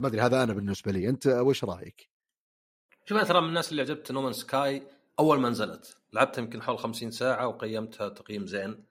ما 0.00 0.08
أدري 0.08 0.20
هذا 0.20 0.42
أنا 0.42 0.52
بالنسبة 0.52 0.92
لي 0.92 1.08
أنت 1.08 1.26
وش 1.26 1.64
رأيك؟ 1.64 2.10
شوف 3.04 3.18
أنا 3.18 3.26
ترى 3.26 3.40
من 3.40 3.48
الناس 3.48 3.70
اللي 3.70 3.82
عجبت 3.82 4.12
نومان 4.12 4.32
سكاي 4.32 4.82
أول 5.18 5.40
ما 5.40 5.48
نزلت. 5.48 5.96
لعبتها 6.12 6.42
يمكن 6.42 6.62
حول 6.62 6.78
50 6.78 7.10
ساعة 7.10 7.48
وقيمتها 7.48 8.08
تقييم 8.08 8.46
زين. 8.46 8.84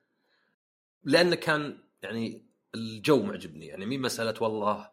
لأنه 1.03 1.35
كان 1.35 1.77
يعني 2.03 2.45
الجو 2.75 3.23
معجبني. 3.23 3.67
يعني 3.67 3.85
مي 3.85 3.97
مسألة 3.97 4.33
والله 4.41 4.89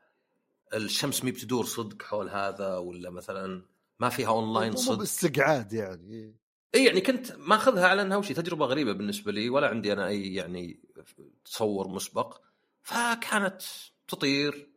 الشمس 0.75 1.25
مي 1.25 1.31
بتدور 1.31 1.65
صدق 1.65 2.03
حول 2.03 2.29
هذا 2.29 2.77
ولا 2.77 3.11
مثلا 3.11 3.63
ما 4.01 4.09
فيها 4.09 4.29
اونلاين 4.29 4.77
صدق. 4.77 4.93
مو 4.93 4.99
باستقعاد 4.99 5.73
يعني. 5.73 6.35
إي 6.75 6.85
يعني 6.85 7.01
كنت 7.01 7.33
ماخذها 7.33 7.87
على 7.87 8.03
أنها 8.03 8.17
وشي 8.17 8.35
تجربة 8.35 8.67
غريبة 8.67 8.93
بالنسبة 8.93 9.33
لي 9.33 9.49
ولا 9.49 9.69
عندي 9.69 9.93
أنا 9.93 10.07
أي 10.07 10.35
يعني 10.35 10.81
تصور 11.45 11.89
مسبق. 11.89 12.41
فكانت 12.83 13.63
تطير 14.09 14.69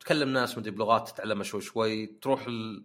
تكلم 0.00 0.28
ناس 0.28 0.58
مدري 0.58 0.70
بلغات 0.70 1.08
تتعلمها 1.08 1.44
شوي 1.44 1.60
شوي 1.60 2.06
تروح 2.06 2.46
ال... 2.46 2.84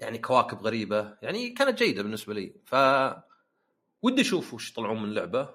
يعني 0.00 0.18
كواكب 0.18 0.58
غريبة 0.58 1.16
يعني 1.22 1.50
كانت 1.50 1.78
جيدة 1.78 2.02
بالنسبة 2.02 2.34
لي. 2.34 2.54
ف 2.64 2.74
ودي 4.02 4.20
أشوف 4.20 4.54
وش 4.54 4.72
يطلعون 4.72 5.02
من 5.02 5.08
اللعبة. 5.08 5.54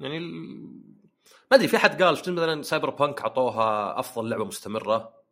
يعني 0.00 0.18
ال... 0.18 0.30
ما 1.50 1.56
أدري 1.56 1.68
في 1.68 1.78
حد 1.78 2.02
قال 2.02 2.12
مثلا 2.12 2.62
Cyberpunk 2.62 3.20
اعطوها 3.20 4.00
أفضل 4.00 4.30
لعبة 4.30 4.44
مستمرة؟ 4.44 5.22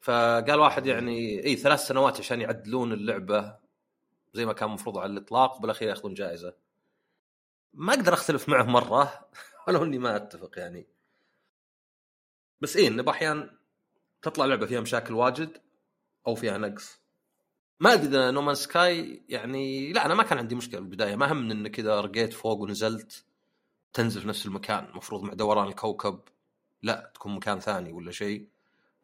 فقال 0.00 0.60
واحد 0.60 0.86
يعني 0.86 1.44
إي 1.44 1.56
ثلاث 1.56 1.80
سنوات 1.80 2.18
عشان 2.18 2.40
يعدلون 2.40 2.92
اللعبة 2.92 3.56
زي 4.34 4.46
ما 4.46 4.52
كان 4.52 4.68
مفروض 4.68 4.98
على 4.98 5.12
الإطلاق 5.12 5.56
وبالأخير 5.56 5.88
يأخذون 5.88 6.14
جائزة. 6.14 6.54
ما 7.74 7.94
أقدر 7.94 8.14
أختلف 8.14 8.48
معه 8.48 8.64
مرة 8.64 9.28
ولو 9.68 9.84
إني 9.84 9.98
ما 9.98 10.16
أتفق 10.16 10.58
يعني. 10.58 10.86
بس 12.60 12.76
إيه 12.76 12.88
انه 12.88 13.02
باحيان 13.02 13.50
تطلع 14.22 14.44
لعبة 14.44 14.66
فيها 14.66 14.80
مشاكل 14.80 15.14
واجد. 15.14 15.65
أو 16.26 16.34
فيها 16.34 16.58
نقص. 16.58 17.00
ما 17.80 17.92
أدري 17.92 18.06
إذا 18.06 18.30
نومان 18.30 18.54
سكاي 18.54 19.22
يعني 19.28 19.92
لا 19.92 20.06
أنا 20.06 20.14
ما 20.14 20.22
كان 20.22 20.38
عندي 20.38 20.54
مشكلة 20.54 20.80
بالبداية. 20.80 21.16
ما 21.16 21.32
همني 21.32 21.52
إنك 21.52 21.70
كذا 21.70 22.00
رقيت 22.00 22.32
فوق 22.32 22.58
ونزلت 22.58 23.24
تنزل 23.92 24.20
في 24.20 24.28
نفس 24.28 24.46
المكان. 24.46 24.84
المفروض 24.84 25.22
مع 25.22 25.32
دوران 25.32 25.68
الكوكب 25.68 26.20
لا 26.82 27.10
تكون 27.14 27.34
مكان 27.34 27.60
ثاني 27.60 27.92
ولا 27.92 28.10
شيء. 28.10 28.48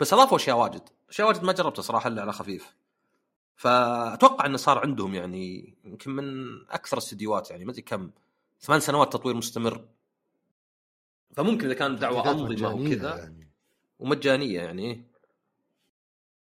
بس 0.01 0.13
أضافوا 0.13 0.37
أشياء 0.37 0.57
واجد. 0.57 0.83
أشياء 1.09 1.29
واجد 1.29 1.45
ما 1.45 1.53
جربتها 1.53 1.83
صراحة 1.83 2.09
إلا 2.09 2.23
على 2.23 2.33
خفيف. 2.33 2.77
فأتوقع 3.57 4.47
انه 4.47 4.57
صار 4.57 4.79
عندهم 4.79 5.15
يعني 5.15 5.75
يمكن 5.85 6.11
من 6.11 6.57
أكثر 6.71 6.97
الاستديوهات 6.97 7.51
يعني 7.51 7.65
ما 7.65 7.71
أدري 7.71 7.83
كم. 7.83 8.11
ثمان 8.61 8.81
سنوات 8.81 9.13
تطوير 9.13 9.37
مستمر. 9.37 9.85
فممكن 11.37 11.65
إذا 11.65 11.75
كان 11.75 11.97
دعوة 11.97 12.31
انظمه 12.31 12.75
وكذا 12.75 13.17
يعني. 13.17 13.51
ومجانية 13.99 14.61
يعني 14.61 15.12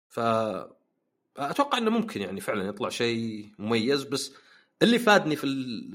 ف 0.10 0.20
أتوقع 1.38 1.78
إنه 1.78 1.92
ممكن 1.92 2.22
يعني 2.22 2.42
فعلا 2.42 2.64
يطلع 2.64 2.90
شيء 2.90 3.52
مميز 3.60 4.04
بس 4.04 4.34
اللي 4.82 5.00
فادني 5.00 5.36
في 5.36 5.48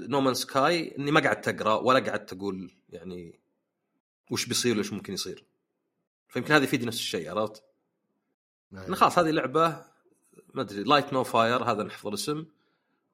No 0.09 0.16
Man's 0.16 0.35
Sky 0.35 0.97
إني 0.99 1.11
ما 1.11 1.21
قعدت 1.21 1.49
أقرأ 1.49 1.75
ولا 1.75 1.99
قعدت 2.11 2.33
أقول 2.33 2.71
يعني 2.91 3.41
وش 4.31 4.47
بيصير 4.47 4.79
وش 4.79 4.93
ممكن 4.93 5.13
يصير. 5.13 5.45
فيمكن 6.29 6.55
هذا 6.55 6.65
يفيد 6.65 6.85
نفس 6.85 6.99
الشيء 6.99 7.31
عرفت؟ 7.31 7.63
إنه 8.73 8.97
خلاص 8.97 9.19
هذه 9.19 9.31
لعبة 9.31 9.85
ما 10.55 10.63
أدري 10.63 10.83
Light 10.83 11.13
No 11.13 11.25
Fire 11.25 11.65
هذا 11.65 11.83
نحفظ 11.83 12.07
الاسم. 12.07 12.47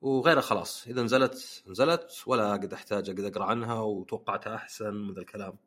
وغيره 0.00 0.40
خلاص 0.40 0.86
إذا 0.86 1.02
نزلت 1.02 1.62
نزلت 1.66 2.22
ولا 2.26 2.52
قد 2.52 2.72
أحتاج 2.72 3.10
اقعد 3.10 3.24
أقرأ 3.24 3.44
عنها 3.44 3.80
وتوقعتها 3.80 4.54
أحسن 4.54 4.94
من 4.94 5.14
ذا 5.14 5.20
الكلام. 5.20 5.58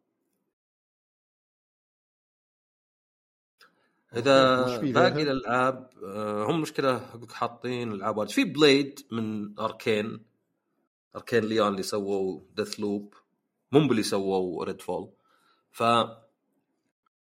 اذا 4.15 4.77
باقي 4.77 5.21
الالعاب 5.21 5.89
آه، 6.03 6.45
هم 6.45 6.61
مشكلة 6.61 7.09
حاطين 7.31 7.91
العاب 7.91 8.29
في 8.29 8.43
Blade 8.43 8.99
من 9.11 9.59
Arkane 9.59 10.25
Arkane 11.15 11.43
Lyon 11.43 11.67
اللي 11.67 11.83
سووا 11.83 12.41
Deathloop 12.55 13.13
مو 13.71 13.79
اللي 13.79 14.03
سووا 14.03 14.65
Redfall 14.65 15.09
ف 15.71 15.83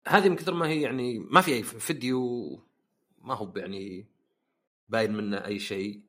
هذه 0.07 0.29
من 0.29 0.35
كثر 0.35 0.53
ما 0.53 0.67
هي 0.67 0.81
يعني 0.81 1.19
ما 1.19 1.41
في 1.41 1.53
أي 1.53 1.63
فيديو 1.63 2.59
ما 3.21 3.33
هو 3.33 3.53
يعني 3.55 4.07
باين 4.89 5.15
منه 5.15 5.45
أي 5.45 5.59
شيء. 5.59 6.01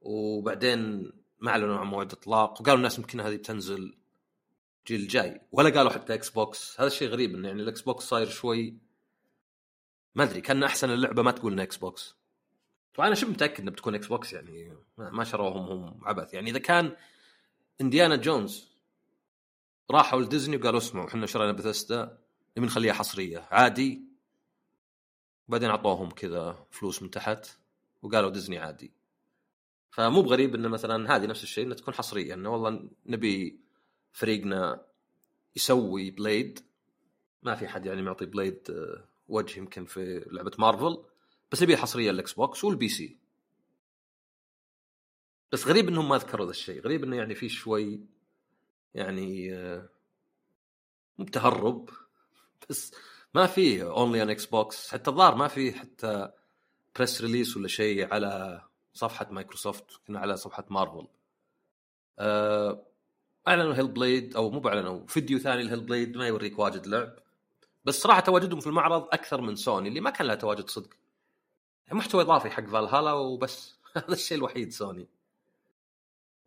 وبعدين 0.00 1.12
ما 1.40 1.50
أعلنوا 1.50 1.76
عن 1.76 1.86
موعد 1.86 2.12
إطلاق 2.12 2.60
وقالوا 2.60 2.78
الناس 2.78 2.98
يمكن 2.98 3.20
هذه 3.20 3.36
بتنزل 3.36 3.94
الجيل 4.80 5.00
الجاي. 5.00 5.40
ولا 5.52 5.70
قالوا 5.70 5.90
حتى 5.90 6.14
Xbox 6.14 6.80
هذا 6.80 6.86
الشيء 6.86 7.08
غريب 7.08 7.34
إنه 7.34 7.48
يعني 7.48 7.62
ال 7.62 7.80
Xbox 7.80 8.04
صاير 8.04 8.28
شوي 8.28 8.78
ما 10.14 10.24
أدري 10.24 10.40
كان 10.40 10.62
أحسن 10.62 10.90
اللعبة 10.90 11.22
ما 11.22 11.30
تقول 11.30 11.60
Xbox 11.60 12.16
وأنا 12.98 13.14
شبه 13.14 13.30
متأكد 13.30 13.60
إنها 13.60 13.72
بتكون 13.72 13.94
Xbox 13.94 14.32
يعني؟ 14.32 14.76
ما 14.98 15.24
شروهم 15.24 15.62
هم 15.62 16.00
عبث. 16.04 16.34
يعني 16.34 16.50
إذا 16.50 16.58
كان 16.58 16.96
Indiana 17.80 18.16
Jones 18.16 18.70
راحوا 19.90 20.20
لديزني 20.20 20.56
وقالوا 20.56 20.78
اسمعوا 20.78 21.08
إحنا 21.08 21.26
شرينا 21.26 21.52
بثستا 21.52 22.18
نبي 22.56 22.66
نخليها 22.66 22.92
حصرية. 22.92 23.48
عادي. 23.50 24.02
وبعدين 25.48 25.70
أعطوهم 25.70 26.10
كذا 26.10 26.66
فلوس 26.70 27.02
من 27.02 27.10
تحت 27.10 27.46
وقالوا 28.02 28.30
ديزني 28.30 28.58
عادي. 28.58 28.92
فمو 29.90 30.22
بغريب 30.22 30.54
انه 30.54 30.68
مثلا 30.68 31.16
هذه 31.16 31.26
نفس 31.26 31.42
الشيء 31.42 31.64
إنها 31.64 31.76
تكون 31.76 31.94
حصرية. 31.94 32.34
إنه 32.34 32.50
والله 32.50 32.88
نبي 33.06 33.60
فريقنا 34.12 34.86
يسوي 35.56 36.10
Blade 36.10 36.60
ما 37.42 37.54
في 37.54 37.68
حد 37.68 37.86
يعني 37.86 38.02
معطي 38.02 38.26
Blade 38.26 38.68
وجه 39.30 39.58
يمكن 39.58 39.84
في 39.84 40.24
لعبة 40.32 40.52
مارفل 40.58 41.04
بس 41.52 41.62
نبي 41.62 41.76
حصريه 41.76 42.10
ال 42.10 42.32
Xbox 42.32 42.64
وال 42.64 42.88
PC. 42.88 43.18
بس 45.52 45.66
غريب 45.66 45.88
إنهم 45.88 46.08
ما 46.08 46.16
ذكروا 46.16 46.46
ذا 46.46 46.50
الشيء 46.50 46.80
غريب 46.80 47.04
إنه 47.04 47.16
يعني 47.16 47.34
في 47.34 47.48
شوي 47.48 48.00
يعني 48.94 49.54
آه، 49.54 49.88
مو 51.18 51.24
بتهرب 51.24 51.90
بس 52.70 52.94
ما 53.34 53.46
في 53.46 53.82
only 53.82 54.22
on 54.22 54.30
Xbox 54.30 54.88
حتى 54.90 55.10
الظاهر 55.10 55.34
ما 55.34 55.48
في 55.48 55.72
حتى 55.72 56.30
press 56.96 57.22
release 57.22 57.56
ولا 57.56 57.68
شيء 57.68 58.14
على 58.14 58.62
صفحة 58.94 59.26
مايكروسوفت 59.30 59.84
كنا 60.06 60.18
على 60.20 60.36
صفحة 60.36 60.64
مارفل. 60.70 61.06
أه 62.18 62.86
أعلنوا 63.48 63.74
Hellblade 63.74 64.36
أو 64.36 64.50
مو 64.50 64.60
بأعلنوا 64.60 65.06
فيديو 65.06 65.38
ثاني 65.38 65.62
ل 65.62 65.80
Hellblade 65.80 66.16
ما 66.16 66.26
يوريك 66.26 66.58
واجد 66.58 66.86
لعب. 66.86 67.16
بس 67.84 68.00
صراحة 68.00 68.20
تواجدهم 68.20 68.60
في 68.60 68.66
المعرض 68.66 69.08
أكثر 69.12 69.40
من 69.40 69.56
سوني 69.56 69.88
اللي 69.88 70.00
ما 70.00 70.10
كان 70.10 70.26
لها 70.26 70.34
تواجد 70.34 70.68
صدق. 70.68 70.90
محتوى 71.92 72.22
إضافي 72.22 72.50
حق 72.50 72.64
فالهالا 72.64 73.12
وبس. 73.12 73.78
هذا 73.96 74.12
الشيء 74.12 74.38
الوحيد 74.38 74.72
سوني. 74.72 75.08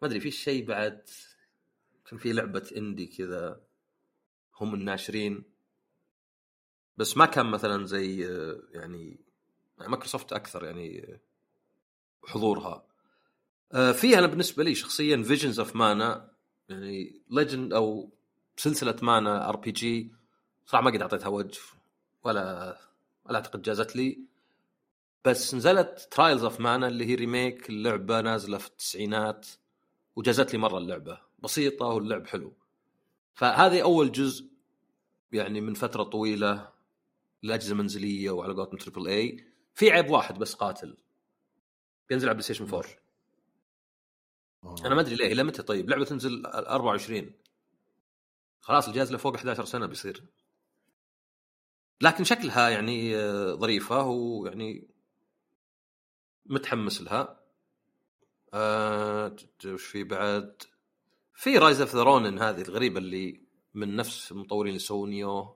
ما 0.02 0.08
أدري 0.08 0.20
في 0.20 0.32
شيء 0.32 0.66
بعد؟ 0.66 1.10
كان 2.06 2.20
في 2.20 2.34
لعبة 2.34 2.72
indie 2.78 3.08
كذا 3.08 3.62
هم 4.62 4.74
الناشرين. 4.74 5.44
بس 6.98 7.18
ما 7.18 7.26
كان 7.26 7.46
مثلا 7.46 7.86
زي 7.86 8.28
يعني 8.72 9.20
مايكروسوفت 9.78 10.34
أكثر 10.34 10.66
يعني 10.66 11.20
حضورها. 12.26 12.86
آه، 13.74 13.92
فيها 13.92 14.20
أنا 14.20 14.28
بالنسبة 14.28 14.64
لي 14.64 14.76
شخصيا 14.76 15.24
Visions 15.24 15.60
of 15.60 15.76
Mana 15.76 16.32
يعني 16.70 17.22
Legend 17.30 17.74
أو 17.74 18.14
سلسلة 18.58 18.96
Mana 19.02 19.50
RPG 19.50 20.12
صراحة 20.66 20.84
ما 20.84 20.92
قد 20.92 21.02
أعطيتها 21.02 21.28
وجه 21.28 21.60
ولا 22.24 22.78
ولا 23.26 23.38
أعتقد 23.38 23.62
جازت 23.62 23.96
لي. 23.96 24.20
بس 25.26 25.56
نزلت 25.56 26.08
Trials 26.12 26.44
of 26.44 26.60
Mana 26.60 26.88
اللي 26.88 27.06
هي 27.06 27.16
remake 27.16 27.70
اللعبة 27.70 28.22
نازلة 28.22 28.58
في 28.58 28.68
التسعينات 28.68 29.48
وجازت 30.16 30.54
لي 30.54 30.60
مرة 30.60 30.78
اللعبة. 30.78 31.22
بسيطة 31.40 31.86
واللعب 31.86 32.28
حلو. 32.28 32.54
فهذه 33.34 33.82
أول 33.82 34.12
جزء 34.12 34.46
يعني 35.32 35.62
من 35.62 35.74
فترة 35.74 36.04
طويلة 36.04 36.70
الاجهزه 37.44 37.72
المنزليه 37.72 38.32
وعلى 38.32 38.54
قولتهم 38.54 38.78
triple 38.78 39.08
A 39.08 39.46
في 39.74 39.92
عيب 39.92 40.10
واحد 40.10 40.40
بس 40.40 40.54
قاتل. 40.54 40.98
بينزل 42.10 42.28
على 42.28 42.34
بلاي 42.34 42.44
ستيشن 42.44 42.66
4 42.66 42.84
أنا 44.86 44.96
ما 44.96 45.02
أدري 45.02 45.16
ليه 45.16 45.34
إلى 45.34 45.44
متى؟ 45.44 45.62
طيب 45.62 45.90
لعبة 45.90 46.06
تنزل 46.06 46.46
24 46.46 47.32
خلاص 48.62 48.88
الجهاز 48.88 49.12
له 49.12 49.18
فوق 49.18 49.36
11 49.36 49.66
سنة 49.66 49.86
بيصير. 49.86 50.24
لكن 52.02 52.24
شكلها 52.24 52.70
يعني 52.70 53.16
آه، 53.18 53.54
ظريفة 53.54 54.06
ويعني 54.06 54.88
متحمس 56.46 57.02
لها. 57.02 57.40
آه 58.54 59.36
وش 59.66 59.86
في 59.86 60.04
بعد؟ 60.04 60.64
في 61.34 61.58
Rise 61.58 61.82
of 61.82 61.96
the 61.96 62.04
Ronin 62.04 62.40
هذه 62.40 62.62
الغريبة 62.62 63.00
اللي 63.00 63.42
من 63.74 63.96
نفس 63.96 64.32
المطورين 64.32 64.70
اللي 64.70 64.80
سووا 64.80 65.08
Nioh 65.08 65.56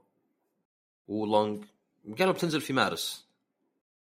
و 1.07 1.16
Wo 1.16 1.32
Long 1.32 1.65
قالوا 2.19 2.33
بتنزل 2.33 2.61
في 2.61 2.73
مارس. 2.73 3.27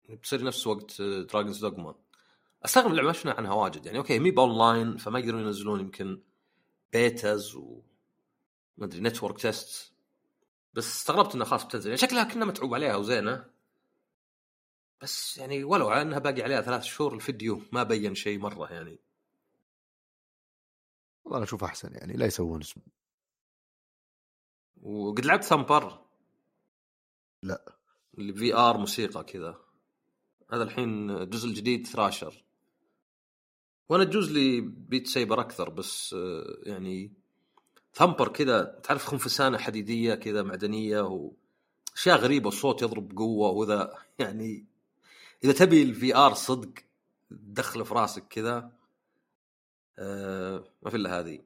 بتصير 0.09 0.43
نفس 0.43 0.67
وقت 0.67 1.01
Dragon's 1.01 1.59
Dogma 1.59 1.95
أستغرب 2.65 2.91
اللعبه 2.91 3.07
ما 3.07 3.13
شفنا 3.13 3.31
عنها 3.31 3.53
واجد. 3.53 3.85
يعني 3.85 3.97
okay 3.97 4.19
هي 4.19 4.33
online 4.37 4.97
فما 4.97 5.19
يقدرون 5.19 5.41
ينزلون 5.41 5.79
يمكن 5.79 6.21
betas 6.93 7.55
و 7.55 7.81
ما 8.77 8.85
أدري 8.85 9.01
network 9.01 9.41
test 9.41 9.92
بس 10.73 10.95
استغربت 10.95 11.35
إنها 11.35 11.45
خلاص 11.45 11.65
بتنزل. 11.65 11.89
يعني 11.89 11.97
شكلها 11.97 12.23
كنه 12.23 12.45
متعوب 12.45 12.73
عليها 12.73 12.95
وزينة. 12.95 13.45
بس 15.01 15.37
يعني 15.37 15.63
ولو 15.63 15.89
على 15.89 16.01
إنها 16.01 16.19
باقي 16.19 16.41
عليها 16.41 16.61
ثلاث 16.61 16.83
شهور 16.83 17.13
الفيديو 17.13 17.61
ما 17.71 17.83
بين 17.83 18.15
شيء 18.15 18.39
مرة 18.39 18.73
يعني. 18.73 18.99
والله 21.23 21.37
أنا 21.37 21.45
أشوف 21.45 21.63
أحسن 21.63 21.93
يعني 21.93 22.13
لا 22.13 22.25
يسوون 22.25 22.61
اسم 22.61 22.81
وقد 24.81 25.25
لعبت 25.25 25.43
Thumper 25.43 26.05
لا. 27.43 27.75
اللي 28.17 28.33
VR 28.33 28.77
موسيقى 28.77 29.23
كذا. 29.23 29.59
هذا 30.51 30.63
الحين 30.63 31.09
الجزء 31.09 31.47
الجديد 31.49 31.87
Thrasher. 31.87 32.43
وأنا 33.89 34.03
تجوز 34.03 34.31
لي 34.31 34.61
Beat 34.61 35.07
Saber 35.07 35.41
أكثر 35.41 35.69
بس 35.69 36.13
آه، 36.13 36.57
يعني 36.63 37.22
Thumper 37.93 38.27
كذا 38.27 38.79
تعرف 38.83 39.05
خنفسانة 39.05 39.57
حديدية 39.57 40.15
كذا 40.15 40.43
معدنية 40.43 41.01
واشياء 41.01 42.17
غريبة 42.17 42.47
الصوت 42.47 42.81
يضرب 42.81 43.07
بقوة 43.09 43.49
وذا 43.49 43.93
يعني 44.19 44.65
إذا 45.43 45.53
تبي 45.53 45.83
ال 45.83 46.15
VR 46.15 46.33
صدق 46.33 46.73
تدخله 47.29 47.83
في 47.83 47.93
راسك 47.93 48.27
كذا 48.27 48.71
آه 49.99 50.63
ما 50.83 50.89
في 50.89 50.97
إلا 50.97 51.19
هذه. 51.19 51.39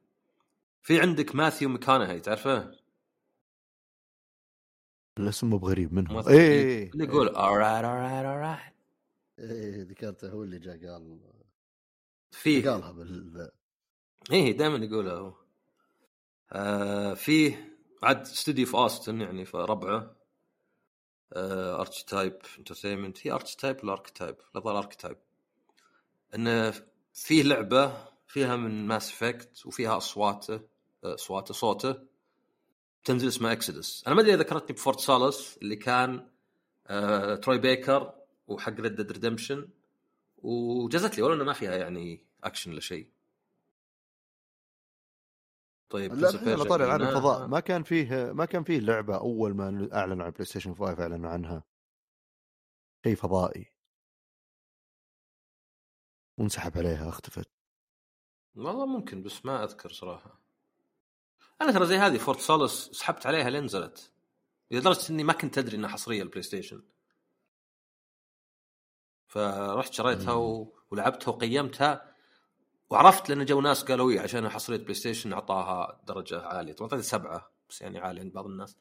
في 0.82 1.00
عندك 1.00 1.34
ماثيو 1.34 1.68
ماكونهي 1.68 2.20
تعرفه؟ 2.20 2.72
الاسم 5.18 5.50
مو 5.50 5.58
بغريب 5.58 5.94
منه. 5.94 6.28
اي 6.28 6.34
إيه، 6.34 6.90
اللي 6.90 7.04
يقول 7.04 7.28
alright 7.28 7.84
alright 7.84 8.26
alright 8.26 8.72
إيه 9.38 9.82
ذكرته 9.82 10.30
هو 10.30 10.42
اللي 10.42 10.58
جاء 10.58 10.92
قال 10.92 11.20
فيه. 12.30 12.70
قالها 12.70 12.92
بال 12.92 13.50
إيه 14.32 14.56
دائما 14.56 14.84
يقولها 14.84 15.12
هو. 15.14 15.47
آه 16.52 17.14
فيه 17.14 17.74
عاد 18.02 18.20
استوديو 18.20 18.66
في 18.66 18.74
اوستن 18.74 19.20
يعني 19.20 19.44
في 19.44 19.56
ربعه 19.56 20.16
آه 21.32 21.80
Archetype 21.80 22.38
Entertainment 22.58 23.26
هي 23.26 23.32
Archetype 23.32 23.76
ولا 23.84 23.92
Archetype؟ 23.92 24.36
لا 24.54 24.60
أظن 24.60 24.76
Archetype 24.76 25.16
انه 26.34 26.74
فيه 27.14 27.42
لعبة 27.42 27.92
فيها 28.26 28.56
من 28.56 28.86
Mass 28.86 29.10
Effect 29.10 29.66
وفيها 29.66 29.96
أصواته 29.96 30.54
آه، 31.04 31.14
أصواته 31.14 31.54
صوته. 31.54 31.96
تنزل 33.04 33.28
اسمها 33.28 33.52
Exodus 33.52 34.04
أنا 34.06 34.14
ما 34.14 34.20
أدري 34.20 34.34
ذكرتني 34.34 34.76
ب 34.76 34.81
Fort 34.81 35.00
Solis 35.00 35.58
اللي 35.62 35.76
كان 35.76 36.28
آه 36.86 37.34
تروي 37.34 37.58
بيكر 37.58 38.14
وحق 38.48 38.80
Red 38.80 38.94
Dead 38.96 39.12
Redemption 39.12 39.68
وجازت 40.38 41.16
لي 41.18 41.22
ولو 41.22 41.34
إنه 41.34 41.44
ما 41.44 41.52
فيها 41.52 41.76
يعني 41.76 42.24
اكشن 42.44 42.70
ولا 42.70 42.80
شيء. 42.80 43.08
طيب 45.90 46.14
لا 46.14 46.28
على 46.28 46.64
طاري 46.64 46.90
عن 46.90 47.02
الفضاء 47.02 47.46
ما 47.46 47.60
كان 47.60 47.82
فيه 47.82 48.32
ما 48.32 48.44
كان 48.44 48.64
فيه 48.64 48.78
لعبة 48.78 49.16
أول 49.16 49.54
ما 49.54 49.88
أعلنوا 49.92 50.24
عن 50.24 50.30
بلاي 50.30 50.44
ستيشن 50.44 50.74
5 50.74 51.02
أعلنوا 51.02 51.30
عنها. 51.30 51.64
شيء 53.04 53.14
فضائي. 53.16 53.72
وانسحب 56.38 56.78
عليها 56.78 57.08
اختفت. 57.08 57.50
والله 58.54 58.86
ممكن 58.86 59.22
بس 59.22 59.44
ما 59.44 59.64
أذكر 59.64 59.92
صراحة. 59.92 60.40
أنا 61.62 61.72
ترى 61.72 61.86
زي 61.86 61.96
هذه 61.96 62.18
Fort 62.18 62.40
Solis 62.40 62.90
سحبت 62.92 63.26
عليها 63.26 63.50
لين 63.50 63.64
نزلت. 63.64 64.12
لدرجة 64.70 65.12
إني 65.12 65.24
ما 65.24 65.32
كنت 65.32 65.58
أدري 65.58 65.76
إنها 65.76 65.90
حصرية 65.90 66.22
البلاي 66.22 66.42
ستيشن 66.42 66.82
فرحت 69.26 69.92
شريتها 69.92 70.32
و... 70.32 70.76
ولعبتها 70.90 71.32
وقيمتها 71.32 72.14
وعرفت 72.90 73.28
لأن 73.28 73.44
جو 73.44 73.60
ناس 73.60 73.84
قالوا 73.84 74.12
لي 74.12 74.18
عشان 74.18 74.48
حصرية 74.48 74.76
بلاي 74.76 74.94
ستيشن 74.94 75.32
أعطاها 75.32 76.00
درجة 76.08 76.40
عالية. 76.40 76.72
طبعا 76.72 76.90
اعطيت 76.90 77.04
سبعة 77.04 77.50
بس 77.70 77.82
يعني 77.82 77.98
عالية 77.98 78.20
عند 78.20 78.32
بعض 78.32 78.46
الناس. 78.46 78.76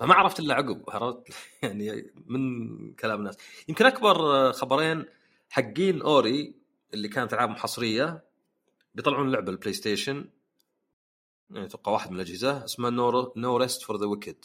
فما 0.00 0.14
عرفت 0.14 0.40
إلا 0.40 0.54
عقب 0.54 0.82
عرفت 0.88 1.18
يعني 1.62 2.12
من 2.26 2.92
كلام 2.94 3.18
الناس. 3.18 3.36
يمكن 3.68 3.86
أكبر 3.86 4.52
خبرين 4.52 5.04
حقين 5.50 6.02
Ori 6.02 6.54
اللي 6.94 7.08
كانت 7.08 7.32
العاب 7.32 7.50
حصرية 7.56 8.24
بيطلعون 8.94 9.32
لعبة 9.32 9.52
البلاي 9.52 9.72
ستيشن 9.72 10.30
يعني 11.50 11.66
أتوقع 11.66 11.92
واحد 11.92 12.10
من 12.10 12.16
الأجهزة 12.16 12.64
اسمها 12.64 12.90
No 12.90 13.32
No 13.36 13.56
Rest 13.56 13.82
for 13.82 13.96
the 13.96 14.06
Wicked 14.06 14.44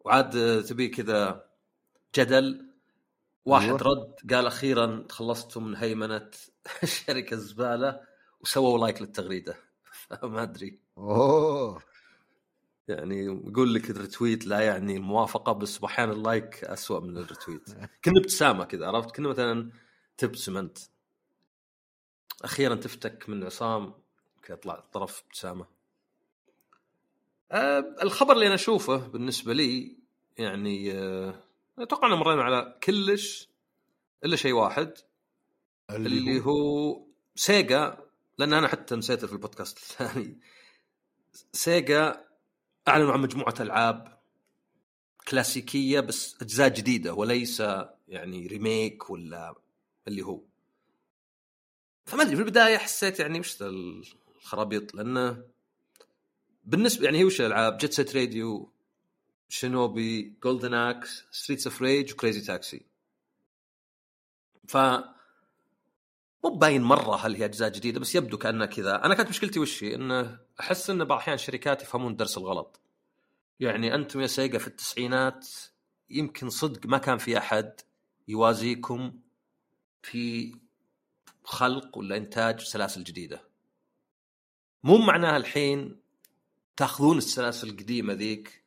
وعاد 0.00 0.64
تبي 0.64 0.88
كذا 0.88 1.44
جدل. 2.16 2.70
واحد 3.44 3.66
أيوة. 3.66 3.78
رد 3.82 4.32
قال 4.34 4.46
أخيرا 4.46 5.04
تخلصتم 5.08 5.64
من 5.64 5.76
هيمنة 5.76 6.30
شركة 6.84 7.34
الزباله 7.34 8.00
وسووا 8.40 8.78
like 8.78 9.02
للتغريدة. 9.02 9.56
ما 10.22 10.42
أدري. 10.42 10.78
أوه. 10.98 11.82
يعني 12.88 13.24
يقول 13.24 13.74
لك 13.74 13.90
ال 13.90 13.97
retweet 13.97 14.46
لا 14.46 14.60
يعني 14.60 14.96
الموافقة 14.96 15.52
بس 15.52 15.84
أحيانا 15.84 16.12
ال 16.12 16.22
like 16.22 16.64
اسوء 16.64 17.00
من 17.00 17.16
ال 17.16 17.22
retweet. 17.22 17.68
كنه 18.04 18.20
ابتسامه 18.20 18.64
كذا 18.64 18.86
عرفت؟ 18.86 19.16
كنه 19.16 19.28
مثلا 19.28 19.70
تبتسم 20.18 20.56
أنت. 20.56 20.78
أخيرا 22.44 22.74
تفتك 22.74 23.28
من 23.28 23.44
عصام 23.44 23.94
يطلع 24.50 24.84
طرف 24.92 25.22
ابتسامة. 25.26 25.66
أه 27.52 27.94
الخبر 28.02 28.32
اللي 28.32 28.46
أنا 28.46 28.54
أشوفه 28.54 28.96
بالنسبة 28.96 29.52
لي 29.52 29.96
يعني 30.38 30.92
أه 30.92 31.34
أتوقع 31.78 32.12
ان 32.12 32.18
مرينا 32.18 32.42
على 32.42 32.78
كلش 32.82 33.48
إلا 34.24 34.36
شيء 34.36 34.52
واحد. 34.52 34.94
اللي, 35.96 36.18
اللي 36.18 36.40
هو, 36.40 36.50
هو 36.50 37.06
سيجا 37.34 37.98
لأن 38.38 38.52
أنا 38.52 38.68
حتى 38.68 38.96
نسيته 38.96 39.26
في 39.26 39.32
البودكاست 39.32 39.78
الثاني. 39.78 40.38
سيجا 41.52 42.24
أعلنوا 42.88 43.12
عن 43.12 43.20
مجموعة 43.20 43.54
ألعاب 43.60 44.20
كلاسيكية 45.28 46.00
بس 46.00 46.42
أجزاء 46.42 46.68
جديدة 46.68 47.14
وليس 47.14 47.60
يعني 48.08 48.46
remake 48.46 49.10
ولا 49.10 49.54
اللي 50.08 50.22
هو. 50.22 50.40
فما 52.06 52.22
أدري 52.22 52.36
في 52.36 52.42
البداية 52.42 52.78
حسيت 52.78 53.20
يعني 53.20 53.40
وش 53.40 53.62
الخرابيط 53.62 54.94
لأنه 54.94 55.44
بالنسبة 56.64 57.04
يعني 57.04 57.18
هي 57.18 57.24
وش 57.24 57.40
الألعاب؟ 57.40 57.76
Jet 57.78 57.92
Set 57.92 58.16
Radio 58.16 58.72
Shinobi 59.48 60.34
Golden 60.42 60.74
Axe 60.74 61.24
Streets 61.30 61.66
of 61.66 61.82
Rage 61.82 62.12
و 62.12 62.17
Crazy 62.17 62.40
Taxi 62.40 62.82
ف 64.68 64.76
مو 66.44 66.50
باين 66.50 66.82
مرة 66.82 67.16
هل 67.16 67.36
هي 67.36 67.44
أجزاء 67.44 67.68
جديدة 67.68 68.00
بس 68.00 68.14
يبدو 68.14 68.38
كانها 68.38 68.66
كذا 68.66 69.04
أنا 69.04 69.14
كانت 69.14 69.28
مشكلتي 69.28 69.60
وش 69.60 69.84
هي؟ 69.84 69.94
إنه 69.94 70.38
أحس 70.60 70.90
إن 70.90 70.98
بعض 70.98 71.12
الأحيان 71.12 71.34
الشركات 71.34 71.82
يفهمون 71.82 72.12
الدرس 72.12 72.38
الغلط. 72.38 72.80
يعني 73.60 73.94
أنتم 73.94 74.20
يا 74.20 74.26
سيجا 74.26 74.58
في 74.58 74.66
التسعينات 74.66 75.48
يمكن 76.10 76.50
صدق 76.50 76.86
ما 76.86 76.98
كان 76.98 77.18
في 77.18 77.38
أحد 77.38 77.80
يوازيكم 78.28 79.20
في 80.02 80.54
خلق 81.44 81.98
ولا 81.98 82.16
إنتاج 82.16 82.60
سلاسل 82.60 83.04
جديدة. 83.04 83.42
مو 84.84 84.98
معناها 84.98 85.36
الحين 85.36 86.00
تأخذون 86.76 87.18
السلاسل 87.18 87.68
القديمة 87.68 88.12
ذيك 88.12 88.64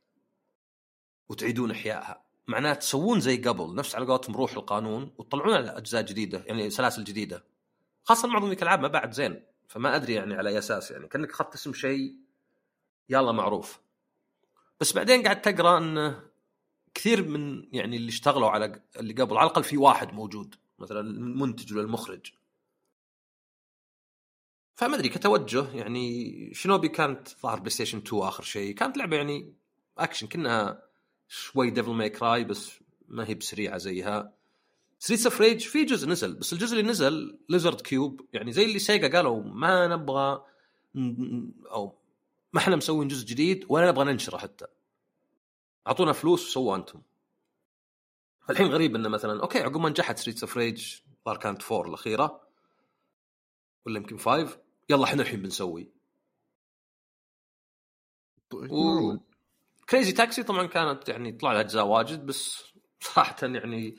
وتعيدون 1.30 1.72
إحيائها. 1.72 2.24
معناها 2.48 2.74
تسوون 2.74 3.20
زي 3.20 3.38
قبل 3.38 3.76
نفس 3.76 3.96
على 3.96 4.06
قولتهم 4.06 4.36
روح 4.36 4.54
القانون 4.54 5.14
وتطلعون 5.18 5.54
أجزاء 5.54 6.02
جديدة 6.02 6.44
يعني 6.48 6.70
سلاسل 6.70 7.04
جديدة. 7.04 7.53
خاصة 8.04 8.28
معظم 8.28 8.50
ذيك 8.50 8.58
الألعاب 8.58 8.82
ما 8.82 8.88
بعد 8.88 9.12
زين 9.12 9.44
فما 9.68 9.96
أدري 9.96 10.14
يعني 10.14 10.34
على 10.34 10.50
أي 10.50 10.58
أساس 10.58 10.92
يعني. 10.92 11.08
كأنك 11.08 11.30
أخذت 11.30 11.54
اسم 11.54 11.74
شيء 11.74 12.16
يلا 13.10 13.32
معروف. 13.32 13.80
بس 14.80 14.94
بعدين 14.94 15.24
قاعد 15.24 15.42
تقرأ 15.42 15.78
انه 15.78 16.24
كثير 16.94 17.28
من 17.28 17.68
يعني 17.76 17.98
اللي 17.98 18.10
اشتغلوا 18.10 18.50
على 18.50 18.82
اللي 19.00 19.14
قبل 19.14 19.38
على 19.38 19.48
الأقل 19.48 19.64
في 19.64 19.78
واحد 19.78 20.14
موجود 20.14 20.56
مثلا 20.80 21.00
المنتج 21.00 21.74
ولا 21.74 21.82
المخرج. 21.82 22.32
فما 24.76 24.96
أدري 24.96 25.10
كتوجه 25.10 25.72
يعني 25.74 26.54
Shinobi 26.54 26.90
كانت 26.90 27.28
ظاهر 27.42 27.60
بلاي 27.60 27.70
ستيشن 27.70 27.98
2 27.98 28.24
آخر 28.24 28.44
شيء. 28.44 28.76
كانت 28.76 28.98
لعبة 28.98 29.18
يعني 29.18 29.54
أكشن 29.98 30.28
كأنها 30.28 30.84
شوي 31.28 31.70
Devil 31.70 31.92
May 31.92 32.10
Cry 32.10 32.44
بس 32.44 32.72
ما 33.08 33.28
هي 33.30 33.34
بسريعة 33.34 33.78
زيها. 33.78 34.34
Streets 35.04 35.26
of 35.26 35.42
Rage 35.42 35.62
في 35.62 35.86
جزء 35.86 36.10
نزل 36.10 36.34
بس 36.34 36.54
الجزء 36.54 36.80
اللي 36.80 36.90
نزل 36.90 37.40
Lizardcube 37.50 38.22
يعني 38.34 38.52
زي 38.52 38.64
اللي 38.64 38.80
سيجا 38.80 39.18
قالوا 39.18 39.44
ما 39.44 39.88
نبغى 39.88 40.46
أو 41.72 41.98
ما 42.54 42.60
إحنا 42.60 42.76
مسوين 42.76 43.08
جزء 43.08 43.26
جديد 43.26 43.66
ولا 43.70 43.88
نبغى 43.88 44.06
ننشره 44.06 44.38
حتى. 44.38 44.66
أعطونا 45.88 46.14
فلوس 46.14 46.48
وسووا 46.48 46.76
أنتم. 46.76 47.02
الحين 48.50 48.68
غريب 48.68 48.96
إنه 48.96 49.10
مثلا 49.10 49.42
okay 49.42 49.60
عقب 49.60 49.78
ما 49.78 49.90
نجحت 49.90 50.18
Streets 50.18 50.44
of 50.44 50.58
Rage 50.58 50.96
ظهر 51.26 51.38
كانت 51.38 51.62
four 51.62 51.88
الأخيرة 51.88 52.48
ولا 53.86 53.98
يمكن 53.98 54.18
five 54.18 54.58
يلا 54.90 55.04
إحنا 55.04 55.22
الحين 55.22 55.42
بنسوي. 55.42 55.92
و... 58.54 59.18
Crazy 59.90 60.12
Taxi 60.12 60.44
طبعا 60.44 60.68
كانت 60.68 61.10
يعني 61.10 61.32
طلع 61.32 61.52
لها 61.52 61.62
أجزاء 61.62 61.86
واجد 61.86 62.26
بس 62.26 62.64
صراحة 63.00 63.36
يعني 63.42 63.98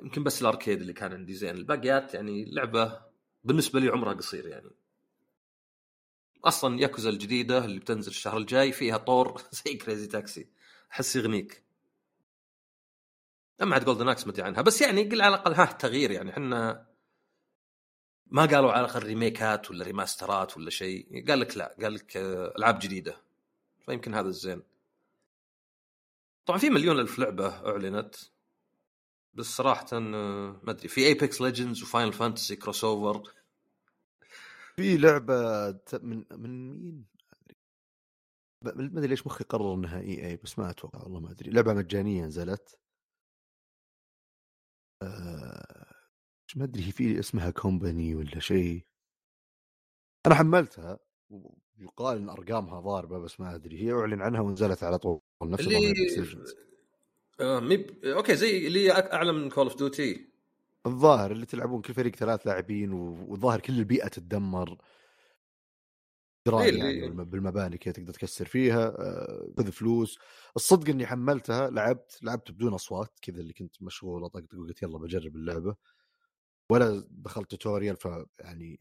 يمكن 0.00 0.24
بس 0.24 0.42
ال 0.42 0.47
arcade 0.47 0.80
اللي 0.80 0.92
كان 0.92 1.12
عندي 1.12 1.34
زين. 1.34 1.56
الباقيات 1.56 2.14
يعني 2.14 2.44
لعبة 2.44 3.00
بالنسبة 3.44 3.80
لي 3.80 3.88
عمرها 3.88 4.12
قصير 4.12 4.46
يعني. 4.46 4.70
أصلا 6.44 6.80
ياكوزا 6.80 7.10
الجديدة 7.10 7.64
اللي 7.64 7.80
بتنزل 7.80 8.10
الشهر 8.10 8.36
الجاي 8.38 8.72
فيها 8.72 8.96
طور 8.96 9.42
زي 9.64 9.74
Crazy 9.74 10.06
Taxi 10.06 10.48
أحس 10.92 11.16
يغنيك. 11.16 11.62
اما 13.62 13.74
عاد 13.74 13.84
Golden 13.84 14.08
Axe 14.08 14.26
مدري 14.26 14.42
عنها. 14.42 14.62
بس 14.62 14.80
يعني 14.82 15.02
قل 15.02 15.22
على 15.22 15.34
الأقل 15.34 15.54
ها 15.54 15.64
تغيير 15.64 16.10
يعني. 16.10 16.30
إحنا 16.30 16.86
ما 18.26 18.46
قالوا 18.46 18.72
على 18.72 18.84
الأقل 18.84 19.02
remake 19.02 19.60
ات 19.60 19.70
ولا 19.70 19.84
remaster 19.84 20.48
ات 20.48 20.56
ولا 20.56 20.70
شيء. 20.70 21.24
قال 21.28 21.40
لك 21.40 21.56
لا 21.56 21.76
قال 21.82 21.94
لك 21.94 22.16
ألعاب 22.58 22.78
جديدة. 22.78 23.20
فيمكن 23.86 24.14
هذا 24.14 24.28
الزين. 24.28 24.62
طبعا 26.46 26.58
في 26.58 26.70
مليون 26.70 27.00
ألف 27.00 27.18
لعبة 27.18 27.48
أعلنت. 27.48 28.14
بس 29.34 29.46
صراحة 29.46 29.98
ما 29.98 30.70
أدري. 30.70 30.88
في 30.88 31.06
Apex 31.06 31.40
Legends 31.40 31.82
و 31.82 32.12
Final 32.12 32.56
Fantasy 32.56 32.84
crossover 32.84 33.32
في 34.76 34.96
لعبة 34.96 35.70
من 36.02 36.24
من 36.30 36.70
مين؟ 36.82 37.06
ما 38.64 38.98
أدري. 38.98 39.06
ليش 39.06 39.26
مخي 39.26 39.44
قرر 39.44 39.74
إنها 39.74 40.00
EA 40.00 40.36
بس 40.36 40.58
ما 40.58 40.70
أتوقع 40.70 41.02
والله 41.02 41.20
ما 41.20 41.30
أدري. 41.30 41.50
لعبة 41.50 41.74
مجانية 41.74 42.24
نزلت. 42.24 42.78
أه... 45.02 45.94
ما 46.56 46.64
أدري 46.64 46.86
هي 46.86 46.92
في 46.92 47.18
اسمها 47.18 47.50
company 47.50 48.14
ولا 48.14 48.40
شيء. 48.40 48.86
أنا 50.26 50.34
حملتها 50.34 50.98
ويقال 51.30 52.16
إن 52.16 52.28
أرقامها 52.28 52.80
ضاربة 52.80 53.18
بس 53.18 53.40
ما 53.40 53.54
أدري. 53.54 53.82
هي 53.82 53.92
أعلن 53.92 54.22
عنها 54.22 54.40
ونزلت 54.40 54.82
على 54.82 54.98
طول 54.98 55.20
نفس 55.42 55.66
اللي 55.66 55.94
آه 57.40 57.60
ميب... 57.60 58.04
أوكي 58.04 58.36
زي 58.36 58.66
اللي 58.66 58.92
أعلى 58.92 59.32
من 59.32 59.50
Call 59.50 59.64
of 59.64 59.76
Duty 59.76 60.28
الظاهر 60.86 61.32
اللي 61.32 61.46
تلعبون 61.46 61.82
كل 61.82 61.94
فريق 61.94 62.16
ثلاث 62.16 62.46
لاعبين 62.46 62.92
والظاهر 62.92 63.60
كل 63.60 63.78
البيئة 63.78 64.08
تتدمر. 64.08 64.78
إيه 66.48 66.78
يعني 66.78 67.10
بالمباني 67.10 67.78
كذا 67.78 67.94
تقدر 67.94 68.12
تكسر 68.12 68.46
فيها 68.46 68.90
خذ 69.58 69.66
آه 69.66 69.70
فلوس. 69.70 70.18
الصدق 70.56 70.88
إني 70.88 71.06
حملتها 71.06 71.70
لعبت 71.70 72.18
لعبت 72.22 72.50
بدون 72.50 72.74
أصوات 72.74 73.18
كذا 73.22 73.40
اللي 73.40 73.52
كنت 73.52 73.82
مشغول 73.82 74.24
أطقطق 74.24 74.58
وقلت 74.58 74.82
يلا 74.82 74.98
بجرب 74.98 75.36
اللعبة. 75.36 75.76
ولا 76.72 77.04
دخلت 77.10 77.50
tutorial 77.50 77.96
فيعني 77.96 78.80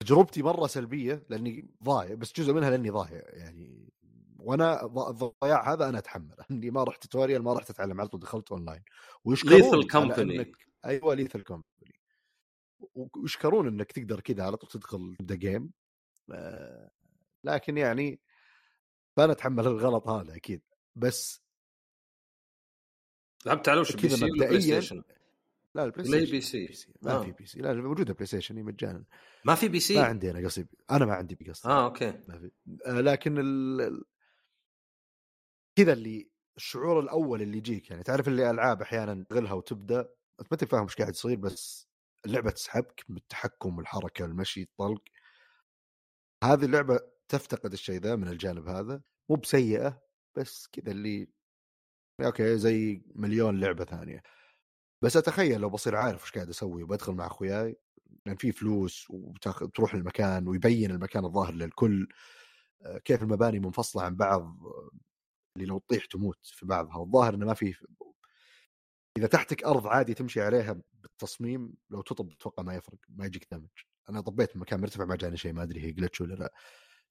تجربتي 0.00 0.42
مرة 0.42 0.66
سلبية 0.66 1.26
لأني 1.28 1.70
ضايع 1.84 2.14
بس 2.14 2.32
جزء 2.32 2.52
منها 2.52 2.70
لأني 2.70 2.90
ضايع 2.90 3.22
يعني 3.28 3.92
وأنا 4.38 4.84
الضياع 4.84 5.72
هذا 5.72 5.88
أنا 5.88 5.98
أتحمله. 5.98 6.36
إني 6.50 6.70
ما 6.70 6.84
رحت 6.84 7.02
tutorial 7.02 7.42
ما 7.42 7.52
رحت 7.52 7.70
أتعلم 7.70 8.00
على 8.00 8.08
طول 8.08 8.20
دخلت 8.20 8.52
اونلاين 8.52 8.82
ويشكرون 9.24 9.60
Lethal 9.60 9.90
Company 9.90 10.52
أيوه 10.84 11.14
Lethal 11.14 11.42
Company 11.42 12.00
ويشكرون 13.16 13.66
إنك 13.66 13.92
تقدر 13.92 14.20
كذا 14.20 14.44
على 14.44 14.56
طول 14.56 14.70
تدخل 14.70 15.16
تبدا 15.18 15.34
game 15.34 15.70
آه، 16.32 16.90
لكن 17.44 17.78
يعني 17.78 18.20
فانا 19.16 19.32
اتحمل 19.32 19.66
الغلط 19.66 20.08
هذا 20.08 20.36
أكيد. 20.36 20.62
بس 20.96 21.42
لعبت 23.46 23.68
على 23.68 23.80
وش؟ 23.80 23.96
PC 23.96 24.24
ولا 24.24 24.46
PlayStation؟ 24.46 25.02
لا 25.74 25.84
ال 25.84 26.06
PlayStation 26.06 26.30
PC. 26.30 26.66
PC. 26.66 26.92
ما 27.02 27.12
آه. 27.12 27.22
في 27.22 27.32
PC. 27.32 27.60
لا 27.60 27.74
موجودة 27.74 28.14
PlayStation 28.14 28.62
مجانا. 28.62 29.04
ما 29.44 29.54
في 29.54 29.68
PC؟ 29.68 29.94
ما 29.94 30.04
عندي 30.04 30.30
أنا 30.30 30.46
قصدي 30.46 30.68
أنا 30.90 31.06
ما 31.06 31.14
عندي 31.14 31.34
بي 31.34 31.50
قصدي. 31.50 31.68
آه 31.68 31.84
أوكي. 31.84 32.12
ما 32.28 32.38
في. 32.38 32.50
آه 32.86 33.00
لكن 33.00 33.38
ال... 33.38 34.04
كذا 35.78 35.92
اللي 35.92 36.30
الشعور 36.56 37.00
الأول 37.00 37.42
اللي 37.42 37.58
يجيك 37.58 37.90
يعني 37.90 38.02
تعرف 38.02 38.28
اللي 38.28 38.50
ألعاب 38.50 38.82
أحيانا 38.82 39.24
تشغلها 39.30 39.52
وتبدأ 39.52 40.00
أنت 40.40 40.48
ما 40.50 40.56
تفهم 40.56 40.82
إيش 40.82 40.96
قاعد 40.96 41.12
يصير 41.12 41.36
بس 41.36 41.88
اللعبة 42.26 42.50
تسحبك 42.50 43.04
بالتحكم 43.08 43.76
والحركة 43.76 44.24
والمشي 44.24 44.62
الطلق. 44.62 45.02
هذه 46.44 46.64
اللعبة 46.64 47.00
تفتقد 47.28 47.72
الشيء 47.72 48.00
ذا 48.00 48.16
من 48.16 48.28
الجانب 48.28 48.68
هذا 48.68 49.02
مو 49.30 49.36
بسيئة 49.36 50.02
بس 50.36 50.68
كذا 50.72 50.92
اللي 50.92 51.28
أوكي 52.20 52.58
زي 52.58 53.02
مليون 53.14 53.60
لعبة 53.60 53.84
ثانية. 53.84 54.22
بس 55.02 55.16
أتخيل 55.16 55.60
لو 55.60 55.70
بصير 55.70 55.96
عارف 55.96 56.22
وش 56.22 56.32
قاعد 56.32 56.48
أسوي 56.48 56.82
وبدخل 56.82 57.12
مع 57.12 57.26
أخوياي 57.26 57.76
لأن 58.26 58.36
في 58.36 58.52
فلوس 58.52 59.06
وتروح 59.10 59.94
المكان 59.94 60.48
ويبين 60.48 60.90
المكان 60.90 61.24
الظاهر 61.24 61.54
للكل 61.54 62.08
آه، 62.82 62.98
كيف 62.98 63.22
المباني 63.22 63.60
منفصلة 63.60 64.02
عن 64.02 64.16
بعض 64.16 64.56
اللي 65.58 65.68
لو 65.68 65.78
تطيح 65.78 66.04
تموت 66.04 66.38
في 66.42 66.66
بعضها. 66.66 66.96
والظاهر 66.96 67.34
إنه 67.34 67.46
ما 67.46 67.54
في 67.54 67.74
إذا 69.18 69.26
تحتك 69.26 69.64
أرض 69.64 69.86
عادي 69.86 70.14
تمشي 70.14 70.40
عليها 70.42 70.80
بالتصميم 70.94 71.74
لو 71.90 72.02
تطب 72.02 72.30
أتوقع 72.30 72.62
ما 72.62 72.74
يفرق 72.74 72.98
ما 73.08 73.26
يجيك 73.26 73.46
damage 73.52 73.68
أنا 74.10 74.20
طبيت 74.20 74.56
مكان 74.56 74.80
مرتفع 74.80 75.04
ما 75.04 75.16
جاني 75.16 75.36
شيء 75.36 75.52
ما 75.52 75.62
أدري 75.62 75.80
هي 75.84 75.92
glitch 75.92 76.20
ولا 76.20 76.34
لا. 76.34 76.52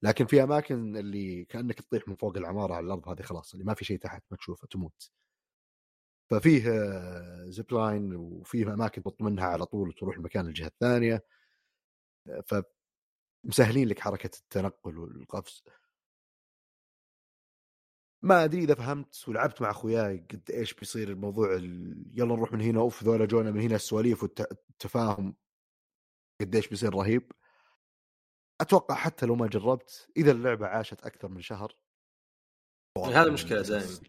لكن 0.02 0.26
في 0.26 0.44
أماكن 0.44 0.98
اللي 0.98 1.46
كأنك 1.46 1.82
تطيح 1.82 2.08
من 2.08 2.16
فوق 2.16 2.38
العمارة 2.38 2.74
على 2.74 2.86
الأرض 2.86 3.10
هذه 3.10 3.22
خلاص 3.22 3.54
اللي 3.54 3.66
ما 3.66 3.74
في 3.74 3.86
شيء 3.86 4.00
تحت 4.00 4.24
ما 4.32 4.38
تشوفه 4.38 4.68
تموت. 4.68 5.12
ففيه 6.30 6.64
zip 7.50 7.74
line 7.74 8.16
وفيه 8.16 8.74
أماكن 8.74 9.04
تنط 9.04 9.22
منها 9.22 9.46
على 9.46 9.66
طول 9.66 9.90
وتروح 9.90 10.16
المكان 10.18 10.48
الجهة 10.48 10.68
الثانية. 10.68 11.26
ف 12.46 12.56
مسهلين 13.44 13.88
لك 13.88 14.00
حركة 14.00 14.38
التنقل 14.40 14.98
والقفز. 14.98 15.64
ما 18.22 18.44
أدري 18.44 18.64
إذا 18.64 18.76
فهمت 18.76 19.24
ولعبت 19.28 19.62
مع 19.62 19.72
أخوياي 19.72 20.28
قد 20.32 20.52
إيش 20.52 20.74
بيصير 20.74 21.10
الموضوع 21.10 21.54
يلا 22.14 22.36
نروح 22.36 22.54
من 22.54 22.62
هنا 22.62 22.80
أوف 22.80 23.04
ذولا 23.04 23.26
جونا 23.26 23.52
من 23.52 23.62
هنا 23.62 23.76
السواليف 23.76 24.24
والتفاهم 24.24 25.36
قد 26.42 26.56
إيش 26.56 26.68
بيصير 26.68 26.94
رهيب. 26.94 27.32
أتوقع 28.62 28.96
حتى 28.96 29.26
لو 29.26 29.36
ما 29.36 29.48
جربت 29.48 30.08
إذا 30.18 30.32
اللعبة 30.32 30.68
عاشت 30.68 31.02
أكثر 31.06 31.28
من 31.28 31.42
شهر 31.42 31.76
هذا 33.06 33.32
مشكلة 33.32 33.62
دائما. 33.62 34.00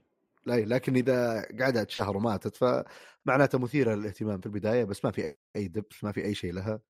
لا 0.47 0.55
لكن 0.55 0.97
إذا 0.97 1.43
قعدت 1.61 1.91
شهر 1.91 2.17
وماتت 2.17 2.57
فمعناته 2.57 3.59
مثيرة 3.59 3.95
للاهتمام 3.95 4.41
في 4.41 4.47
البداية 4.47 4.85
بس 4.85 5.05
ما 5.05 5.11
في 5.11 5.35
أي 5.57 5.69
دبس 5.69 6.05
ما 6.05 6.13
في 6.13 6.25
أي 6.25 6.35
شيء 6.35 6.53
لها. 6.53 6.81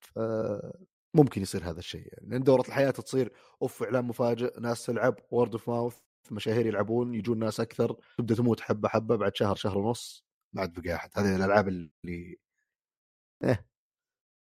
فممكن 0.00 1.42
يصير 1.42 1.70
هذا 1.70 1.78
الشيء 1.78 2.06
يعني. 2.12 2.28
لأن 2.28 2.42
دورة 2.42 2.60
الحياة 2.60 2.90
تصير 2.90 3.32
أوف 3.62 3.82
إعلان 3.82 4.04
مفاجئ 4.04 4.60
ناس 4.60 4.86
تلعب 4.86 5.16
word 5.30 5.52
of 5.52 5.68
mouth 5.68 5.98
مشاهير 6.30 6.66
يلعبون 6.66 7.14
يجون 7.14 7.38
ناس 7.38 7.60
أكثر 7.60 7.96
تبدأ 8.18 8.34
تموت 8.34 8.60
حبة 8.60 8.88
حبة 8.88 9.16
بعد 9.16 9.36
شهر 9.36 9.54
شهر 9.54 9.78
ونص 9.78 10.24
ما 10.52 10.60
عاد 10.60 10.80
بقى 10.80 10.94
أحد. 10.94 11.10
هذه 11.14 11.36
الألعاب 11.36 11.68
اللي 11.68 12.38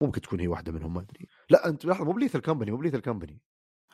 ممكن 0.02 0.20
تكون 0.20 0.40
هي 0.40 0.48
واحدة 0.48 0.72
منهم 0.72 0.94
ما 0.94 1.00
أدري. 1.00 1.28
لا 1.50 1.68
أنت 1.68 1.84
لحظة 1.84 2.04
مو 2.04 2.12
ب 2.12 2.16
Lethal 2.16 2.36
Company 2.36 2.70
مو 2.70 2.76
ب 2.76 2.79
Lethal 2.79 2.94
Company 2.94 3.40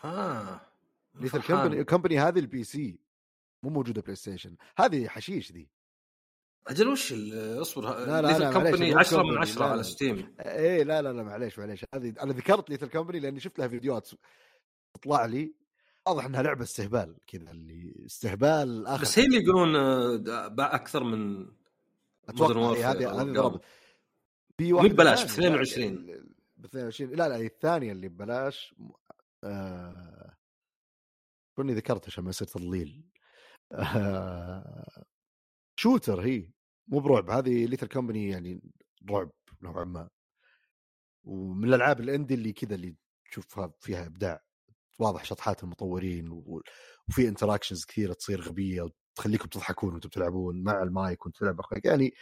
ها 0.00 0.72
Lethal 1.14 1.34
Company 1.34 1.80
ال 1.80 1.85
company 1.85 2.18
هذه 2.18 2.38
ال 2.38 2.64
PC 2.64 3.00
مو 3.62 3.70
موجودة 3.70 4.02
PlayStation. 4.02 4.56
هذه 4.78 5.08
حشيش 5.08 5.52
ذي. 5.52 5.70
أجل 6.66 6.88
وش 6.88 7.12
اصبر 7.32 7.82
لا، 7.82 8.22
لا، 8.22 8.28
Lethal 8.28 8.42
مو 8.42 8.48
10 8.48 8.58
من 8.58 8.62
Company، 8.62 8.94
10 9.40 9.66
لا، 9.66 9.72
على. 9.72 9.82
Steam. 9.82 10.36
إيه 10.40 10.82
لا 10.82 11.02
لا 11.02 11.12
لا 11.12 11.22
معليش 11.22 11.58
معليش. 11.58 11.84
هذه 11.94 12.14
أنا 12.20 12.32
ذكرت 12.32 12.70
Lethal 12.70 12.82
Company 12.82 13.20
لأني 13.20 13.40
شفت 13.40 13.58
لها 13.58 13.68
فيديوهات 13.68 14.08
تطلع 14.94 15.24
لي 15.26 15.54
واضح 16.08 16.24
إنها 16.24 16.42
لعبة 16.42 16.62
استهبال 16.62 17.16
كذا 17.26 17.50
اللي 17.50 18.06
استهبال 18.06 18.86
آخر 18.86 19.02
بس 19.02 19.18
هي 19.18 19.24
اللي 19.24 19.36
يقولون 19.36 19.76
آه، 19.76 20.48
باع 20.48 20.74
أكثر 20.74 21.04
من 21.04 21.48
أتوقع 22.28 22.90
هذه 22.90 23.22
هذه 23.22 23.60
في 24.58 24.72
مو 24.72 24.78
واحدة 24.78 24.92
ببلاش، 24.92 25.22
ب 25.22 25.26
لا، 25.26 25.32
22. 25.32 26.06
ب 26.56 26.64
22 26.64 27.10
لا 27.10 27.28
لا 27.28 27.36
هي 27.36 27.46
الثانية 27.46 27.92
اللي 27.92 28.08
ببلاش. 28.08 28.74
آه... 29.44 30.36
كوني 31.56 31.74
ذكرت 31.74 32.06
عشان 32.06 32.24
ما 32.24 32.30
يصير 32.30 32.48
تضليل. 32.48 33.04
آه... 33.72 35.04
شوتر 35.76 36.20
هي. 36.20 36.52
مو 36.88 37.00
برعب 37.00 37.30
هذه 37.30 37.66
ليثل 37.66 37.86
كومباني 37.86 38.28
يعني 38.28 38.62
رعب 39.10 39.30
نوعا 39.62 39.84
ما. 39.84 40.08
ومن 41.24 41.68
الألعاب 41.68 42.00
ال 42.00 42.06
indie 42.06 42.34
اللي 42.34 42.52
كذا 42.52 42.74
اللي 42.74 42.96
تشوفها 43.30 43.72
فيها 43.80 44.06
إبداع. 44.06 44.44
واضح 45.02 45.24
شطحات 45.24 45.62
المطورين 45.62 46.28
وفي 46.30 47.28
interactions 47.28 47.84
كثيرة 47.84 48.12
تصير 48.12 48.40
غبية 48.40 48.82
وتخليكم 48.82 49.48
تضحكون 49.48 49.92
وأنتم 49.92 50.08
تلعبون 50.08 50.62
مع 50.62 50.82
المايك 50.82 51.26
وانت 51.26 51.36
تلعب 51.36 51.60
اخوياك 51.60 51.84
يعني 51.84 52.14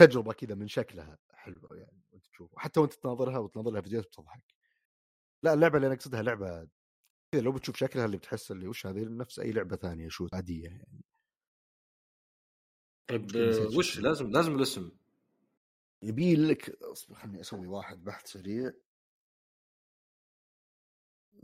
تجربة 0.00 0.32
كذا 0.32 0.54
من 0.54 0.68
شكلها 0.68 1.18
حلوة 1.34 1.76
يعني 1.76 2.02
وانت 2.12 2.26
تشوف 2.26 2.54
وحتى 2.54 2.80
وانت 2.80 2.94
تناظرها 2.94 3.38
وتناظر 3.38 3.70
لها 3.70 3.80
فيديوهات 3.80 4.06
بتضحك. 4.06 4.54
لا 5.42 5.54
اللعبة 5.54 5.76
اللي 5.76 5.86
أنا 5.86 5.94
أقصدها 5.94 6.22
لعبة 6.22 6.68
كذا. 7.32 7.42
لو 7.42 7.52
بتشوف 7.52 7.76
شكلها 7.76 8.04
اللي 8.04 8.16
بتحس 8.16 8.50
اللي 8.50 8.68
وش 8.68 8.86
هذه 8.86 9.04
نفس 9.04 9.38
أي 9.38 9.52
لعبة 9.52 9.76
ثانية 9.76 10.08
shoot 10.08 10.34
عادية 10.34 10.64
يعني. 10.64 11.04
طيب 13.08 13.26
وش 13.76 13.94
شو 13.94 14.00
لازم 14.02 14.30
لازم 14.30 14.54
الاسم. 14.56 14.90
يبي 16.02 16.36
لك 16.36 16.82
أصبر 16.82 17.14
خليني 17.14 17.40
أسوي 17.40 17.66
واحد 17.66 18.04
بحث 18.04 18.26
سريع. 18.26 18.72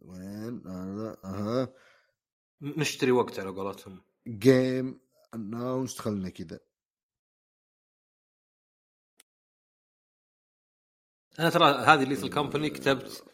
وين؟ 0.05 0.66
هذا 0.66 1.16
أها. 1.24 1.74
نشتري 2.61 3.11
وقت 3.11 3.38
على 3.38 3.50
قولتهم. 3.50 4.05
game 4.28 5.01
announced 5.35 5.99
خلنا 5.98 6.30
كذا. 6.30 6.61
أنا 11.38 11.50
ترى 11.50 11.64
هذه 11.64 12.05
Lethal 12.05 12.35
Company 12.35 12.70
كتبت 12.70 13.24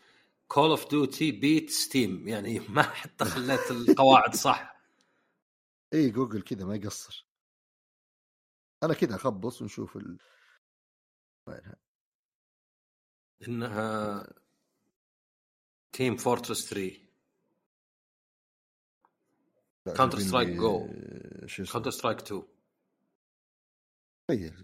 Call 0.48 0.70
of 0.70 0.90
Duty 0.90 1.32
beat 1.32 1.70
Steam 1.70 2.28
يعني 2.28 2.58
ما 2.58 2.82
حتى 2.82 3.24
خليت 3.24 3.70
القواعد 3.70 4.34
صح. 4.34 4.80
اي 5.94 6.10
جوجل 6.10 6.42
كذا 6.42 6.64
ما 6.64 6.74
يقصر. 6.76 7.26
أنا 8.82 8.94
كذا 8.94 9.14
أخبص 9.16 9.62
ونشوف 9.62 9.96
ال... 9.96 10.18
وينها. 11.46 11.76
إنها 13.48 14.26
Team 15.92 16.16
Fortress 16.16 16.68
3 16.70 17.01
لا، 19.86 19.95
Counter 19.95 20.16
جايبين 20.16 20.30
Strike 20.30 20.61
لي- 20.61 20.61
Go. 20.61 21.47
شو 21.47 21.62
اسمه 21.62 21.72
Counter-Strike 21.72 22.18
2 22.18 22.43
تخيل 24.28 24.55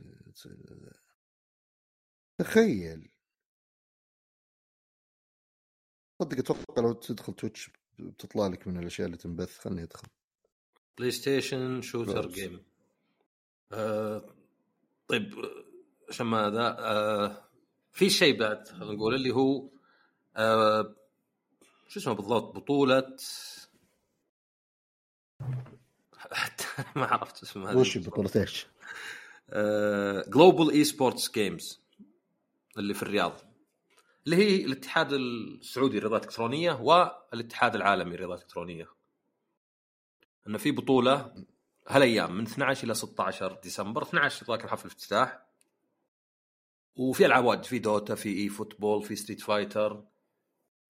تخيل 2.38 3.08
صدق 6.22 6.38
أتوقع 6.38 6.82
لو 6.82 6.92
تدخل 6.92 7.32
Twitch 7.34 7.70
بتطلع 7.98 8.46
لك 8.46 8.66
من 8.68 8.78
الاشياء 8.78 9.06
اللي 9.06 9.16
تنبث 9.18 9.58
خلني 9.58 9.82
ادخل 9.82 10.08
PlayStation 10.98 11.82
shooter. 11.82 12.28
game 12.28 12.64
آه 13.72 14.34
طيب 15.08 15.34
عشان 16.08 16.26
ما 16.26 16.50
ذا 16.50 16.76
آه 16.78 17.48
في 17.92 18.10
شيء 18.10 18.38
بعد 18.40 18.68
خلينا 18.68 18.92
نقول 18.92 19.14
اللي 19.14 19.30
هو 19.30 19.68
آه 20.36 20.96
شو 21.88 22.00
اسمه 22.00 22.12
بالضبط؟ 22.14 22.54
بطولة 22.54 23.16
حتى 26.18 26.64
ما 26.96 27.06
عرفت 27.06 27.42
اسمها. 27.42 27.74
وش 27.74 27.98
بطولة 27.98 28.30
إيش؟ 28.36 28.66
Global 30.28 30.70
Esports 30.70 31.32
Games 31.32 31.80
اللي 32.78 32.94
في 32.94 33.02
الرياض. 33.02 33.40
اللي 34.26 34.36
هي 34.36 34.64
الاتحاد 34.64 35.12
السعودي 35.12 35.96
للرياضات 35.96 36.22
الإلكترونية 36.22 36.72
والاتحاد 36.72 37.74
العالمي 37.74 38.10
للرياضات 38.10 38.38
الإلكترونية. 38.38 38.88
إنه 40.46 40.58
في 40.58 40.70
بطولة 40.70 41.44
هالأيام 41.88 42.36
من 42.36 42.42
12 42.42 42.84
إلى 42.84 42.94
16 42.94 43.58
ديسمبر 43.62 44.02
12 44.02 44.46
ذاك 44.46 44.64
الحفل 44.64 44.86
الافتتاح. 44.88 45.46
وفي 46.96 47.26
ألعاب 47.26 47.44
واجد 47.44 47.64
في 47.64 47.78
Dota 47.78 48.14
في 48.14 48.28
eFootball 48.38 49.02
في 49.02 49.16
Street 49.16 49.40
Fighter 49.40 50.04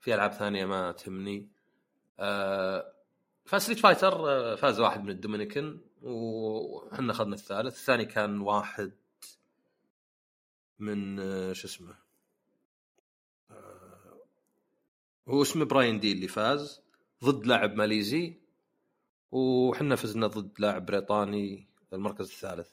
في 0.01 0.15
ألعاب 0.15 0.33
ثانية 0.33 0.65
ما 0.65 0.93
تهمني. 0.93 1.49
آه 2.21 2.93
ف 3.47 3.51
Street 3.51 3.79
Fighter 3.79 4.31
آه، 4.31 4.55
فاز 4.55 4.81
واحد 4.81 5.05
من 5.05 5.11
الدومينيكان 5.11 5.81
وحنا 6.03 7.13
اخذنا 7.13 7.35
الثالث. 7.35 7.75
الثاني 7.79 8.05
كان 8.05 8.41
واحد 8.41 8.93
من 10.79 11.21
آه، 11.21 11.53
شو 11.53 11.69
اسمه؟ 11.69 11.95
آه، 13.51 14.19
هو 15.29 15.43
اسمه 15.43 15.65
براين 15.65 16.01
دي 16.01 16.13
اللي 16.13 16.29
فاز 16.29 16.83
ضد 17.25 17.47
لاعب 17.47 17.75
ماليزي 17.75 18.35
وحنا 19.33 19.97
فزنا 19.97 20.27
ضد 20.27 20.61
لاعب 20.61 20.87
بريطاني 20.87 21.67
المركز 21.93 22.31
الثالث. 22.31 22.71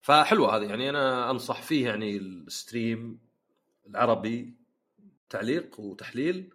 فحلوة 0.00 0.56
هذه 0.56 0.64
يعني 0.64 0.90
أنا 0.90 1.30
أنصح 1.30 1.62
فيه 1.62 1.86
يعني 1.88 2.16
ال 2.16 2.31
stream 2.31 3.18
العربي. 3.86 4.54
تعليق 5.34 5.80
وتحليل 5.80 6.50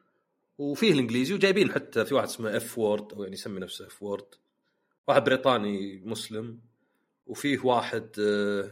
وفيه 0.58 0.92
الإنجليزي 0.92 1.34
وجايبين 1.34 1.72
حتى 1.72 2.06
في 2.06 2.14
واحد 2.16 2.28
اسمه 2.28 2.58
F-Word 2.58 3.14
أو 3.14 3.24
يعني 3.24 3.34
يسمي 3.34 3.60
نفسه 3.60 3.88
F-Word 3.88 4.36
واحد 5.08 5.24
بريطاني 5.24 6.02
مسلم 6.06 6.60
وفيه 7.28 7.60
واحد 7.64 8.10
آه، 8.20 8.72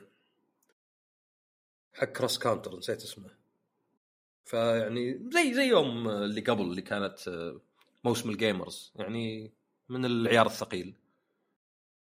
حق 1.93 2.05
Cross 2.05 2.37
Counter 2.37 2.77
نسيت 2.77 3.03
اسمه. 3.03 3.29
فيعني 4.45 5.29
زي 5.33 5.53
زي 5.53 5.67
يوم 5.67 6.09
اللي 6.09 6.41
قبل 6.41 6.61
اللي 6.61 6.81
كانت 6.81 7.27
آه، 7.27 7.61
موسم 8.03 8.29
ال 8.29 8.39
Gamers 8.39 8.93
يعني 8.95 9.51
من 9.89 10.05
العيار 10.05 10.45
الثقيل. 10.45 10.95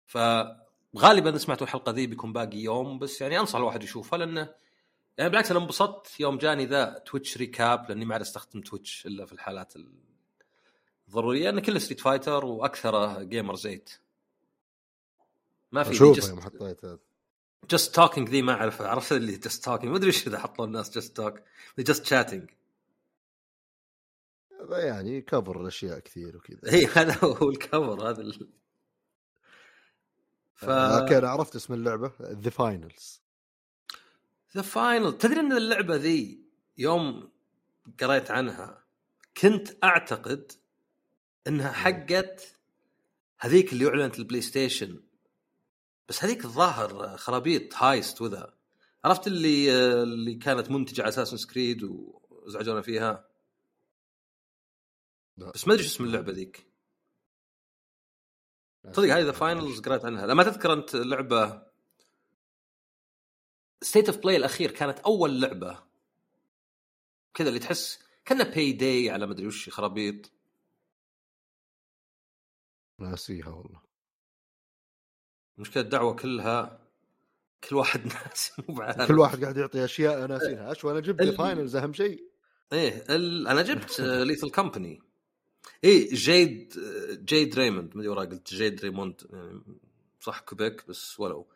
فغالبا 0.05 1.37
سمعتوا 1.37 1.67
الحلقة 1.67 1.91
ذي 1.91 2.07
بيكون 2.07 2.33
باقي 2.33 2.57
يوم 2.57 2.99
بس 2.99 3.21
يعني 3.21 3.39
أنصح 3.39 3.55
الواحد 3.55 3.83
يشوفها 3.83 4.19
لأنه 4.19 4.49
يعني 5.17 5.29
بالعكس 5.29 5.51
أنا 5.51 5.59
انبسطت 5.59 6.19
يوم 6.19 6.37
جاني 6.37 6.65
the 6.65 7.03
Twitch 7.05 7.37
recap 7.37 7.89
لأني 7.89 8.05
ما 8.05 8.13
عاد 8.13 8.21
أستخدم 8.21 8.61
Twitch 8.61 9.05
إلا 9.05 9.25
في 9.25 9.33
الحالات 9.33 9.73
الضرورية 11.07 11.49
انه 11.49 11.61
كله 11.61 11.79
Street 11.79 11.99
Fighter 11.99 12.45
وأكثره 12.45 13.23
Gamers 13.23 13.55
Eight 13.55 13.89
ما 15.71 15.83
في 15.83 15.95
شوف 15.95 16.29
يوم 16.29 16.41
حطيت 16.41 16.85
هذا. 16.85 16.99
just 17.69 17.95
talking 17.95 18.29
ذي 18.29 18.41
ما 18.41 18.53
اعرفها 18.53 18.87
عرفت 18.87 19.11
اللي 19.11 19.37
just 19.37 19.65
talking 19.65 19.91
ما 19.91 19.97
أدري 19.97 20.07
إيش 20.07 20.27
إذا 20.27 20.39
حطوا 20.39 20.65
الناس 20.65 20.97
just 20.97 21.17
talk 21.17 21.39
just 21.79 22.05
chatting 22.05 22.49
يعني 24.69 25.21
كفر 25.21 25.61
الاشياء 25.61 25.99
كثير 25.99 26.37
وكذا. 26.37 26.73
اي 26.73 26.85
هذا 26.85 27.17
هو 27.23 27.49
الكفر 27.49 28.09
هذا 28.09 28.21
ال... 28.21 28.49
ف 30.53 30.65
okay 30.69 31.17
أنا 31.17 31.29
عرفت 31.29 31.55
اسم 31.55 31.73
اللعبة 31.73 32.11
The 32.21 32.49
Finals 32.49 33.26
The 34.55 34.61
Final 34.61 35.17
تدري 35.17 35.39
إن 35.39 35.53
اللعبة 35.53 35.95
ذي 35.95 36.41
يوم 36.77 37.31
قريت 37.99 38.31
عنها 38.31 38.83
كنت 39.37 39.83
أعتقد 39.83 40.51
إنها 41.47 41.71
حقت 41.71 42.57
هذيك 43.39 43.73
اللي 43.73 43.87
أعلنت 43.87 44.19
ال 44.19 44.41
PlayStation. 44.41 45.03
بس 46.09 46.23
هذيك 46.23 46.45
الظاهر 46.45 47.17
خرابيط 47.17 47.75
heist 47.75 48.21
وذا. 48.21 48.53
عرفت 49.05 49.27
اللي 49.27 49.71
اللي 50.03 50.35
كانت 50.35 50.71
منتجة 50.71 51.01
على 51.01 51.09
أساس 51.09 51.27
سكريد 51.27 51.83
وازعجونا 51.83 52.81
فيها. 52.81 53.27
بس 55.37 55.67
ما 55.67 55.73
أدري 55.73 55.83
شو 55.83 55.89
اسم 55.89 56.03
اللعبة 56.03 56.31
ذيك. 56.31 56.67
صدق 58.91 59.13
هذه 59.13 59.23
The 59.23 59.31
Finals 59.31 59.79
قريت 59.79 60.05
عنها. 60.05 60.25
لما 60.27 60.43
تذكر 60.43 60.73
أنت 60.73 60.95
لعبة 60.95 61.66
State 63.81 64.09
of 64.09 64.17
Play 64.17 64.35
الأخير 64.35 64.71
كانت 64.71 64.99
أول 64.99 65.41
لعبة. 65.41 65.83
كذا 67.33 67.47
اللي 67.49 67.59
تحس 67.59 67.99
كأنها 68.25 68.45
Payday 68.45 69.09
على 69.09 69.27
مدري 69.27 69.47
وش 69.47 69.69
خرابيط. 69.69 70.31
ناسيها 72.99 73.49
والله. 73.49 73.81
المشكلة 75.57 75.83
الدعوة 75.83 76.15
كلها 76.15 76.79
كل 77.69 77.75
واحد 77.75 78.07
ناس 78.13 78.51
مو 78.69 78.75
بعارف. 78.75 79.07
كل 79.07 79.19
واحد 79.19 79.41
قاعد 79.43 79.57
يعطي 79.57 79.85
أشياء 79.85 80.27
ناسينها 80.27 80.71
أشوى 80.71 80.91
أنا 80.91 80.99
جبت 80.99 81.21
ال- 81.21 81.35
Finals 81.37 81.75
أهم 81.75 81.93
شيء. 81.93 82.23
إيه 82.73 83.03
ال... 83.09 83.47
أنا 83.47 83.61
جبت 83.61 83.99
Lethal 84.01 84.49
Company 84.49 85.01
إيه 85.83 86.09
Jade 86.15 86.73
Jade 87.25 87.55
Raymond 87.59 87.97
ما 87.97 88.03
أدري 88.03 88.25
قلت 88.25 88.53
Jade 88.53 88.81
Raymond 88.81 89.21
يعني 89.33 89.61
صح 90.21 90.39
Quebec 90.39 90.87
بس 90.87 91.19
ولو. 91.19 91.47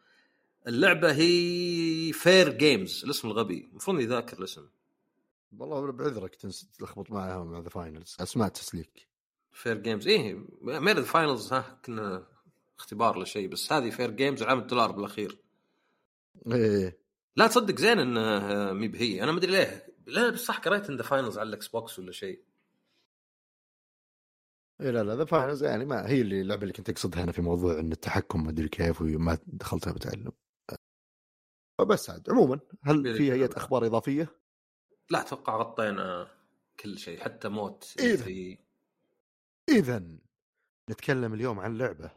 اللعبة 0.68 1.12
هي 1.12 2.14
Fairgames 2.13 3.01
الاسم 3.03 3.28
الغبي. 3.28 3.68
المفروض 3.72 3.97
إني 3.97 4.05
ذاكر 4.05 4.39
الاسم. 4.39 4.68
والله 5.57 5.91
بعذرك 5.91 6.36
تلخبط 6.80 7.12
معها 7.12 7.43
مع 7.43 7.59
The 7.59 7.69
Finals 7.69 8.17
أسماء 8.20 8.49
تسليك. 8.49 9.07
Fairgames 9.51 10.07
إيه 10.07 10.45
مير 10.62 11.03
Finals 11.03 11.53
ها 11.53 11.80
كنا 11.86 12.28
اختبار 12.80 13.22
لشيء 13.22 13.47
بس 13.47 13.74
هذه 13.74 13.89
Fairgames 13.89 14.43
علامه 14.43 14.62
دولار 14.62 14.91
بالأخير. 14.91 15.38
إيه. 16.51 16.97
لا 17.36 17.47
تصدق 17.47 17.80
زين 17.80 17.99
إنه 17.99 18.74
مي 18.74 18.88
بهي. 18.88 19.24
أنا 19.24 19.32
ما 19.32 19.38
أدري 19.38 19.51
ليه. 19.51 19.88
لا 20.07 20.30
بس 20.30 20.39
صح 20.39 20.59
قريت 20.59 20.89
إن 20.89 20.97
The 20.97 21.03
Finals 21.03 21.38
على 21.38 21.49
ال 21.49 21.67
Xbox 21.67 21.99
ولا 21.99 22.12
شيء. 22.12 22.43
إيه 24.82 24.91
لا 24.91 25.03
لا 25.03 25.16
The 25.15 25.26
Finals 25.26 25.63
يعني 25.64 25.86
ما 25.86 26.09
هي 26.09 26.22
اللي 26.22 26.41
اللعبة 26.41 26.62
اللي 26.62 26.74
كنت 26.74 26.89
أقصدها 26.89 27.24
أنا 27.24 27.32
في 27.32 27.41
موضوع 27.41 27.80
إن 27.80 27.91
التحكم 27.91 28.43
ما 28.43 28.49
أدري 28.49 28.70
كيف 28.70 29.01
وما 29.01 29.38
دخلتها 29.47 29.93
بتعلم. 29.93 30.32
فبس 31.82 32.09
عاد. 32.09 32.29
عموما 32.29 32.59
هل 32.84 33.15
في 33.17 33.34
اي 33.34 33.45
أخبار 33.45 33.86
إضافية؟ 33.86 34.36
لا 35.09 35.21
أتوقع 35.21 35.57
غطينا 35.57 36.32
كل 36.79 36.97
شيء 36.99 37.19
حتى 37.19 37.49
موت. 37.49 37.84
في. 37.84 38.57
اذا 39.69 40.03
نتكلم 40.89 41.34
اليوم 41.34 41.59
عن 41.59 41.77
لعبة. 41.77 42.11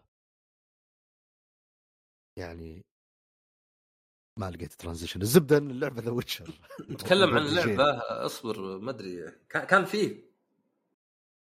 يعني 2.36 2.84
ما 4.38 4.50
لقيت 4.50 4.72
transition. 4.72 5.22
الزبدة 5.22 5.56
إن 5.58 5.70
اللعبة 5.70 6.02
The 6.02 6.10
Witcher 6.16 6.60
نتكلم 6.90 7.34
عن 7.38 7.44
لعبة 7.46 7.98
أصبر 8.26 8.78
ما 8.78 8.90
أدري. 8.90 9.30
كان 9.48 9.84
فيه 9.84 10.34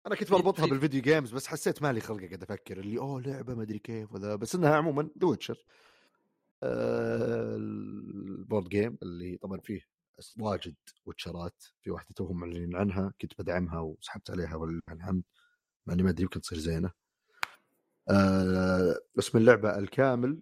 أنا 0.07 0.15
كنت 0.15 0.31
بربطها 0.31 0.65
في- 0.65 0.71
بال 0.71 0.80
video 0.80 1.03
games 1.03 1.33
بس 1.33 1.47
حسيت 1.47 1.83
مالي 1.83 2.01
خلق 2.01 2.19
قاعد 2.25 2.43
أفكر 2.43 2.79
اللي 2.81 2.99
أوه 2.99 3.21
لعبة 3.23 3.55
ما 3.55 3.63
أدري 3.63 3.79
كيف 3.79 4.13
وذا. 4.13 4.37
بس 4.37 4.55
إنها 4.55 4.77
عموما 4.77 5.11
The 5.19 5.27
Witcher 5.29 5.65
ال 7.57 7.75
board 7.75 8.69
game 8.69 8.99
اللي 9.03 9.37
طبعا 9.37 9.61
فيه 9.61 9.81
واجد 10.39 10.75
ويتشرات 11.07 11.65
في 11.83 11.91
واحدة 11.91 12.09
توهم 12.17 12.41
معلنين 12.41 12.77
عنها 12.77 13.13
كنت 13.21 13.33
بدعمها 13.41 13.81
وسحبت 13.81 14.31
عليها 14.31 14.57
ولله 14.57 14.81
الحمد 14.93 15.23
مع 15.87 15.95
إني 15.95 16.03
ما 16.03 16.11
أدري 16.11 16.23
يمكن 16.23 16.41
تصير 16.41 16.59
زينة. 16.59 16.93
آه، 18.11 19.01
اسم 19.19 19.39
اللعبة 19.39 19.79
الكامل 19.79 20.41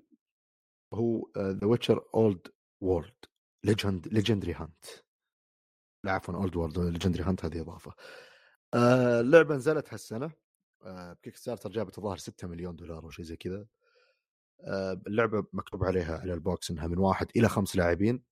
هو 0.94 1.30
The 1.38 1.66
Witcher 1.66 2.04
Old 2.14 2.48
World 2.80 3.24
Legend 3.64 4.08
Legendary 4.08 4.52
Hunt 4.54 4.84
لا 6.04 6.12
عفوا 6.12 6.34
Old 6.34 6.56
World 6.56 6.78
Legendary 6.78 7.22
Hunt 7.22 7.44
هذه 7.44 7.60
إضافة. 7.60 7.94
آه، 8.74 9.20
اللعبة 9.20 9.56
نزلت 9.56 9.92
هالسنة 9.92 10.32
آه، 10.84 11.12
ب 11.12 11.36
Kickstarter 11.36 11.70
جابت 11.70 11.98
الظاهر 11.98 12.16
6 12.16 12.48
مليون 12.48 12.76
دولار 12.76 13.04
أو 13.04 13.10
شيء 13.10 13.24
زي 13.24 13.36
كذا. 13.36 13.66
اللعبة 15.06 15.46
مكتوب 15.52 15.84
عليها 15.84 16.18
على 16.18 16.34
البوكس 16.34 16.70
إنها 16.70 16.86
من 16.86 16.98
واحد 16.98 17.26
إلى 17.36 17.48
خمس 17.48 17.76
لاعبين. 17.76 18.22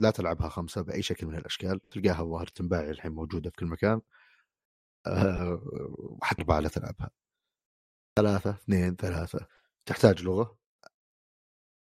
لا 0.00 0.10
تلعبها 0.10 0.48
خمسة 0.48 0.82
بأي 0.82 1.02
شكل 1.02 1.26
من 1.26 1.34
الأشكال. 1.34 1.80
تلقاها 1.90 2.22
الظاهر 2.22 2.46
تنباع 2.46 2.80
الحين 2.80 3.12
موجودة 3.12 3.50
في 3.50 3.56
كل 3.56 3.66
مكان. 3.66 4.00
آه، 5.06 5.60
وحتى 5.98 6.42
اربعه 6.42 6.60
لا 6.60 6.68
تلعبها. 6.68 7.10
ثلاثة 8.16 8.50
اثنين 8.50 8.96
ثلاثة. 8.96 9.46
تحتاج 9.86 10.22
لغة. 10.22 10.58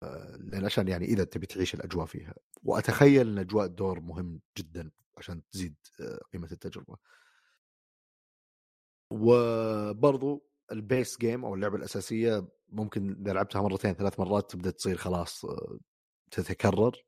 آه، 0.03 0.35
لأن 0.35 0.65
عشان 0.65 0.87
يعني 0.87 1.05
إذا 1.05 1.23
تبي 1.23 1.45
تعيش 1.45 1.73
الأجواء 1.73 2.05
فيها. 2.05 2.33
وأتخيل 2.63 3.27
إن 3.27 3.37
أجواء 3.37 3.65
الدور 3.65 3.99
مهم 3.99 4.41
جدا 4.57 4.91
عشان 5.17 5.41
تزيد 5.51 5.75
آه، 6.01 6.19
قيمة 6.33 6.51
التجربة. 6.51 6.97
وبرضو 9.11 10.45
ال 10.71 10.80
base 10.80 11.17
game 11.17 11.45
أو 11.45 11.55
اللعبة 11.55 11.75
الأساسية 11.75 12.47
ممكن 12.73 13.21
إذا 13.21 13.33
لعبتها 13.33 13.61
مرتين 13.61 13.93
ثلاث 13.93 14.19
مرات 14.19 14.51
تبدأ 14.51 14.71
تصير 14.71 14.97
خلاص 14.97 15.45
آه، 15.45 15.79
تتكرر. 16.31 17.03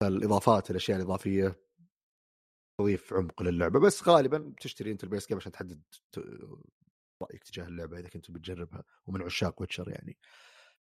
فالإضافات 0.00 0.70
الأشياء 0.70 0.98
الإضافية 0.98 1.60
تضيف 2.80 3.12
عمق 3.12 3.42
للعبة. 3.42 3.80
بس 3.80 4.08
غالبا 4.08 4.54
تشتري 4.60 4.90
انت 4.90 5.04
ال 5.04 5.09
base 5.09 5.28
game 5.28 5.36
عشان 5.36 5.52
تحدد 5.52 5.82
رأيك 7.22 7.44
تجاه 7.44 7.64
اللعبة 7.64 7.98
إذا 7.98 8.08
كنت 8.08 8.30
بتجربها. 8.30 8.84
ومن 9.06 9.22
عشاق 9.22 9.60
Witcher 9.60 9.88
يعني. 9.88 10.18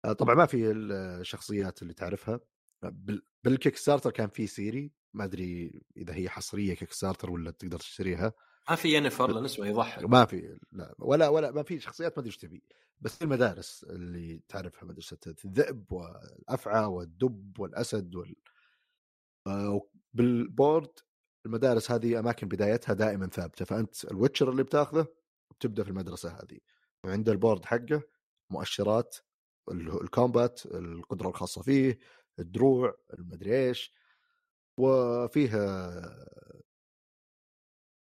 آه، 0.04 0.12
طبعا 0.12 0.34
ما 0.34 0.46
في 0.46 0.70
الشخصيات 0.70 1.82
اللي 1.82 1.94
تعرفها. 1.94 2.40
بال- 2.82 3.22
بال 3.44 3.76
Kickstarter 3.76 4.10
كان 4.10 4.28
في 4.28 4.46
Ciri 4.46 4.92
ما 5.14 5.24
أدري 5.24 5.80
إذا 5.96 6.14
هي 6.14 6.28
حصرية 6.28 6.74
Kickstarter 6.74 7.30
ولا 7.30 7.50
تقدر 7.50 7.78
تشتريها. 7.78 8.32
ما 8.70 8.76
في 8.76 8.96
ينفر 8.96 9.30
لأن 9.32 9.44
اسمه 9.44 9.66
يضحك. 9.66 10.02
ما 10.04 10.24
في 10.24 10.58
لا 10.72 10.94
ولا 10.98 11.28
ولا 11.28 11.50
ما 11.50 11.62
في 11.62 11.80
شخصيات 11.80 12.12
ما 12.12 12.18
أدري 12.18 12.26
إيش 12.26 12.36
تبي 12.36 12.62
بس 13.00 13.22
المدارس 13.22 13.84
اللي 13.90 14.42
تعرفها 14.48 14.84
مدرسه 14.84 15.18
الذئب 15.44 15.92
والأفعى 15.92 16.84
والدب 16.84 17.58
والأسد 17.58 18.14
وال 18.14 18.34
آه، 19.46 19.88
بال 20.14 20.36
board 20.36 20.90
المدارس 21.46 21.90
هذه 21.90 22.18
أماكن 22.18 22.48
بدايتها 22.48 22.92
دائما 22.92 23.26
ثابتة 23.26 23.64
فأنت 23.64 24.04
ال 24.04 24.10
Witcher 24.10 24.50
اللي 24.50 24.62
بتاخذه 24.62 25.06
بتبدأ 25.58 25.82
في 25.84 25.90
المدرسة 25.90 26.30
هذه. 26.30 26.58
وعند 27.04 27.28
ال 27.28 27.34
board 27.34 27.64
حقه 27.64 28.02
مؤشرات 28.50 29.16
ال- 29.70 30.02
ال 30.02 30.12
combat 30.12 30.66
القدرة 30.66 31.28
الخاصة 31.28 31.62
فيه 31.62 31.98
الدروع 32.38 32.96
المدري 33.18 33.66
إيش 33.68 33.94
وفيها 34.78 36.00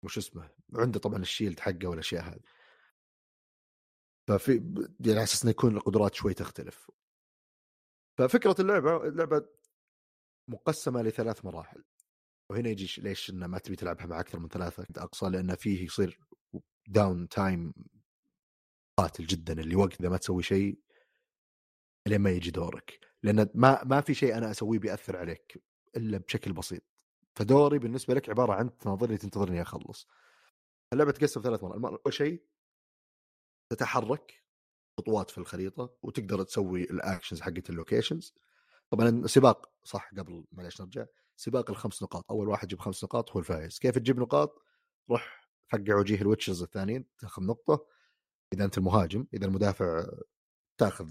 وش 0.02 0.18
اسمه 0.18 0.50
عنده 0.74 1.00
طبعا 1.00 1.18
ال 1.18 1.24
shield 1.24 1.60
حقه 1.60 1.86
والأشياء 1.86 2.24
هذه. 2.24 2.40
ففي 4.28 4.52
يعني 5.00 5.12
على 5.12 5.22
أساس 5.22 5.42
إنه 5.42 5.50
يكون 5.50 5.76
القدرات 5.76 6.14
شوي 6.14 6.34
تختلف. 6.34 6.90
ففكرة 8.18 8.56
اللعبة 8.60 9.08
اللعبة 9.08 9.46
مقسمة 10.48 11.02
لثلاث 11.02 11.44
مراحل. 11.44 11.84
وهنا 12.50 12.68
يجي 12.68 13.02
ليش 13.02 13.30
انه 13.30 13.46
ما 13.46 13.58
تبي 13.58 13.76
تلعبها 13.76 14.06
مع 14.06 14.20
أكثر 14.20 14.38
من 14.38 14.48
ثلاثة 14.48 14.86
أقصى 14.96 15.26
لأن 15.26 15.54
فيه 15.54 15.84
يصير 15.84 16.20
downtime 16.88 17.74
قاتل 18.98 19.26
جدا 19.26 19.60
اللي 19.60 19.76
وقت 19.76 20.00
إذا 20.00 20.08
ما 20.08 20.16
تسوي 20.16 20.42
شيء 20.42 20.78
لين 22.06 22.20
ما 22.20 22.30
يجي 22.30 22.50
دورك. 22.50 23.00
لأن 23.22 23.48
ما 23.54 23.84
ما 23.84 24.00
في 24.00 24.14
شيء 24.14 24.36
أنا 24.38 24.50
أسويه 24.50 24.78
بيأثر 24.78 25.16
عليك 25.16 25.62
إلا 25.96 26.18
بشكل 26.18 26.52
بسيط. 26.52 26.82
فدوري 27.36 27.78
بالنسبة 27.78 28.14
لك 28.14 28.30
عبارة 28.30 28.52
عن 28.52 28.78
تناظرني 28.78 29.16
تنتظرني 29.16 29.62
أخلص. 29.62 30.08
اللعبة 30.92 31.12
تقسم 31.12 31.40
ثلاث 31.42 31.64
مرات 31.64 32.00
أول 32.06 32.14
شيء 32.14 32.42
تتحرك 33.70 34.44
خطوات 34.98 35.30
في 35.30 35.38
الخريطة 35.38 35.96
وتقدر 36.02 36.42
تسوي 36.42 36.82
ال 36.82 36.89
actions 36.89 37.40
حقت 37.40 37.70
ال 37.70 37.76
locations. 37.76 38.34
طبعا 38.90 39.08
السباق 39.08 39.72
صح؟ 39.84 40.10
قبل 40.18 40.44
معليش 40.52 40.80
نرجع. 40.80 41.06
سباق 41.36 41.70
الخمس 41.70 42.02
نقاط. 42.02 42.24
أول 42.30 42.48
واحد 42.48 42.64
يجيب 42.64 42.80
خمس 42.80 43.04
نقاط 43.04 43.30
هو 43.30 43.38
الفايز 43.38 43.78
كيف 43.78 43.98
تجيب 43.98 44.20
نقاط؟ 44.20 44.62
روح 45.10 45.48
فقع 45.68 45.96
وجيه 45.96 46.20
ال 46.20 46.25
witchers 46.25 46.62
الثانيين 46.62 47.04
تاخذ 47.18 47.42
نقطة. 47.42 47.86
إذا 48.52 48.64
أنت 48.64 48.78
المهاجم 48.78 49.26
إذا 49.34 49.46
المدافع 49.46 50.06
تاخذ 50.78 51.08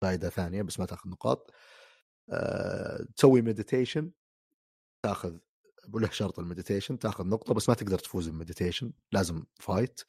فائدة 0.00 0.28
ثانية 0.28 0.62
بس 0.62 0.80
ما 0.80 0.86
تاخذ 0.86 1.10
نقاط. 1.10 1.50
أه، 2.30 3.06
تسوي 3.16 3.42
meditation 3.42 4.10
تاخذ 5.02 5.38
وله 5.92 6.10
شرط 6.10 6.38
ال 6.38 6.43
meditation 6.43 6.98
تاخذ 6.98 7.26
نقطة 7.26 7.54
بس 7.54 7.68
ما 7.68 7.74
تقدر 7.74 7.98
تفوز 7.98 8.28
بال 8.28 8.39
meditation 8.39 8.92
لازم 9.12 9.44
fight 9.60 10.00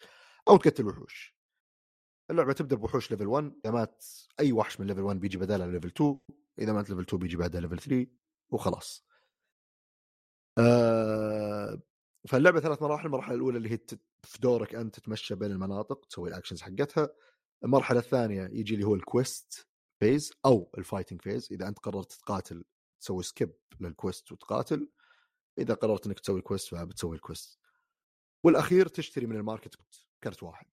أو 0.48 0.58
تقتل 0.58 0.88
وحوش. 0.88 1.36
اللعبة 2.30 2.54
تبدأ 2.54 2.76
بوحوش 2.76 3.12
level 3.12 3.28
1 3.28 3.54
إذا 3.66 3.74
مات 3.74 4.06
أي 4.40 4.52
وحش 4.52 4.80
من 4.80 4.88
level 4.88 5.02
1 5.02 5.20
بيجي 5.20 5.38
بدالها 5.38 5.68
level 5.68 5.88
2 5.88 6.20
إذا 6.60 6.74
مات 6.74 6.90
level 6.90 7.02
2 7.02 7.20
بيجي 7.20 7.38
بعدها 7.38 7.62
level 7.62 7.80
3 7.80 8.08
وخلاص. 8.52 9.06
آه 10.58 11.82
فاللعبة 12.28 12.60
ثلاث 12.60 12.82
مراحل 12.82 13.06
المرحلة 13.06 13.36
الأولى 13.36 13.58
اللي 13.58 13.72
هي 13.72 13.80
في 14.24 14.40
دورك 14.42 14.76
انت 14.76 15.00
تتمشى 15.00 15.36
بين 15.36 15.52
المناطق 15.52 16.06
تسوي 16.06 16.30
ال 16.30 16.34
actions 16.34 16.62
حقتها. 16.62 17.10
المرحلة 17.64 18.00
الثانية 18.00 18.50
يجي 18.52 18.74
اللي 18.74 18.86
هو 18.86 18.96
ال 18.96 19.08
quest 19.08 19.68
phase 20.00 20.34
أو 20.46 20.72
ال 20.78 20.83
fighting 20.83 21.22
phase 21.22 21.48
إذا 21.52 21.68
أنت 21.68 21.80
قررت 21.80 22.12
تقاتل 22.12 22.66
تسوي 23.02 23.24
skip 23.24 23.54
لل 23.80 23.95
quest 23.95 24.32
وتقاتل. 24.32 24.90
إذا 25.58 25.74
قررت 25.74 26.06
إنك 26.06 26.20
تسوي 26.20 26.42
quest 26.42 26.68
فبتسوي 26.68 27.16
ال 27.16 27.23
quest 27.23 27.60
والأخير 28.46 28.88
تشتري 28.88 29.26
من 29.26 29.36
ال 29.36 29.42
market 29.42 29.76
كرت 30.24 30.44
واحد. 30.44 30.66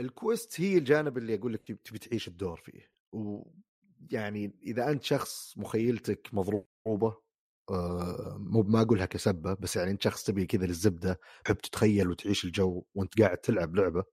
ال 0.00 0.10
quest 0.10 0.60
هي 0.60 0.78
الجانب 0.78 1.18
اللي 1.18 1.34
أقول 1.34 1.52
لك 1.52 1.62
تبي 1.84 1.98
تعيش 1.98 2.28
الدور 2.28 2.56
فيه. 2.56 2.90
ويعني 3.12 4.52
إذا 4.62 4.90
أنت 4.90 5.02
شخص 5.02 5.58
مخيلتك 5.58 6.28
مضروبة 6.32 7.22
آه، 7.70 8.36
مو 8.40 8.62
ما 8.62 8.82
أقولها 8.82 9.06
كسبة 9.06 9.54
بس 9.54 9.76
يعني 9.76 9.90
أنت 9.90 10.02
شخص 10.02 10.24
تبي 10.24 10.46
كذا 10.46 10.66
للزبدة 10.66 11.20
تحب 11.44 11.56
تتخيل 11.56 12.10
وتعيش 12.10 12.44
الجو 12.44 12.84
وأنت 12.94 13.20
قاعد 13.22 13.38
تلعب 13.38 13.76
لعبة. 13.76 14.04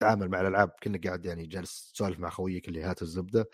تعامل 0.00 0.28
مع 0.28 0.40
الألعاب 0.40 0.70
كأنك 0.80 1.06
قاعد 1.06 1.24
يعني 1.26 1.46
جالس 1.46 1.92
تسولف 1.92 2.18
مع 2.18 2.30
خويك 2.30 2.68
اللي 2.68 2.82
هات 2.82 3.02
الزبدة. 3.02 3.48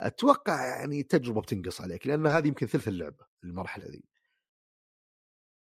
أتوقع 0.00 0.66
يعني 0.66 1.02
تجربة 1.02 1.40
بتنقص 1.40 1.80
عليك 1.80 2.06
لأن 2.06 2.26
هذه 2.26 2.48
يمكن 2.48 2.66
ثلث 2.66 2.88
اللعبة 2.88 3.26
المرحلة 3.44 3.84
ذي. 3.86 4.04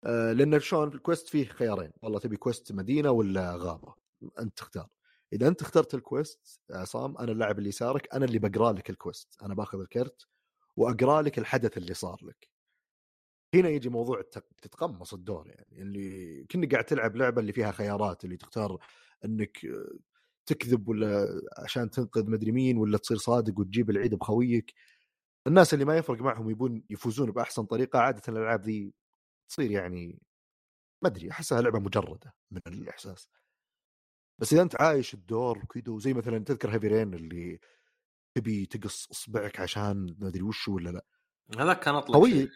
آه، 0.05 0.33
لأن 0.33 0.61
شلون 0.61 0.89
ال 0.89 0.95
quest 0.95 1.29
فيه 1.29 1.45
خيارين 1.49 1.93
والله 2.03 2.19
تبي 2.19 2.37
quest 2.37 2.73
مدينة 2.73 3.11
ولا 3.11 3.57
غابة؟ 3.57 3.95
أنت 4.39 4.59
تختار. 4.59 4.89
إذا 5.33 5.49
أنت 5.49 5.63
اخترت 5.63 5.95
ال 5.95 6.06
quest 6.06 6.61
عصام 6.71 7.19
أنا 7.19 7.33
اللاعب 7.33 7.59
اللي 7.59 7.69
يسارك 7.69 8.15
أنا 8.15 8.25
اللي 8.25 8.39
بقرأ 8.39 8.73
لك 8.73 8.91
ال 8.91 8.99
quest 8.99 9.43
أنا 9.43 9.55
باخذ 9.55 9.81
الكرت 9.81 10.27
وأقرأ 10.77 11.23
لك 11.23 11.39
الحدث 11.39 11.77
اللي 11.79 11.95
صار 11.95 12.19
لك. 12.23 12.49
هنا 13.55 13.69
يجي 13.69 13.89
موضوع 13.89 14.21
التق- 14.21 14.53
تتقمص 14.63 15.15
الدور 15.15 15.49
يعني 15.49 15.83
اللي 15.83 16.45
كأنك 16.49 16.73
قاعد 16.73 16.85
تلعب 16.85 17.17
لعبة 17.17 17.41
اللي 17.41 17.53
فيها 17.53 17.73
خيارات 17.73 18.25
اللي 18.25 18.37
تختار 18.37 18.79
إنك 19.25 19.67
تكذب 20.47 20.89
ولا 20.89 21.29
عشان 21.59 21.91
تنقذ 21.91 22.31
مدري 22.31 22.53
مين 22.53 22.79
ولا 22.79 22.99
تصير 22.99 23.17
صادق 23.17 23.59
وتجيب 23.59 23.91
العيد 23.91 24.15
بخويك. 24.15 24.75
الناس 25.47 25.75
اللي 25.75 25.85
ما 25.85 25.97
يفرق 25.97 26.21
معهم 26.23 26.51
يبون 26.51 26.85
يفوزون 26.91 27.31
بأحسن 27.31 27.65
طريقة 27.65 27.99
عادة 27.99 28.23
الألعاب 28.29 28.63
ذي 28.63 28.95
تصير 29.49 29.71
يعني 29.71 30.23
ما 31.03 31.09
أدري 31.09 31.31
أحسها 31.31 31.61
لعبة 31.63 31.79
مجردة 31.79 32.35
من 32.51 32.61
الإحساس. 32.67 33.29
بس 34.39 34.53
إذا 34.53 34.63
أنت 34.63 34.81
عايش 34.81 35.15
الدور 35.15 35.59
وكذا 35.59 35.93
وزي 35.93 36.15
مثلا 36.15 36.39
تذكر 36.39 36.71
هيفي 36.75 36.89
رين 36.89 37.15
اللي 37.15 37.61
تبي 38.35 38.67
تقص 38.67 39.09
إصبعك 39.11 39.61
عشان 39.61 40.17
ما 40.19 40.29
أدري 40.29 40.43
وش 40.43 40.69
ولا 40.69 40.91
لأ. 40.91 41.05
هذا 41.59 41.75
كان 41.75 41.95
أطلق 41.95 42.17
قوي 42.17 42.49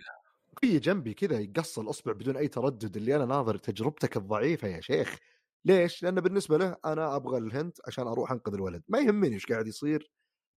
في 0.60 0.78
جنبي 0.78 1.14
كذا 1.14 1.38
يقص 1.40 1.78
الإصبع 1.78 2.12
بدون 2.12 2.36
أي 2.36 2.48
تردد 2.48 2.96
اللي 2.96 3.16
أنا 3.16 3.24
ناظر 3.24 3.56
تجربتك 3.56 4.16
الضعيفة 4.16 4.68
يا 4.68 4.80
شيخ. 4.80 5.18
ليش؟ 5.66 6.02
لأن 6.02 6.20
بالنسبة 6.20 6.58
له 6.58 6.76
أنا 6.84 7.16
أبغى 7.16 7.38
الهنت 7.38 7.78
عشان 7.86 8.06
أروح 8.06 8.32
أنقذ 8.32 8.54
الولد. 8.54 8.82
ما 8.88 8.98
يهمني 8.98 9.34
إيش 9.34 9.46
قاعد 9.46 9.66
يصير 9.66 10.10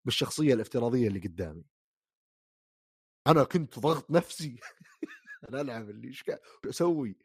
بالشخصية 0.04 0.54
الافتراضية 0.54 1.08
اللي 1.08 1.20
قدامي. 1.20 1.64
أنا 3.26 3.44
كنت 3.44 3.78
ضغط 3.78 4.10
نفسي. 4.10 4.56
أنا 5.48 5.60
ألعب 5.60 5.90
اللي 5.90 6.08
إيش 6.08 6.22
قاعد 6.22 6.40
أسوي. 6.68 7.18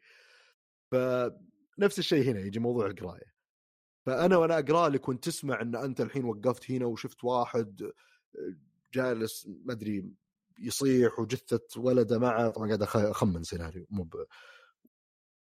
فنفس 0.92 1.98
الشيء 1.98 2.30
هنا 2.30 2.40
يجي 2.40 2.58
موضوع 2.58 2.86
القراية. 2.86 3.36
فأنا 4.06 4.36
وأنا 4.36 4.58
أقرأ 4.58 4.88
لك 4.88 5.08
وأنت 5.08 5.24
تسمع 5.24 5.60
إن 5.60 5.76
أنت 5.76 6.00
الحين 6.00 6.24
وقفت 6.24 6.70
هنا 6.70 6.86
وشفت 6.86 7.24
واحد 7.24 7.92
جالس 8.94 9.46
ما 9.64 9.72
أدري 9.72 10.10
يصيح 10.58 11.18
وجثة 11.18 11.80
ولده 11.80 12.18
معه. 12.18 12.48
طبعا 12.50 12.66
قاعد 12.66 12.82
أخمن 12.82 13.42
سيناريو 13.42 13.86
مو 13.90 14.08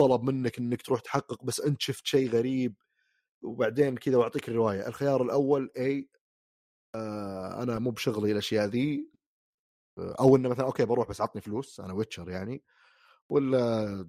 طلب 0.02 0.22
منك 0.22 0.58
إنك 0.58 0.82
تروح 0.82 1.00
تحقق 1.00 1.44
بس 1.44 1.60
أنت 1.60 1.80
شفت 1.82 2.06
شيء 2.06 2.30
غريب 2.30 2.76
وبعدين 3.42 3.96
كذا 3.96 4.16
وأعطيك 4.16 4.48
الرواية. 4.48 4.88
الخيار 4.88 5.22
الأول 5.22 5.70
اي 5.78 6.08
آه 6.94 7.62
أنا 7.62 7.78
مو 7.78 7.90
بشغلي 7.90 8.32
الأشياء 8.32 8.66
ذي 8.66 9.10
أو 9.98 10.36
إنه 10.36 10.48
مثلا 10.48 10.66
okay 10.66 10.84
بروح 10.84 11.08
بس 11.08 11.20
عطني 11.20 11.42
فلوس 11.42 11.80
أنا 11.80 11.92
witcher 11.94 12.30
يعني 12.30 12.62
ولا 13.28 14.08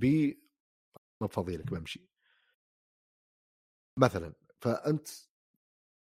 بي 0.00 0.42
ما 1.20 1.26
بفضي 1.26 1.56
لك 1.56 1.70
بمشي. 1.70 2.08
مثلا 3.98 4.34
فأنت 4.60 5.08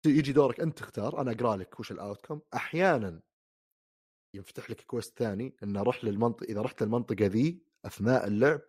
يجي 0.06 0.32
دورك 0.32 0.60
أنت 0.60 0.78
تختار 0.78 1.20
أنا 1.20 1.32
أقرأ 1.32 1.56
لك 1.56 1.80
وش 1.80 1.92
ال 1.92 1.98
outcome 1.98 2.40
أحيانا 2.54 3.22
ينفتح 4.34 4.70
لك 4.70 4.80
quest 4.80 5.18
ثاني 5.18 5.56
إنه 5.62 5.82
روح 5.82 6.04
للمنطقه 6.04 6.44
إذا 6.44 6.62
رحت 6.62 6.82
للمنطقه 6.82 7.26
ذي 7.26 7.69
أثناء 7.84 8.26
اللعب 8.26 8.60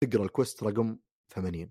تقرا 0.00 0.24
ال 0.24 0.30
quest 0.30 0.62
رقم 0.62 0.98
80 1.34 1.70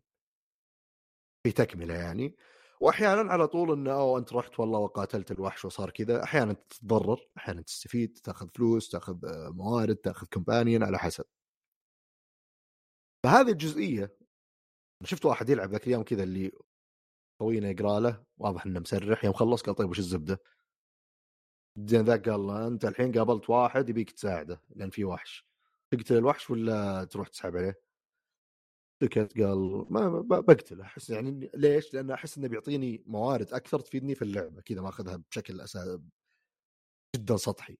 في 1.43 1.51
تكملة 1.51 1.93
يعني. 1.93 2.35
واحيانا 2.81 3.31
على 3.31 3.47
طول 3.47 3.71
إنه 3.71 3.91
أو 3.91 4.17
أنت 4.17 4.33
رحت 4.33 4.59
والله 4.59 4.79
وقاتلت 4.79 5.31
الوحش 5.31 5.65
وصار 5.65 5.89
كذا. 5.89 6.23
أحيانا 6.23 6.53
تتضرر 6.53 7.19
أحيانا 7.37 7.61
تستفيد 7.61 8.17
تأخذ 8.23 8.49
فلوس 8.55 8.89
تأخذ 8.89 9.25
آه، 9.25 9.49
موارد 9.49 9.95
تأخذ 9.95 10.27
companion 10.27 10.83
على 10.83 10.99
حسب. 10.99 11.25
فهذه 13.23 13.51
الجزئية 13.51 14.15
شفت 15.03 15.25
واحد 15.25 15.49
يلعب 15.49 15.71
ذاك 15.71 15.83
الأيام 15.87 16.03
كذا 16.03 16.23
اللي 16.23 16.51
طوينا 17.39 17.69
يقرأ 17.69 17.99
له 17.99 18.23
واضح 18.37 18.65
إنه 18.65 18.79
مسرح 18.79 19.25
يوم 19.25 19.33
خلص 19.33 19.61
قال 19.61 19.75
طيب 19.75 19.89
وش 19.89 19.99
الزبدة؟ 19.99 20.41
زين 21.77 22.01
ذاك 22.05 22.29
قال 22.29 22.39
له 22.39 22.67
أنت 22.67 22.85
الحين 22.85 23.11
قابلت 23.11 23.49
واحد 23.49 23.89
يبيك 23.89 24.11
تساعده 24.11 24.61
لأن 24.69 24.89
في 24.89 25.05
وحش. 25.05 25.48
تقتل 25.91 26.17
الوحش 26.17 26.49
ولا 26.49 27.03
تروح 27.03 27.27
تسحب 27.27 27.57
عليه؟ 27.57 27.81
سكت 29.03 29.39
قال 29.41 29.85
ما 29.89 30.21
بقتله 30.21 30.83
أحس 30.83 31.09
يعني 31.09 31.51
ليش؟ 31.53 31.93
لأن 31.93 32.11
أحس 32.11 32.37
إنه 32.37 32.47
بيعطيني 32.47 33.03
موارد 33.07 33.53
أكثر 33.53 33.79
تفيدني 33.79 34.15
في 34.15 34.21
اللعبة 34.21 34.61
كذا 34.61 34.81
ماخذها 34.81 35.15
بشكل 35.31 35.61
أسا... 35.61 36.01
جدا 37.15 37.37
سطحي. 37.37 37.77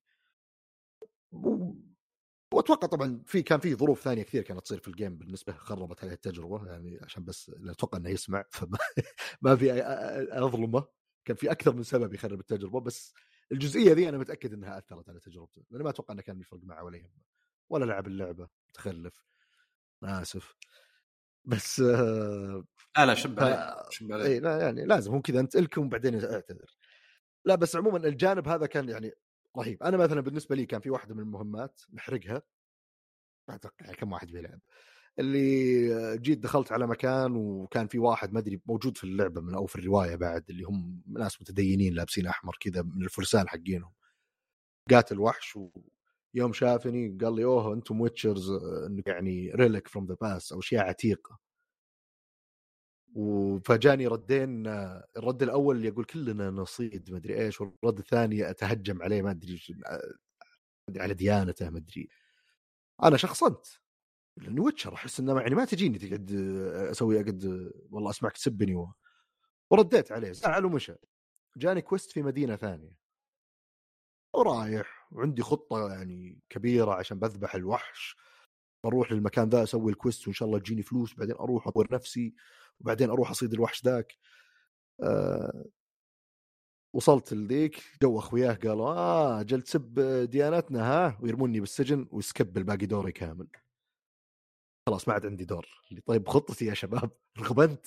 وأتوقع 2.54 2.88
طبعا 2.88 3.24
في 3.26 3.42
كان 3.42 3.60
في 3.60 3.76
ظروف 3.76 4.02
ثانية 4.02 4.24
كثير 4.24 4.44
كانت 4.44 4.62
تصير 4.62 4.80
في 4.80 4.88
الجيم 4.88 5.18
بالنسبة 5.18 5.54
خربت 5.54 6.04
عليه 6.04 6.14
التجربة 6.14 6.68
يعني 6.68 7.00
عشان 7.04 7.26
بس 7.26 7.52
أتوقع 7.70 7.98
إنه 7.98 8.10
يسمع 8.10 8.46
فما 8.52 8.78
ما 9.42 9.56
في 9.56 9.82
أظلمه 10.32 10.88
كان 11.26 11.36
في 11.36 11.52
أكثر 11.52 11.76
من 11.76 11.84
سبب 11.84 12.14
يخرب 12.14 12.40
التجربة 12.40 12.80
بس 12.80 13.14
الجزئية 13.52 13.94
ذي 13.94 14.10
أنا 14.10 14.18
متأكد 14.18 14.54
إنها 14.54 14.78
أثرت 14.78 15.10
على 15.10 15.20
تجربته 15.20 15.64
لأن 15.72 15.84
ما 15.84 15.90
أتوقع 15.90 16.14
إنه 16.14 16.22
كان 16.22 16.40
يفرق 16.40 16.64
معه 16.64 16.84
ولا 16.84 16.98
يهمه 16.98 17.29
ولا 17.70 17.86
لعب 17.86 18.08
اللعبة 18.08 18.48
متخلف 18.70 19.24
أنا 20.04 20.22
آسف. 20.22 20.56
بس 21.46 21.80
آه، 21.80 22.64
لا 22.98 23.06
لا 23.06 23.14
شب 23.14 23.40
عليه 23.40 23.90
شب 23.90 24.12
عليه 24.12 24.26
إي 24.26 24.40
لا 24.40 24.62
يعني 24.62 24.86
لازم 24.86 25.12
هو 25.12 25.22
كذا 25.22 25.40
أنت 25.40 25.56
إلكم 25.56 25.86
وبعدين 25.86 26.16
اعتذر. 26.26 26.78
لا 27.46 27.56
بس 27.56 27.76
عموما 27.76 27.98
الجانب 27.98 28.48
هذا 28.48 28.66
كان 28.66 28.90
يعني 28.90 29.12
رهيب. 29.58 29.84
أنا 29.84 29.98
مثلا 29.98 30.22
بالنسبة 30.22 30.56
لي 30.56 30.66
كان 30.66 30.82
في 30.82 30.90
واحدة 30.90 31.16
من 31.16 31.22
المهمات 31.22 31.82
نحرقها. 31.94 32.42
ما 33.50 33.56
أتوقع 33.56 33.76
يعني 33.82 33.98
كم 33.98 34.12
واحد 34.12 34.32
بيلعب. 34.32 34.60
اللي 35.20 36.18
جيت 36.18 36.40
دخلت 36.40 36.72
على 36.72 36.88
مكان 36.88 37.36
وكان 37.36 37.88
في 37.88 38.00
واحد 38.00 38.34
ما 38.34 38.40
أدري 38.40 38.62
موجود 38.66 38.98
في 38.98 39.04
اللعبة 39.04 39.42
من 39.42 39.56
أو 39.56 39.66
في 39.66 39.76
الرواية 39.76 40.16
بعد 40.16 40.50
اللي 40.50 40.64
هم 40.64 41.04
ناس 41.08 41.42
متدينين 41.42 41.94
لابسين 41.94 42.28
أحمر 42.28 42.58
كذا 42.60 42.82
من 42.82 43.04
الفرسان 43.04 43.50
حقينهم. 43.50 43.92
قاتل 44.92 45.20
وحش 45.20 45.60
ويوم 46.36 46.54
شافني 46.54 47.18
قال 47.22 47.36
لي 47.36 47.44
أوه 47.44 47.74
أنتم 47.74 48.02
ويتشرز 48.02 48.52
إنك 48.88 49.08
يعني 49.08 49.52
ريلك 49.52 49.88
فروم 49.88 50.06
ذا 50.06 50.16
باس 50.22 50.52
أو 50.54 50.60
أشياء 50.60 50.86
عتيقة. 50.86 51.40
وفجاني 53.16 54.08
ردين 54.08 54.68
آه، 54.68 55.06
الرد 55.18 55.44
الأول 55.44 55.86
يقول 55.86 56.06
كلنا 56.06 56.50
نصيد 56.50 57.12
ما 57.12 57.18
أدري 57.18 57.46
إيش. 57.46 57.62
والرد 57.62 58.00
الثاني 58.00 58.50
أتهجم 58.50 59.02
عليه 59.02 59.22
ما 59.22 59.32
أدري 59.32 59.62
آه، 59.86 60.14
على 61.02 61.14
ديانته 61.14 61.70
ما 61.70 61.78
أدري. 61.78 62.10
أنا 63.04 63.18
شخصنت 63.18 63.66
لأني 64.38 64.60
witcher 64.60 64.94
أحس 64.94 65.20
إنه 65.20 65.42
يعني 65.42 65.56
ما 65.56 65.66
تجيني 65.66 65.98
تقعد 65.98 66.32
آه، 66.32 66.92
أسوي 66.92 67.22
أقعد 67.22 67.46
آه، 67.46 67.72
والله 67.92 68.10
أسمعك 68.10 68.34
تسبني 68.34 68.76
و... 68.76 68.94
ورديت 69.72 70.12
عليه 70.12 70.32
زعل 70.32 70.66
ومشى. 70.66 70.96
جاني 71.58 71.82
quest 71.82 72.12
في 72.12 72.24
مدينة 72.24 72.56
ثانية. 72.56 72.96
ورايح. 74.34 74.99
وعندي 75.12 75.42
خطة 75.42 75.90
يعني 75.90 76.40
كبيرة 76.50 76.94
عشان 76.94 77.20
بذبح 77.20 77.56
الوحش 77.56 78.16
بروح 78.84 79.12
للمكان 79.12 79.50
ذا 79.50 79.64
أسوي 79.64 79.92
ال 79.92 79.98
quest 79.98 80.28
وإن 80.28 80.34
شاء 80.34 80.48
الله 80.48 80.60
تجيني 80.60 80.84
فلوس 80.84 81.16
بعدين 81.16 81.36
أروح 81.36 81.68
أطور 81.68 81.88
نفسي 81.94 82.34
وبعدين 82.80 83.10
أروح 83.10 83.30
أصيد 83.32 83.54
الوحش 83.54 83.86
ذاك. 83.86 84.18
أه 85.04 85.66
وصلت 86.96 87.34
لذيك 87.34 87.84
جو 88.02 88.20
أخوياه 88.20 88.54
قالوا 88.54 88.90
آه 88.90 89.42
جل 89.42 89.62
تسب 89.62 90.00
ديانتنا 90.30 90.82
ها؟ 90.84 91.18
ويرموني 91.22 91.60
بالسجن 91.60 92.08
ويسكب 92.12 92.58
الباقي 92.58 92.86
دوري 92.86 93.12
كامل. 93.12 93.48
خلاص 94.88 95.08
ما 95.08 95.14
عاد 95.14 95.26
عندي 95.26 95.46
دور. 95.46 95.68
اللي 95.92 96.02
طيب 96.02 96.28
خطتي 96.28 96.66
يا 96.66 96.74
شباب 96.74 97.12
رغبنت 97.40 97.86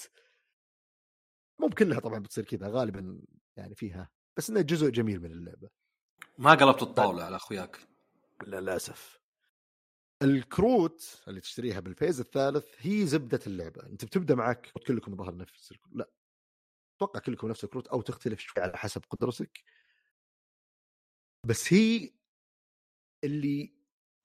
مو 1.60 1.68
بكلها 1.68 2.00
طبعا 2.00 2.18
بتصير 2.18 2.44
كذا 2.44 2.68
غالبا 2.68 3.22
يعني 3.56 3.74
فيها 3.74 4.10
بس 4.36 4.50
إنه 4.50 4.60
جزء 4.60 4.90
جميل 4.90 5.20
من 5.20 5.32
اللعبة. 5.32 5.81
ما 6.38 6.54
قلبت 6.54 6.82
الطاولة 6.82 7.24
على 7.24 7.36
أخوياك. 7.36 7.88
للأسف. 8.46 9.20
الكروت 10.22 11.22
اللي 11.28 11.40
تشتريها 11.40 11.80
بالفيز 11.80 12.20
الثالث 12.20 12.64
هي 12.78 13.06
زبدة 13.06 13.40
اللعبة. 13.46 13.86
أنت 13.86 14.04
بتبدأ 14.04 14.34
معك 14.34 14.72
كلكم 14.86 15.16
ظهر 15.16 15.36
نفس 15.36 15.72
الكروت. 15.72 15.96
لا. 15.96 16.10
أتوقع 16.96 17.20
كلكم 17.20 17.48
نفس 17.48 17.64
الكروت 17.64 17.88
أو 17.88 18.02
تختلف 18.02 18.40
شوي 18.40 18.62
على 18.62 18.76
حسب 18.76 19.02
قدرتك. 19.10 19.64
بس 21.46 21.72
هي 21.72 22.10
اللي 23.24 23.74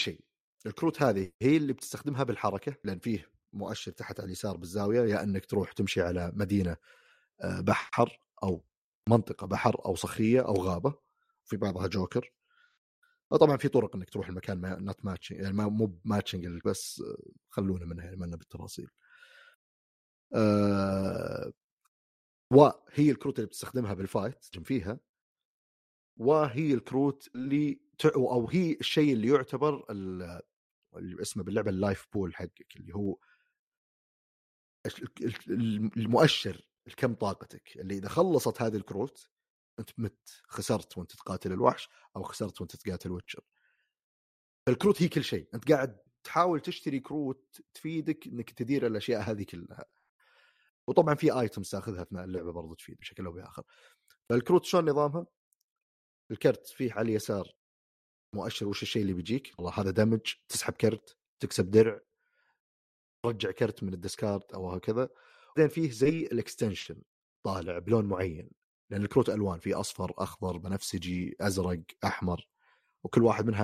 شيء. 0.01 0.21
الكروت 0.65 1.01
هذه 1.01 1.31
هي 1.41 1.57
اللي 1.57 1.73
بتستخدمها 1.73 2.23
بالحركة 2.23 2.75
لأن 2.83 2.99
فيه 2.99 3.31
مؤشر 3.53 3.91
تحت 3.91 4.19
على 4.19 4.27
اليسار 4.27 4.57
بالزاوية 4.57 5.01
يا 5.13 5.23
إنك 5.23 5.45
تروح 5.45 5.71
تمشي 5.71 6.01
على 6.01 6.31
مدينة 6.35 6.77
آه، 7.41 7.61
بحر 7.61 8.19
أو 8.43 8.65
منطقة 9.09 9.47
بحر 9.47 9.85
أو 9.85 9.95
صخرية 9.95 10.41
أو 10.41 10.53
غابة. 10.53 11.06
في 11.47 11.57
بعضها 11.57 11.87
جوكر. 11.87 12.33
طبعا 13.29 13.57
في 13.57 13.67
طرق 13.67 13.95
إنك 13.95 14.09
تروح 14.09 14.29
المكان 14.29 14.61
ما 14.61 14.79
not 14.79 15.05
matching 15.05 15.39
يعني 15.39 15.53
مو 15.53 15.99
matching 16.05 16.61
بس 16.65 17.01
آه، 17.01 17.31
خلونا 17.49 17.85
منها 17.85 18.05
يعني 18.05 18.17
ما 18.17 18.25
لنا 18.25 18.35
بالتفاصيل. 18.37 18.89
آه، 20.35 21.53
وهي 22.51 23.11
الكروت 23.11 23.35
اللي 23.39 23.47
بتستخدمها 23.47 23.93
بال 23.93 24.08
fight 24.08 24.45
فيها. 24.63 24.99
وهي 26.17 26.73
الكروت 26.73 27.29
اللي 27.35 27.79
أو 28.05 28.49
هي 28.49 28.73
الشيء 28.73 29.13
اللي 29.13 29.27
يعتبر 29.27 29.85
اللي 29.89 30.41
اسمه 31.21 31.43
باللعبة 31.43 31.69
ال 31.69 31.77
life 31.77 32.07
pool 32.13 32.35
حقك 32.35 32.77
اللي 32.77 32.95
هو 32.95 33.17
المؤشر 35.97 36.67
الكم 36.87 37.13
طاقتك. 37.13 37.77
اللي 37.77 37.97
إذا 37.97 38.09
خلصت 38.09 38.61
هذه 38.61 38.75
الكروت 38.75 39.29
أنت 39.80 39.89
مت 39.97 40.41
خسرت 40.47 40.97
وأنت 40.97 41.11
تقاتل 41.11 41.51
الوحش 41.51 41.89
أو 42.15 42.23
خسرت 42.23 42.61
وأنت 42.61 42.75
تقاتل 42.75 43.11
witcher. 43.11 43.41
الكروت 44.67 45.01
هي 45.01 45.07
كل 45.07 45.23
شيء. 45.23 45.49
أنت 45.53 45.71
قاعد 45.71 45.97
تحاول 46.23 46.59
تشتري 46.59 46.99
كروت 46.99 47.61
تفيدك 47.73 48.28
إنك 48.28 48.49
تدير 48.49 48.88
الأشياء 48.88 49.21
هذه 49.21 49.43
كلها. 49.43 49.86
وطبعا 50.88 51.15
في 51.15 51.39
items 51.39 51.69
تأخذها 51.69 52.01
أثناء 52.01 52.23
اللعبة 52.23 52.51
برضو 52.51 52.73
تفيد 52.73 52.97
بشكل 52.97 53.25
أو 53.25 53.32
بآخر. 53.32 53.63
فالكروت 54.30 54.65
شلون 54.65 54.89
نظامها؟ 54.89 55.25
الكرت 56.32 56.67
فيه 56.67 56.93
على 56.93 57.09
اليسار 57.09 57.55
مؤشر 58.36 58.67
وش 58.67 58.84
الشيء 58.84 59.01
اللي 59.01 59.13
بيجيك؟ 59.13 59.53
والله 59.57 59.80
هذا 59.80 59.91
damage 59.91 60.33
تسحب 60.49 60.73
كرت 60.73 61.17
تكسب 61.39 61.71
درع 61.71 61.99
ترجع 63.23 63.51
كرت 63.51 63.84
من 63.84 63.93
ال 63.93 64.01
discard 64.01 64.53
أو 64.53 64.69
هكذا. 64.71 65.09
بعدين 65.57 65.69
فيه 65.69 65.91
زي 65.91 66.23
ال 66.23 66.31
extension 66.31 67.01
طالع 67.43 67.80
بلون 67.80 68.05
معين. 68.05 68.49
لأن 68.89 69.01
الكروت 69.03 69.29
ألوان 69.29 69.59
في 69.59 69.73
أصفر 69.73 70.13
أخضر 70.17 70.57
بنفسجي 70.57 71.35
أزرق 71.41 71.81
أحمر 72.05 72.47
وكل 73.03 73.23
واحد 73.23 73.47
منها 73.47 73.63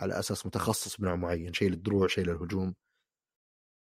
على 0.00 0.18
أساس 0.18 0.46
متخصص 0.46 0.96
بنوع 0.96 1.16
معين 1.16 1.52
شيء 1.52 1.70
للدروع 1.70 2.06
شيء 2.06 2.24
للهجوم. 2.24 2.74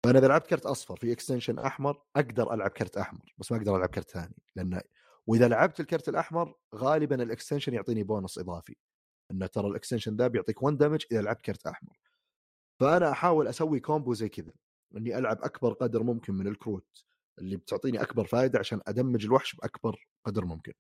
فأنا 0.05 0.19
إذا 0.19 0.29
لعبت 0.29 0.47
كرت 0.47 0.67
أصفر 0.67 0.97
في 0.97 1.13
extension 1.13 1.59
أحمر 1.59 2.03
أقدر 2.17 2.55
ألعب 2.55 2.71
كرت 2.71 2.97
أحمر 2.97 3.35
بس 3.39 3.53
ما 3.53 3.59
أقدر 3.59 3.77
ألعب 3.77 3.89
كرت 3.89 4.11
ثاني 4.11 4.43
لأن 4.57 4.81
وإذا 5.27 5.49
لعبت 5.49 5.81
الكرت 5.81 6.09
الأحمر 6.09 6.55
غالبا 6.75 7.23
ال 7.23 7.28
extension 7.28 7.75
يعطيني 7.75 8.03
بونص 8.03 8.39
إضافي. 8.39 8.77
انه 9.31 9.47
ترى 9.47 9.69
ال 9.69 9.74
extension 9.74 10.17
ذا 10.17 10.27
بيعطيك 10.27 10.63
1 10.63 10.77
damage 10.77 11.05
إذا 11.13 11.23
لعبت 11.23 11.41
كرت 11.41 11.67
أحمر. 11.67 11.99
فأنا 12.81 13.11
أحاول 13.11 13.49
أسوي 13.49 13.81
combo 13.81 14.15
زي 14.15 14.29
كذا 14.29 14.53
إني 14.97 15.19
ألعب 15.19 15.39
أكبر 15.43 15.73
قدر 15.73 16.03
ممكن 16.03 16.35
من 16.35 16.47
الكروت. 16.47 17.05
اللي 17.39 17.57
بتعطيني 17.57 18.03
أكبر 18.03 18.25
فائده 18.27 18.59
عشان 18.59 18.81
أدمج 18.87 19.25
الوحش 19.25 19.55
بأكبر 19.57 20.07
قدر 20.25 20.45
ممكن. 20.45 20.73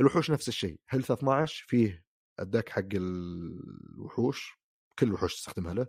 الوحوش 0.00 0.30
نفس 0.30 0.48
الشيء 0.48 0.80
health 0.90 1.10
12 1.10 1.64
فيه 1.68 2.04
ال 2.40 2.46
deck 2.46 2.68
حق 2.68 2.84
الوحوش 2.94 4.60
كل 4.98 5.06
الوحوش 5.06 5.34
تستخدمها 5.34 5.74
له 5.74 5.86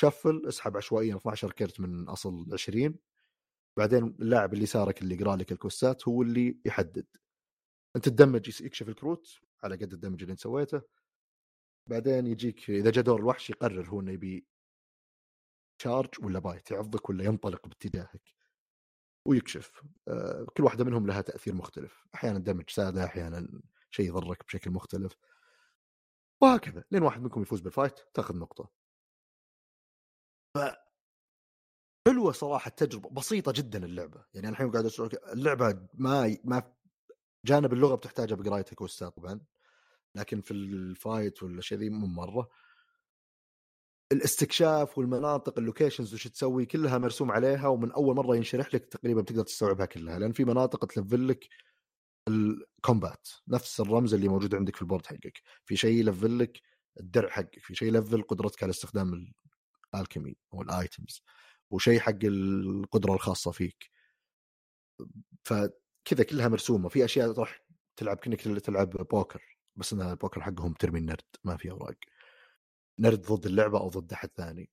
shuffle 0.00 0.42
اسحب 0.48 0.76
عشوائيا 0.76 1.16
12 1.16 1.52
كرت 1.52 1.80
من 1.80 2.08
أصل 2.08 2.46
20 2.52 2.94
بعدين 3.76 4.16
اللاعب 4.20 4.52
اللي 4.52 4.64
يسارك 4.64 5.02
اللي 5.02 5.14
يقرأ 5.14 5.36
لك 5.36 5.52
الكويستات 5.52 6.08
هو 6.08 6.22
اللي 6.22 6.58
يحدد. 6.64 7.06
أنت 7.96 8.08
تدمج 8.08 8.60
يكشف 8.62 8.88
الكروت 8.88 9.26
على 9.64 9.76
قد 9.76 9.92
ال 9.92 9.96
damage 9.96 10.22
اللي 10.22 10.32
أنت 10.32 10.40
سويته. 10.40 10.82
بعدين 11.90 12.26
يجيك 12.26 12.70
إذا 12.70 12.90
جاء 12.90 13.04
دور 13.04 13.20
الوحش 13.20 13.50
يقرر 13.50 13.88
هو 13.88 14.00
إنه 14.00 14.12
يبي 14.12 14.46
charge 15.78 16.08
ولا 16.22 16.38
bite 16.38 16.70
يعضك 16.70 17.10
ولا 17.10 17.24
ينطلق 17.24 17.68
باتجاهك. 17.68 18.41
ويكشف. 19.24 19.82
آه، 20.08 20.46
كل 20.56 20.64
واحدة 20.64 20.84
منهم 20.84 21.06
لها 21.06 21.20
تأثير 21.20 21.54
مختلف. 21.54 22.06
أحيانا 22.14 22.38
damage 22.38 22.70
سادة 22.70 23.04
أحيانا 23.04 23.48
شيء 23.90 24.08
يضرك 24.08 24.44
بشكل 24.46 24.70
مختلف. 24.70 25.16
وهكذا 26.42 26.84
لين 26.90 27.02
واحد 27.02 27.22
منكم 27.22 27.42
يفوز 27.42 27.60
بال 27.60 27.71
fight 27.71 28.00
تأخذ 28.14 28.38
نقطة. 28.38 28.70
ف 30.56 30.58
حلوة 32.08 32.32
صراحة 32.32 32.68
التجربة 32.68 33.10
بسيطة 33.10 33.52
جدا 33.52 33.84
اللعبة. 33.84 34.24
يعني 34.34 34.48
الحين 34.48 34.70
قاعد 34.70 34.90
اللعبة 35.32 35.86
ما 35.94 36.36
ما 36.44 36.72
جانب 37.46 37.72
اللغة 37.72 37.94
بتحتاجها 37.94 38.36
بقرايه 38.36 38.62
كويستات 38.62 39.16
طبعا 39.16 39.40
لكن 40.14 40.40
في 40.40 40.50
ال 40.50 40.65
fight 40.65 41.42
والأشياء 41.42 41.80
ذي 41.80 41.90
مو 41.90 42.06
مرة. 42.06 42.48
الاستكشاف 44.12 44.98
والمناطق 44.98 45.58
ال 45.58 45.64
locations 45.64 46.14
وش 46.14 46.28
تسوي 46.28 46.66
كلها 46.66 46.98
مرسوم 46.98 47.30
عليها 47.30 47.68
ومن 47.68 47.92
أول 47.92 48.16
مرة 48.16 48.36
ينشرح 48.36 48.74
لك 48.74 48.84
تقريبا 48.84 49.22
تقدر 49.22 49.42
تستوعبها 49.42 49.86
كلها 49.86 50.18
لأن 50.18 50.32
في 50.32 50.44
مناطق 50.44 50.84
تلفل 50.86 51.28
لك 51.28 51.48
ال 52.28 52.42
combat 52.42 53.28
نفس 53.48 53.80
الرمز 53.80 54.14
اللي 54.14 54.28
موجود 54.28 54.54
عندك 54.54 54.76
في 54.76 54.82
ال 54.82 54.86
board 54.86 55.06
حقك. 55.06 55.42
في 55.64 55.76
شيء 55.76 55.98
يلفل 55.98 56.38
لك 56.38 56.60
الدرع 57.00 57.28
حقك 57.28 57.58
في 57.58 57.74
شيء 57.74 57.88
يلفل 57.88 58.22
قدرتك 58.22 58.62
على 58.62 58.70
استخدام 58.70 59.32
ال 59.94 59.99
alchemy 59.99 60.36
أو 60.54 60.62
ال 60.62 60.72
items 60.72 61.22
وشيء 61.70 62.00
حق 62.00 62.24
القدرة 62.24 63.14
الخاصة 63.14 63.50
فيك. 63.50 63.90
فكذا 65.44 66.24
كلها 66.30 66.48
مرسومة. 66.48 66.88
في 66.88 67.04
أشياء 67.04 67.32
راح 67.32 67.62
تلعب 67.96 68.16
كأنك 68.16 68.40
تلعب 68.40 68.90
بوكر 68.90 69.42
بس 69.76 69.92
إن 69.92 70.00
البوكر 70.02 70.40
حقهم 70.42 70.72
ترمي 70.72 70.98
النرد 70.98 71.24
ما 71.44 71.56
في 71.56 71.70
أوراق. 71.70 71.96
نرد 72.98 73.22
ضد 73.22 73.46
اللعبة 73.46 73.80
أو 73.80 73.88
ضد 73.88 74.12
أحد 74.12 74.30
ثاني 74.36 74.70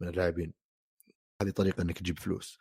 من 0.00 0.08
اللاعبين. 0.08 0.54
هذه 1.42 1.50
طريقة 1.50 1.82
إنك 1.82 1.98
تجيب 1.98 2.18
فلوس. 2.18 2.58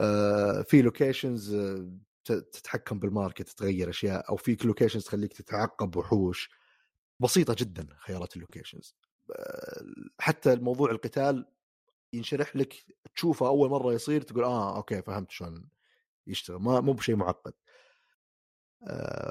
آه 0.00 0.62
في 0.62 0.82
locations 0.82 1.54
آه، 1.54 1.90
تتحكم 2.24 2.98
بال 2.98 3.11
market 3.11 3.48
تغير 3.48 3.90
أشياء 3.90 4.30
أو 4.30 4.36
في 4.36 4.56
locations 4.64 5.04
تخليك 5.04 5.32
تتعقب 5.32 5.96
وحوش. 5.96 6.50
بسيطة 7.20 7.56
جدا 7.58 7.88
خيارات 7.98 8.36
ال 8.36 8.42
locations 8.42 8.96
آه 9.36 9.84
حتى 10.20 10.52
الموضوع 10.52 10.90
القتال 10.90 11.46
ينشرح 12.12 12.56
لك 12.56 12.74
تشوفه 13.14 13.46
أول 13.46 13.70
مرة 13.70 13.92
يصير 13.92 14.22
تقول 14.22 14.44
آه 14.44 14.76
okay 14.76 15.02
فهمت 15.02 15.30
شلون 15.30 15.68
يشتغل. 16.26 16.56
ما 16.56 16.80
مو 16.80 16.92
بشيء 16.92 17.16
معقد. 17.16 17.52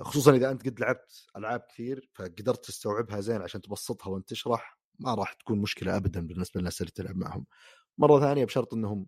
خصوصا 0.01 0.35
إذا 0.35 0.51
أنت 0.51 0.65
قد 0.65 0.79
لعبت 0.79 1.25
ألعاب 1.37 1.59
كثير 1.59 2.09
فقدرت 2.13 2.65
تستوعبها 2.65 3.21
زين 3.21 3.41
عشان 3.41 3.61
تبسطها 3.61 4.09
وأنت 4.09 4.29
تشرح. 4.29 4.80
ما 5.01 5.13
راح 5.15 5.33
تكون 5.33 5.61
مشكلة 5.61 5.97
ابدا 5.97 6.27
بالنسبة 6.27 6.59
للناس 6.59 6.81
اللي 6.81 6.91
تلعب 6.91 7.17
معهم. 7.17 7.45
مرة 7.97 8.19
ثانية 8.19 8.45
بشرط 8.45 8.73
إنهم 8.73 9.07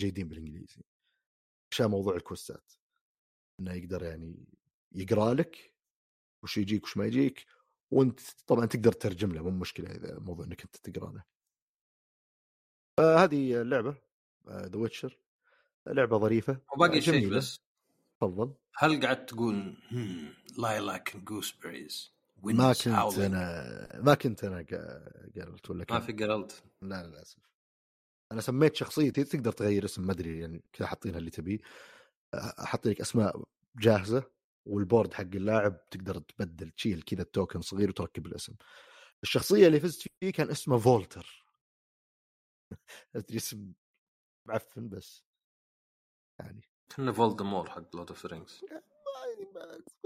جيدين 0.00 0.28
بالإنجليزي. 0.28 0.82
عشان 1.72 1.86
موضوع 1.86 2.16
الكويستات. 2.16 2.72
إنه 3.60 3.72
يقدر 3.72 4.02
يعني 4.02 4.44
يقرأ 4.92 5.34
لك 5.34 5.74
وش 6.42 6.58
يجيك 6.58 6.84
وش 6.84 6.96
ما 6.96 7.06
يجيك 7.06 7.46
وأنت 7.90 8.20
طبعا 8.46 8.66
تقدر 8.66 8.92
تترجم 8.92 9.32
له 9.32 9.42
مو 9.42 9.50
مشكلة 9.50 9.90
إذا 9.90 10.18
موضوع 10.18 10.44
إنك 10.46 10.62
أنت 10.62 10.76
تقرأ 10.76 11.12
له. 11.12 11.24
فهذه 12.98 13.62
اللعبة 13.62 13.96
The 14.48 14.76
Witcher 14.76 15.18
لعبة 15.86 16.18
ظريفة 16.18 16.60
وباقي 16.76 17.00
شيء 17.00 17.30
بس؟ 17.30 17.60
تفضل. 18.20 18.54
هل 18.76 19.02
قاعد 19.02 19.26
تقول 19.26 19.76
lilac 20.58 21.14
and 21.14 21.24
gooseberries 21.24 22.12
ما 22.44 22.72
كنت 22.72 23.18
أنا 23.18 24.00
ما 24.02 24.14
كنت 24.14 24.44
أنا 24.44 24.56
قلت 25.46 25.70
ولا 25.70 25.86
ما 25.90 26.00
في 26.00 26.12
جيرالت 26.12 26.62
لا 26.82 27.06
للأسف. 27.06 27.38
أنا 28.32 28.40
سميت 28.40 28.76
شخصيتي 28.76 29.24
تقدر 29.24 29.52
تغير 29.52 29.84
اسم 29.84 30.06
ما 30.06 30.12
أدري 30.12 30.38
يعني 30.40 30.64
كذا 30.72 30.86
حاطينها 30.88 31.18
اللي 31.18 31.30
تبيه. 31.30 31.58
أحط 32.34 32.86
لك 32.86 33.00
أسماء 33.00 33.44
جاهزة 33.76 34.30
وال 34.66 34.80
board 34.80 35.14
حق 35.14 35.20
اللاعب 35.34 35.88
تقدر 35.90 36.18
تبدل 36.18 36.70
تشيل 36.70 37.02
كذا 37.02 37.22
ال 37.22 37.28
token 37.28 37.60
صغير 37.60 37.88
وتركب 37.88 38.26
الاسم. 38.26 38.54
الشخصية 39.22 39.66
اللي 39.66 39.80
فزت 39.80 40.00
فيه 40.20 40.32
كان 40.32 40.50
اسمه 40.50 40.78
فولتر 40.78 41.46
أدري 43.16 43.36
اسم 43.36 43.72
معفن 44.48 44.88
بس. 44.88 45.24
يعني. 46.40 46.60
كنا 46.96 47.12
فولدمور 47.12 47.70
حق 47.70 47.96
Lord 47.96 48.08
of 48.08 48.26
Rings 48.26 48.60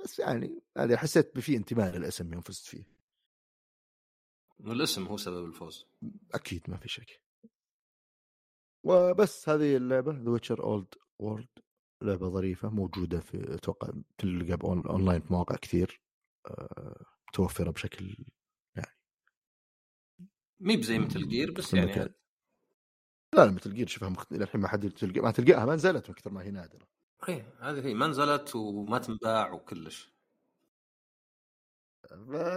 بس 0.05 0.19
يعني 0.19 0.63
هذه 0.79 0.97
حسيت 0.97 1.37
بفي 1.37 1.57
انتماء 1.57 1.97
للاسم 1.97 2.33
يوم 2.33 2.43
فزت 2.43 2.67
فيه. 2.67 2.85
الاسم 4.61 5.07
هو 5.07 5.17
سبب 5.17 5.45
الفوز. 5.45 5.87
أكيد 6.35 6.71
ما 6.71 6.77
في 6.77 6.89
شك. 6.89 7.21
وبس 8.85 9.49
هذه 9.49 9.77
اللعبة 9.77 10.13
The 10.13 10.31
Witcher 10.31 10.65
Old 10.65 10.95
World 11.19 11.49
لعبة 12.03 12.29
ظريفة 12.29 12.69
موجودة 12.71 13.21
في 13.21 13.55
أتوقع 13.55 13.89
تلقى 14.19 14.59
أونلاين 14.65 15.21
في 15.21 15.33
مواقع 15.33 15.57
كثير 15.57 16.01
أه، 16.47 17.05
متوفرة 17.29 17.71
بشكل 17.71 18.17
يعني 18.77 18.97
مي 20.61 20.77
بزي 20.77 20.99
مثل 20.99 21.29
جير 21.29 21.51
بس 21.51 21.75
يعني 21.75 21.95
لا 23.35 23.45
لا 23.45 23.51
مثل 23.51 23.75
جير 23.75 23.87
شوفها 23.87 24.09
مخت... 24.09 24.33
الحين 24.33 24.61
ما 24.61 24.69
حد 24.69 24.91
تلقى 24.91 25.21
ما 25.21 25.31
تلقاها 25.31 25.65
ما 25.67 25.75
نزلت 25.75 26.09
من 26.09 26.15
كثر 26.15 26.31
ما 26.31 26.43
هي 26.43 26.51
نادرة. 26.51 26.94
اي 27.29 27.45
هذه 27.61 27.87
هي 27.87 27.95
ما 27.95 28.07
نزلت 28.07 28.57
وما 28.57 28.99
تنباع 28.99 29.53
وكلش 29.53 30.11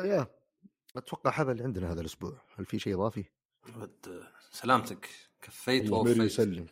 يا 0.03 0.27
أتوقع 0.95 1.31
هذا 1.41 1.51
اللي 1.51 1.63
عندنا 1.63 1.91
هذا 1.91 2.01
الأسبوع. 2.01 2.41
هل 2.55 2.65
في 2.65 2.79
شيء 2.79 2.95
إضافي؟ 2.95 3.25
سلامتك. 4.51 5.09
كفيت 5.41 5.91
ووفيت. 5.91 6.17
يسلمك 6.17 6.71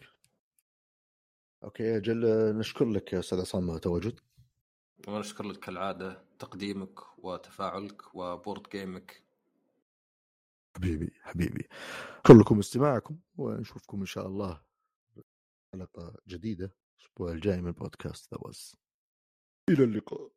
okay 1.64 1.98
أجل 1.98 2.26
نشكر 2.58 2.86
لك 2.86 3.14
يا 3.14 3.20
أستاذ 3.20 3.40
عصام 3.40 3.78
تواجد 3.78 4.20
ونشكر 5.08 5.44
لك 5.44 5.60
كالعادة. 5.60 6.26
تقديمك 6.40 7.20
وتفاعلك 7.20 8.16
و 8.16 8.25
board 8.25 8.70
game 8.70 9.06
ك. 9.06 9.24
حبيبي 10.76 11.14
حبيبي. 11.22 11.68
شكرا 12.18 12.36
لكم 12.36 12.60
استماعكم 12.60 13.20
ونشوفكم 13.38 14.00
إن 14.00 14.06
شاء 14.06 14.28
الله 14.28 14.62
حلقه 15.74 16.18
جديدة. 16.28 16.76
الأسبوع 17.00 17.32
الجاي 17.32 17.62
من 17.62 17.72
بودكاست 17.72 18.34
ذا 18.34 18.40
إلى 19.70 19.84
اللقاء. 19.84 20.32